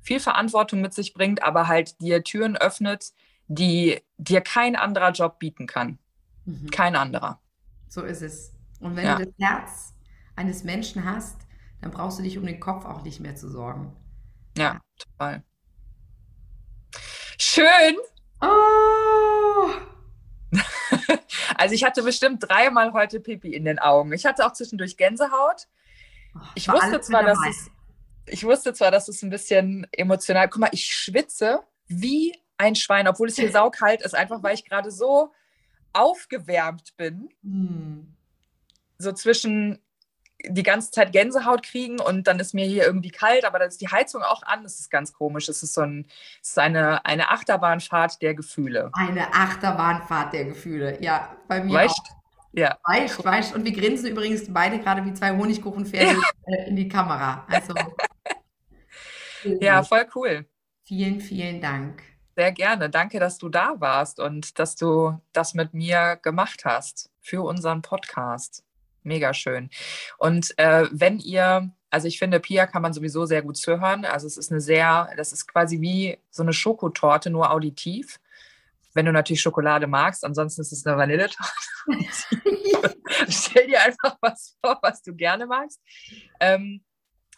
viel 0.00 0.18
Verantwortung 0.18 0.80
mit 0.80 0.94
sich 0.94 1.12
bringt, 1.12 1.42
aber 1.42 1.68
halt 1.68 2.00
dir 2.00 2.24
Türen 2.24 2.56
öffnet, 2.56 3.12
die 3.48 4.00
dir 4.16 4.40
kein 4.40 4.76
anderer 4.76 5.10
Job 5.10 5.38
bieten 5.38 5.66
kann. 5.66 5.98
Mhm. 6.46 6.70
Kein 6.70 6.96
anderer. 6.96 7.38
So 7.88 8.02
ist 8.02 8.22
es. 8.22 8.54
Und 8.80 8.96
wenn 8.96 9.04
ja. 9.04 9.16
du 9.16 9.26
das 9.26 9.34
Herz 9.38 9.94
eines 10.36 10.64
Menschen 10.64 11.04
hast, 11.04 11.36
dann 11.80 11.90
brauchst 11.90 12.18
du 12.18 12.22
dich 12.22 12.38
um 12.38 12.46
den 12.46 12.60
Kopf 12.60 12.84
auch 12.84 13.02
nicht 13.02 13.20
mehr 13.20 13.36
zu 13.36 13.50
sorgen. 13.50 13.92
Ja, 14.56 14.80
total. 14.98 15.42
Schön. 17.38 17.96
Oh. 18.40 19.70
also 21.56 21.74
ich 21.74 21.84
hatte 21.84 22.02
bestimmt 22.02 22.44
dreimal 22.48 22.92
heute 22.92 23.20
Pipi 23.20 23.54
in 23.54 23.64
den 23.64 23.78
Augen. 23.78 24.12
Ich 24.12 24.26
hatte 24.26 24.44
auch 24.46 24.52
zwischendurch 24.52 24.96
Gänsehaut. 24.96 25.68
Oh, 26.34 26.40
ich 26.54 26.68
wusste 26.68 27.00
zwar, 27.00 27.22
dass 27.22 27.38
es 27.48 27.70
ich 28.32 28.44
wusste 28.44 28.72
zwar, 28.72 28.90
dass 28.90 29.08
es 29.08 29.22
ein 29.22 29.30
bisschen 29.30 29.86
emotional, 29.92 30.48
guck 30.48 30.60
mal, 30.60 30.70
ich 30.72 30.86
schwitze 30.86 31.60
wie 31.86 32.34
ein 32.56 32.74
Schwein, 32.74 33.08
obwohl 33.08 33.28
es 33.28 33.36
hier 33.36 33.50
saukalt 33.52 34.02
ist, 34.02 34.14
einfach 34.14 34.42
weil 34.42 34.54
ich 34.54 34.64
gerade 34.64 34.90
so 34.90 35.32
aufgewärmt 35.92 36.96
bin. 36.96 37.28
Hm. 37.42 38.14
So 38.98 39.12
zwischen 39.12 39.80
die 40.48 40.62
ganze 40.62 40.90
Zeit 40.90 41.12
Gänsehaut 41.12 41.62
kriegen 41.62 42.00
und 42.00 42.26
dann 42.26 42.38
ist 42.38 42.54
mir 42.54 42.64
hier 42.64 42.84
irgendwie 42.84 43.10
kalt, 43.10 43.44
aber 43.44 43.58
dann 43.58 43.68
ist 43.68 43.80
die 43.80 43.88
Heizung 43.88 44.22
auch 44.22 44.42
an. 44.42 44.62
Das 44.62 44.80
ist 44.80 44.90
ganz 44.90 45.12
komisch. 45.12 45.48
Es 45.48 45.62
ist 45.62 45.74
so 45.74 45.82
ein, 45.82 46.06
es 46.42 46.50
ist 46.50 46.58
eine, 46.58 47.04
eine 47.04 47.30
Achterbahnfahrt 47.30 48.22
der 48.22 48.34
Gefühle. 48.34 48.90
Eine 48.94 49.32
Achterbahnfahrt 49.32 50.32
der 50.32 50.46
Gefühle, 50.46 51.02
ja, 51.02 51.36
bei 51.48 51.62
mir 51.62 51.74
weißt, 51.74 51.98
auch. 51.98 52.20
Ja. 52.52 52.78
Weißt, 52.84 53.24
weißt. 53.24 53.54
Und 53.54 53.64
wir 53.64 53.72
grinsen 53.72 54.10
übrigens 54.10 54.52
beide 54.52 54.78
gerade 54.80 55.04
wie 55.04 55.14
zwei 55.14 55.36
Honigkuchenpferde 55.36 56.20
ja. 56.46 56.64
in 56.66 56.76
die 56.76 56.88
Kamera. 56.88 57.46
Also 57.48 57.74
ja, 59.60 59.82
voll 59.82 60.06
cool. 60.14 60.46
Vielen, 60.84 61.20
vielen 61.20 61.60
Dank. 61.60 62.02
Sehr 62.36 62.52
gerne. 62.52 62.90
Danke, 62.90 63.20
dass 63.20 63.38
du 63.38 63.48
da 63.48 63.74
warst 63.78 64.18
und 64.18 64.58
dass 64.58 64.74
du 64.74 65.20
das 65.32 65.54
mit 65.54 65.74
mir 65.74 66.18
gemacht 66.22 66.64
hast 66.64 67.10
für 67.20 67.42
unseren 67.42 67.82
Podcast. 67.82 68.64
Mega 69.02 69.32
schön. 69.34 69.70
Und 70.18 70.56
äh, 70.58 70.86
wenn 70.90 71.18
ihr, 71.18 71.70
also 71.90 72.06
ich 72.06 72.18
finde, 72.18 72.40
Pia 72.40 72.66
kann 72.66 72.82
man 72.82 72.92
sowieso 72.92 73.24
sehr 73.26 73.42
gut 73.42 73.56
zuhören. 73.56 74.04
Also 74.04 74.26
es 74.26 74.36
ist 74.36 74.50
eine 74.50 74.60
sehr, 74.60 75.10
das 75.16 75.32
ist 75.32 75.46
quasi 75.46 75.80
wie 75.80 76.18
so 76.30 76.42
eine 76.42 76.52
Schokotorte, 76.52 77.30
nur 77.30 77.50
auditiv. 77.50 78.20
Wenn 78.92 79.06
du 79.06 79.12
natürlich 79.12 79.40
Schokolade 79.40 79.86
magst, 79.86 80.24
ansonsten 80.24 80.62
ist 80.62 80.72
es 80.72 80.84
eine 80.84 80.96
Vanilletorte. 80.96 81.44
Stell 83.28 83.68
dir 83.68 83.82
einfach 83.82 84.16
was 84.20 84.56
vor, 84.60 84.78
was 84.82 85.02
du 85.02 85.14
gerne 85.14 85.46
magst. 85.46 85.80
Ähm, 86.40 86.82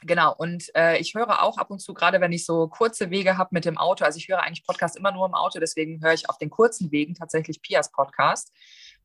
Genau, 0.04 0.34
und 0.36 0.74
äh, 0.74 0.98
ich 0.98 1.14
höre 1.14 1.42
auch 1.42 1.58
ab 1.58 1.70
und 1.70 1.78
zu, 1.78 1.94
gerade 1.94 2.20
wenn 2.20 2.32
ich 2.32 2.44
so 2.44 2.66
kurze 2.66 3.10
Wege 3.10 3.38
habe 3.38 3.50
mit 3.52 3.64
dem 3.64 3.78
Auto, 3.78 4.04
also 4.04 4.18
ich 4.18 4.28
höre 4.28 4.42
eigentlich 4.42 4.66
Podcast 4.66 4.96
immer 4.96 5.12
nur 5.12 5.26
im 5.26 5.34
Auto, 5.34 5.60
deswegen 5.60 6.02
höre 6.02 6.12
ich 6.12 6.28
auf 6.28 6.38
den 6.38 6.50
kurzen 6.50 6.90
Wegen 6.90 7.14
tatsächlich 7.14 7.62
Pias 7.62 7.92
Podcast. 7.92 8.52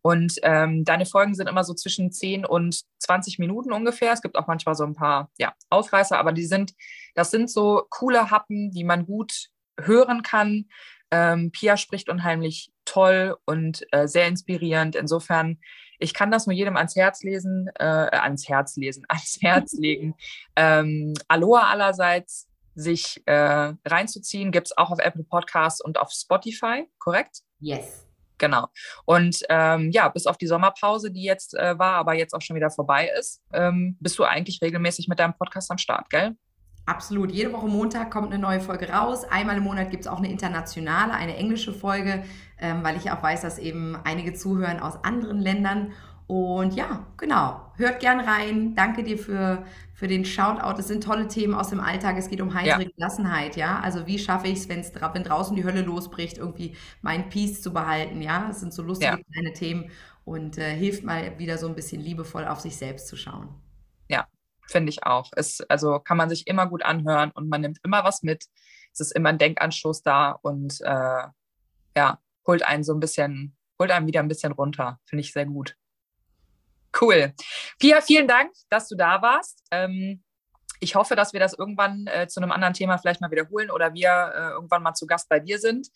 Und 0.08 0.36
ähm, 0.44 0.86
deine 0.86 1.06
Folgen 1.06 1.36
sind 1.36 1.50
immer 1.50 1.66
so 1.66 1.74
zwischen 1.74 2.14
10 2.14 2.46
und 2.46 2.82
20 3.00 3.40
Minuten 3.40 3.74
ungefähr. 3.74 4.14
Es 4.14 4.22
gibt 4.22 4.38
auch 4.38 4.48
manchmal 4.48 4.74
so 4.74 4.86
ein 4.86 4.94
paar 4.96 5.30
ja, 5.38 5.54
Ausreißer, 5.70 6.18
aber 6.18 6.32
die 6.32 6.46
sind, 6.46 6.76
das 7.14 7.30
sind 7.30 7.52
so 7.52 7.84
coole 7.90 8.32
Happen, 8.32 8.72
die 8.72 8.86
man 8.86 9.06
gut 9.06 9.50
hören 9.78 10.22
kann. 10.22 10.70
Ähm, 11.12 11.52
Pia 11.52 11.76
spricht 11.76 12.08
unheimlich 12.08 12.72
toll 12.86 13.36
und 13.44 13.86
äh, 13.92 14.08
sehr 14.08 14.30
inspirierend. 14.30 14.96
Insofern, 14.96 15.60
ich 16.00 16.14
kann 16.14 16.32
das 16.32 16.48
nur 16.48 16.54
jedem 16.54 16.78
ans 16.78 16.96
Herz 16.96 17.24
lesen, 17.24 17.70
äh, 17.78 17.84
ans 17.84 18.48
Herz 18.48 18.78
lesen, 18.78 19.04
ans 19.10 19.40
Herz 19.42 19.74
legen. 19.74 20.16
Ähm, 20.56 21.16
Aloha 21.28 21.70
allerseits, 21.70 22.48
sich 22.76 23.24
äh, 23.26 23.74
reinzuziehen, 23.86 24.54
gibt 24.54 24.68
es 24.68 24.78
auch 24.78 24.90
auf 24.90 25.00
Apple 25.00 25.26
Podcasts 25.26 25.82
und 25.82 25.98
auf 25.98 26.12
Spotify, 26.12 26.90
korrekt? 26.98 27.42
Yes. 27.60 28.07
Genau. 28.38 28.68
Und 29.06 29.44
ähm, 29.50 29.92
ja, 29.92 30.10
bis 30.10 30.28
auf 30.28 30.38
die 30.38 30.48
Sommerpause, 30.48 31.12
die 31.12 31.24
jetzt 31.24 31.56
äh, 31.56 31.78
war, 31.78 31.96
aber 31.96 32.14
jetzt 32.14 32.34
auch 32.34 32.42
schon 32.42 32.56
wieder 32.56 32.70
vorbei 32.70 33.10
ist, 33.18 33.42
ähm, 33.54 33.98
bist 34.00 34.18
du 34.20 34.24
eigentlich 34.24 34.62
regelmäßig 34.62 35.08
mit 35.08 35.20
deinem 35.20 35.34
Podcast 35.34 35.72
am 35.72 35.78
Start, 35.78 36.10
gell? 36.10 36.36
Absolut. 36.88 37.32
Jede 37.32 37.52
Woche 37.52 37.68
Montag 37.68 38.12
kommt 38.12 38.28
eine 38.28 38.40
neue 38.40 38.62
Folge 38.62 38.90
raus. 38.90 39.26
Einmal 39.26 39.58
im 39.58 39.64
Monat 39.64 39.92
gibt 39.92 40.06
es 40.06 40.08
auch 40.08 40.20
eine 40.20 40.32
internationale, 40.32 41.12
eine 41.14 41.36
englische 41.36 41.74
Folge, 41.74 42.24
ähm, 42.60 42.82
weil 42.82 42.96
ich 42.96 43.12
auch 43.12 43.22
weiß, 43.22 43.42
dass 43.42 43.60
eben 43.60 43.98
einige 44.06 44.34
zuhören 44.34 44.80
aus 44.80 45.04
anderen 45.04 45.40
Ländern. 45.40 45.92
Und 46.28 46.76
ja, 46.76 47.06
genau. 47.18 47.74
Hört 47.76 48.00
gern 48.00 48.22
rein. 48.22 48.74
Danke 48.76 49.04
dir 49.04 49.18
für, 49.18 49.66
für 49.98 50.08
den 50.08 50.26
Shoutout. 50.26 50.80
Es 50.80 50.88
sind 50.88 51.04
tolle 51.04 51.28
Themen 51.28 51.56
aus 51.56 51.70
dem 51.70 51.80
Alltag. 51.80 52.18
Es 52.18 52.30
geht 52.30 52.40
um 52.40 52.54
heitere 52.54 52.84
ja. 52.84 52.90
Gelassenheit, 52.96 53.56
ja. 53.56 53.80
Also 53.80 54.06
wie 54.06 54.20
schaffe 54.20 54.48
ich 54.48 54.60
es, 54.60 54.70
wenn 54.70 55.24
draußen 55.24 55.56
die 55.56 55.64
Hölle 55.64 55.82
losbricht, 55.82 56.38
irgendwie 56.38 56.76
mein 57.02 57.30
Peace 57.30 57.64
zu 57.64 57.74
behalten, 57.74 58.22
ja. 58.22 58.48
Es 58.52 58.60
sind 58.60 58.76
so 58.76 58.84
lustige 58.84 59.18
ja. 59.18 59.20
kleine 59.34 59.54
Themen 59.54 59.90
und 60.24 60.60
äh, 60.60 60.76
hilft 60.76 61.04
mal 61.04 61.40
wieder 61.40 61.58
so 61.58 61.68
ein 61.68 61.74
bisschen 61.74 62.00
liebevoll 62.00 62.46
auf 62.46 62.60
sich 62.60 62.78
selbst 62.78 63.08
zu 63.08 63.16
schauen. 63.16 63.50
Ja, 64.08 64.28
finde 64.68 64.92
ich 64.92 65.04
auch. 65.04 65.32
Es, 65.36 65.62
also 65.62 65.98
kann 65.98 66.18
man 66.18 66.30
sich 66.30 66.46
immer 66.46 66.68
gut 66.68 66.86
anhören 66.86 67.32
und 67.32 67.50
man 67.50 67.62
nimmt 67.62 67.80
immer 67.84 68.04
was 68.04 68.22
mit. 68.22 68.46
Es 68.94 69.00
ist 69.00 69.14
immer 69.14 69.30
ein 69.30 69.40
Denkanstoß 69.40 70.04
da 70.04 70.34
und 70.44 70.80
äh, 70.82 71.24
ja, 71.98 72.20
holt 72.46 72.62
einen 72.62 72.84
so 72.84 72.94
ein 72.94 73.00
bisschen, 73.00 73.58
holt 73.80 73.90
einen 73.90 74.06
wieder 74.06 74.20
ein 74.20 74.28
bisschen 74.28 74.52
runter. 74.52 75.00
Finde 75.06 75.22
ich 75.22 75.34
sehr 75.34 75.48
gut. 75.48 75.76
Cool. 77.00 77.34
Pia, 77.80 78.02
vielen 78.02 78.28
Dank, 78.28 78.52
dass 78.70 78.88
du 78.88 78.96
da 78.96 79.22
warst. 79.22 79.64
Ähm, 79.72 80.24
ich 80.80 80.96
hoffe, 80.96 81.16
dass 81.16 81.34
wir 81.34 81.40
das 81.40 81.54
irgendwann 81.54 82.08
äh, 82.08 82.28
zu 82.28 82.40
einem 82.40 82.52
anderen 82.52 82.74
Thema 82.74 82.98
vielleicht 82.98 83.22
mal 83.22 83.32
wiederholen 83.32 83.72
oder 83.72 83.94
wir 83.94 84.10
äh, 84.10 84.50
irgendwann 84.52 84.84
mal 84.84 84.94
zu 84.94 85.08
Gast 85.08 85.30
bei 85.30 85.40
dir 85.40 85.60
sind. 85.60 85.88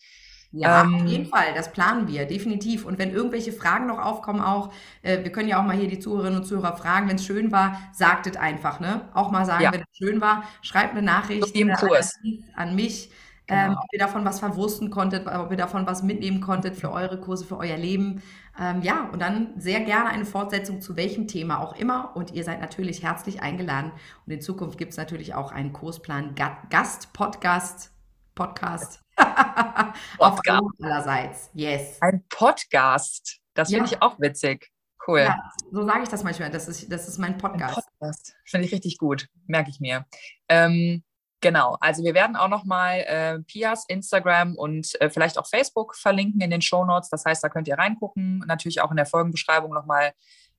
Ja, 0.52 0.82
ähm, 0.82 0.94
auf 0.96 1.06
jeden 1.06 1.26
Fall, 1.26 1.54
das 1.54 1.72
planen 1.72 2.08
wir, 2.08 2.26
definitiv. 2.26 2.84
Und 2.84 2.98
wenn 2.98 3.10
irgendwelche 3.10 3.52
Fragen 3.52 3.86
noch 3.86 3.98
aufkommen, 3.98 4.40
auch, 4.40 4.72
äh, 5.00 5.22
wir 5.24 5.32
können 5.32 5.48
ja 5.48 5.58
auch 5.58 5.64
mal 5.64 5.76
hier 5.76 5.88
die 5.88 5.98
Zuhörerinnen 5.98 6.40
und 6.40 6.44
Zuhörer 6.44 6.76
fragen, 6.76 7.08
wenn 7.08 7.16
es 7.16 7.24
schön 7.24 7.50
war, 7.52 7.78
sagt 7.92 8.26
es 8.26 8.36
einfach, 8.36 8.78
ne? 8.78 9.08
Auch 9.14 9.30
mal 9.30 9.46
sagen, 9.46 9.64
ja. 9.64 9.72
wenn 9.72 9.80
es 9.80 9.96
schön 9.96 10.20
war, 10.20 10.44
schreibt 10.60 10.92
eine 10.92 11.02
Nachricht 11.02 11.54
Kurs. 11.78 12.18
an 12.54 12.74
mich, 12.74 13.10
ähm, 13.48 13.70
genau. 13.70 13.80
ob 13.80 13.92
ihr 13.92 13.98
davon 13.98 14.24
was 14.24 14.40
verwursten 14.40 14.90
konntet, 14.90 15.26
ob 15.26 15.50
ihr 15.50 15.56
davon 15.56 15.86
was 15.86 16.02
mitnehmen 16.02 16.40
konntet 16.40 16.76
für 16.76 16.92
eure 16.92 17.20
Kurse, 17.20 17.44
für 17.44 17.58
euer 17.58 17.76
Leben. 17.76 18.22
Ähm, 18.58 18.82
ja, 18.82 19.08
und 19.12 19.20
dann 19.20 19.52
sehr 19.56 19.80
gerne 19.80 20.10
eine 20.10 20.24
Fortsetzung 20.24 20.80
zu 20.80 20.96
welchem 20.96 21.26
Thema 21.26 21.60
auch 21.60 21.74
immer. 21.76 22.14
Und 22.16 22.32
ihr 22.32 22.44
seid 22.44 22.60
natürlich 22.60 23.02
herzlich 23.02 23.42
eingeladen. 23.42 23.92
Und 24.26 24.32
in 24.32 24.40
Zukunft 24.40 24.78
gibt 24.78 24.92
es 24.92 24.96
natürlich 24.96 25.34
auch 25.34 25.52
einen 25.52 25.72
Kursplan 25.72 26.34
Gast, 26.70 27.12
Podcast, 27.12 27.92
Podcast 28.34 29.02
Podcast. 30.18 30.62
allerseits. 30.82 31.50
Yes. 31.54 31.98
Ein 32.00 32.24
Podcast. 32.28 33.38
Das 33.54 33.68
finde 33.68 33.90
ja. 33.90 33.92
ich 33.92 34.02
auch 34.02 34.18
witzig. 34.18 34.70
Cool. 35.06 35.20
Ja, 35.20 35.36
so 35.70 35.84
sage 35.84 36.04
ich 36.04 36.08
das 36.08 36.22
manchmal. 36.22 36.50
Das 36.50 36.68
ist, 36.68 36.90
das 36.90 37.08
ist 37.08 37.18
mein 37.18 37.36
Podcast. 37.36 37.74
Podcast. 37.74 38.34
Finde 38.44 38.66
ich 38.66 38.72
richtig 38.72 38.98
gut. 38.98 39.28
Merke 39.46 39.70
ich 39.70 39.80
mir. 39.80 40.06
Ähm, 40.48 41.02
genau. 41.42 41.76
Also 41.80 42.02
wir 42.02 42.14
werden 42.14 42.36
auch 42.36 42.48
nochmal 42.48 43.00
äh, 43.00 43.38
Pias 43.40 43.84
Instagram 43.88 44.56
und 44.56 44.98
äh, 45.00 45.10
vielleicht 45.10 45.38
auch 45.38 45.46
Facebook 45.46 45.94
verlinken 45.94 46.40
in 46.40 46.50
den 46.50 46.62
Show 46.62 46.86
Notes. 46.86 47.10
Das 47.10 47.26
heißt, 47.26 47.44
da 47.44 47.50
könnt 47.50 47.68
ihr 47.68 47.76
reingucken. 47.76 48.38
Natürlich 48.46 48.80
auch 48.80 48.90
in 48.90 48.96
der 48.96 49.04
Folgenbeschreibung 49.04 49.74
nochmal 49.74 50.12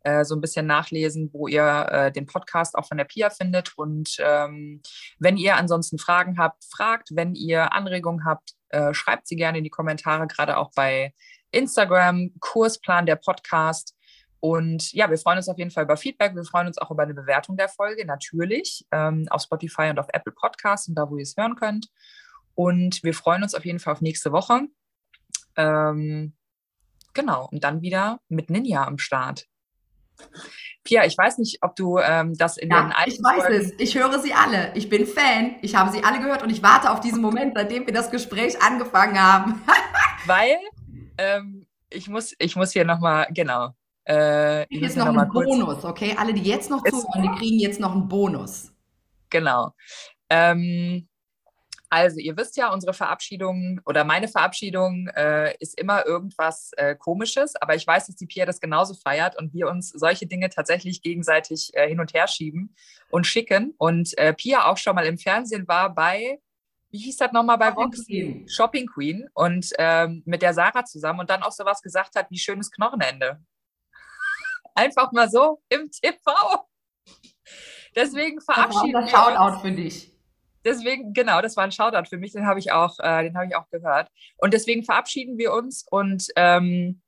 äh, 0.04 0.24
so 0.26 0.36
ein 0.36 0.42
bisschen 0.42 0.68
nachlesen, 0.68 1.30
wo 1.34 1.48
ihr 1.48 1.88
äh, 1.90 2.12
den 2.12 2.26
Podcast 2.28 2.76
auch 2.76 2.86
von 2.86 2.98
der 2.98 3.06
Pia 3.06 3.30
findet. 3.30 3.76
Und 3.78 4.18
ähm, 4.20 4.82
wenn 5.18 5.38
ihr 5.38 5.56
ansonsten 5.56 5.98
Fragen 5.98 6.38
habt, 6.38 6.64
fragt. 6.66 7.10
Wenn 7.14 7.34
ihr 7.34 7.74
Anregungen 7.74 8.26
habt, 8.26 8.52
äh, 8.70 8.94
schreibt 8.94 9.28
sie 9.28 9.36
gerne 9.36 9.58
in 9.58 9.64
die 9.64 9.70
Kommentare, 9.70 10.28
gerade 10.28 10.58
auch 10.58 10.72
bei 10.76 11.14
Instagram, 11.52 12.32
Kursplan 12.40 13.06
der 13.06 13.16
Podcast. 13.16 13.93
Und 14.44 14.92
ja, 14.92 15.10
wir 15.10 15.18
freuen 15.18 15.38
uns 15.38 15.48
auf 15.48 15.58
jeden 15.58 15.72
Fall 15.72 15.86
über 15.86 15.96
Feedback. 15.96 16.36
Wir 16.36 16.44
freuen 16.44 16.68
uns 16.68 16.78
auch 16.78 16.92
über 16.92 17.04
eine 17.04 17.14
Bewertung 17.14 17.56
der 17.56 17.70
Folge, 17.70 18.06
natürlich, 18.06 18.86
ähm, 18.92 19.26
auf 19.30 19.42
Spotify 19.42 19.84
und 19.84 20.00
auf 20.00 20.08
Apple 20.12 20.34
Podcasts 20.34 20.90
und 20.90 20.96
da, 20.96 21.10
wo 21.10 21.16
ihr 21.16 21.24
es 21.24 21.38
hören 21.38 21.56
könnt. 21.56 21.88
Und 22.54 23.02
wir 23.06 23.14
freuen 23.14 23.42
uns 23.44 23.56
auf 23.56 23.64
jeden 23.64 23.80
Fall 23.80 23.94
auf 23.94 24.02
nächste 24.02 24.34
Woche. 24.34 24.64
Ähm, 25.56 26.34
genau, 27.14 27.48
und 27.54 27.64
dann 27.64 27.82
wieder 27.82 28.20
mit 28.28 28.50
Ninja 28.50 28.86
am 28.86 28.98
Start. 28.98 29.48
Pia, 30.84 31.06
ich 31.06 31.18
weiß 31.18 31.38
nicht, 31.38 31.60
ob 31.62 31.78
du 31.78 32.00
ähm, 32.00 32.38
das 32.38 32.58
in 32.58 32.70
ja, 32.70 32.82
den 32.82 32.92
alten 32.92 33.12
Ich 33.12 33.24
weiß 33.24 33.46
Folgen 33.46 33.62
es. 33.62 33.74
Ich 33.78 33.98
höre 33.98 34.20
sie 34.20 34.34
alle. 34.34 34.76
Ich 34.76 34.90
bin 34.90 35.08
Fan. 35.08 35.56
Ich 35.62 35.74
habe 35.74 35.90
sie 35.90 36.04
alle 36.04 36.20
gehört 36.20 36.44
und 36.44 36.50
ich 36.50 36.62
warte 36.62 36.92
auf 36.92 37.00
diesen 37.00 37.22
Moment, 37.22 37.54
seitdem 37.56 37.86
wir 37.86 37.94
das 37.94 38.12
Gespräch 38.12 38.62
angefangen 38.62 39.18
haben. 39.18 39.62
Weil 40.26 40.58
ähm, 41.18 41.66
ich, 41.90 42.10
muss, 42.10 42.36
ich 42.40 42.58
muss 42.58 42.74
hier 42.74 42.84
nochmal, 42.84 43.28
genau. 43.32 43.74
Äh, 44.08 44.64
ich 44.64 44.82
jetzt 44.82 44.98
noch, 44.98 45.08
einen 45.08 45.30
Bonus, 45.30 45.86
okay? 45.86 46.16
Alle, 46.18 46.34
die 46.34 46.44
jetzt 46.44 46.70
noch 46.70 46.84
zuhören, 46.84 47.22
die 47.22 47.40
kriegen 47.40 47.60
jetzt 47.60 47.80
noch 47.80 47.94
einen 47.94 48.08
Bonus. 48.08 48.72
Genau. 49.30 49.74
Ähm, 50.30 51.08
also, 51.90 52.20
ihr 52.20 52.36
wisst 52.36 52.58
ja, 52.58 52.74
unsere 52.74 52.94
Verabschiedung 52.94 53.80
oder 53.86 54.04
meine 54.04 54.28
Verabschiedung 54.28 55.10
äh, 55.16 55.56
ist 55.60 55.80
immer 55.80 56.08
irgendwas 56.08 56.72
äh, 56.76 56.96
Komisches, 56.96 57.56
aber 57.56 57.76
ich 57.76 57.86
weiß, 57.86 58.08
dass 58.08 58.16
die 58.16 58.26
Pia 58.26 58.48
das 58.48 58.60
genauso 58.60 58.96
feiert 58.96 59.38
und 59.38 59.54
wir 59.54 59.68
uns 59.68 59.90
solche 59.90 60.26
Dinge 60.26 60.50
tatsächlich 60.50 61.04
gegenseitig 61.04 61.70
äh, 61.74 61.88
hin 61.88 62.00
und 62.00 62.16
her 62.16 62.28
schieben 62.28 62.76
und 63.12 63.28
schicken. 63.28 63.76
Und 63.78 64.18
äh, 64.18 64.34
Pia 64.34 64.66
auch 64.66 64.78
schon 64.78 64.96
mal 64.96 65.06
im 65.06 65.20
Fernsehen 65.20 65.68
war 65.68 65.94
bei, 65.94 66.40
wie 66.90 66.98
hieß 66.98 67.18
das 67.18 67.32
nochmal 67.32 67.60
bei 67.60 67.68
Shopping 67.68 67.84
Vox? 67.86 68.06
Queen. 68.08 68.50
Shopping 68.50 68.88
Queen 68.88 69.30
und 69.36 69.70
ähm, 69.78 70.24
mit 70.26 70.42
der 70.42 70.56
Sarah 70.56 70.86
zusammen 70.86 71.20
und 71.20 71.30
dann 71.30 71.44
auch 71.44 71.52
sowas 71.52 71.84
gesagt 71.84 72.16
hat 72.16 72.32
wie 72.32 72.40
schönes 72.40 72.72
Knochenende. 72.72 73.40
Einfach 74.76 75.12
mal 75.12 75.30
so 75.30 75.62
im 75.70 75.90
TV. 75.92 76.68
Deswegen 77.96 78.42
verabschieden 78.42 78.94
wir 78.94 79.00
uns. 79.00 79.12
Shoutout 79.12 79.60
für 79.62 79.72
dich 79.72 80.14
deswegen, 80.64 81.14
genau, 81.14 81.42
das 81.42 81.58
war 81.58 81.64
ein 81.64 81.72
Shoutout 81.72 82.10
für 82.10 82.18
mich, 82.18 82.32
den 82.34 82.46
habe 82.46 82.60
ich 82.60 82.72
auch, 82.72 82.98
äh, 83.00 83.24
den 83.24 83.36
habe 83.36 83.48
ich 83.48 83.56
auch 83.56 83.70
gehört. 83.70 84.10
Und 84.38 84.54
deswegen 84.54 84.84
verabschieden 84.84 85.38
wir 85.38 85.54
uns 85.54 85.86
und 85.90 86.28
ähm, 86.36 87.02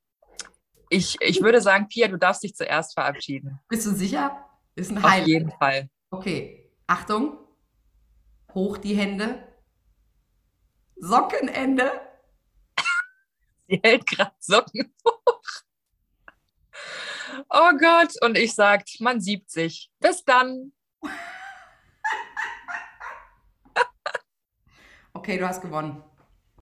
ich, 0.89 1.17
ich 1.21 1.41
würde 1.41 1.61
sagen, 1.61 1.87
Pia, 1.87 2.07
du 2.07 2.17
darfst 2.17 2.43
dich 2.43 2.55
zuerst 2.55 2.93
verabschieden. 2.93 3.59
Bist 3.69 3.85
du 3.85 3.91
sicher? 3.91 4.45
Ist 4.75 4.91
ein 4.91 5.01
Highlight. 5.01 5.21
Auf 5.21 5.27
jeden 5.27 5.51
Fall. 5.51 5.89
Okay, 6.11 6.71
Achtung. 6.87 7.37
Hoch 8.53 8.77
die 8.77 8.95
Hände. 8.95 9.47
Sockenende. 10.95 11.91
Sie 13.67 13.81
hält 13.83 14.05
gerade 14.05 14.31
Socken 14.39 14.93
hoch. 15.05 15.41
Oh 17.49 17.71
Gott, 17.79 18.13
und 18.21 18.37
ich 18.37 18.53
sag, 18.53 18.83
man 18.99 19.21
sieht 19.21 19.49
sich. 19.49 19.89
Bis 19.99 20.23
dann. 20.23 20.71
Okay, 25.13 25.37
du 25.39 25.47
hast 25.47 25.61
gewonnen. 25.61 26.03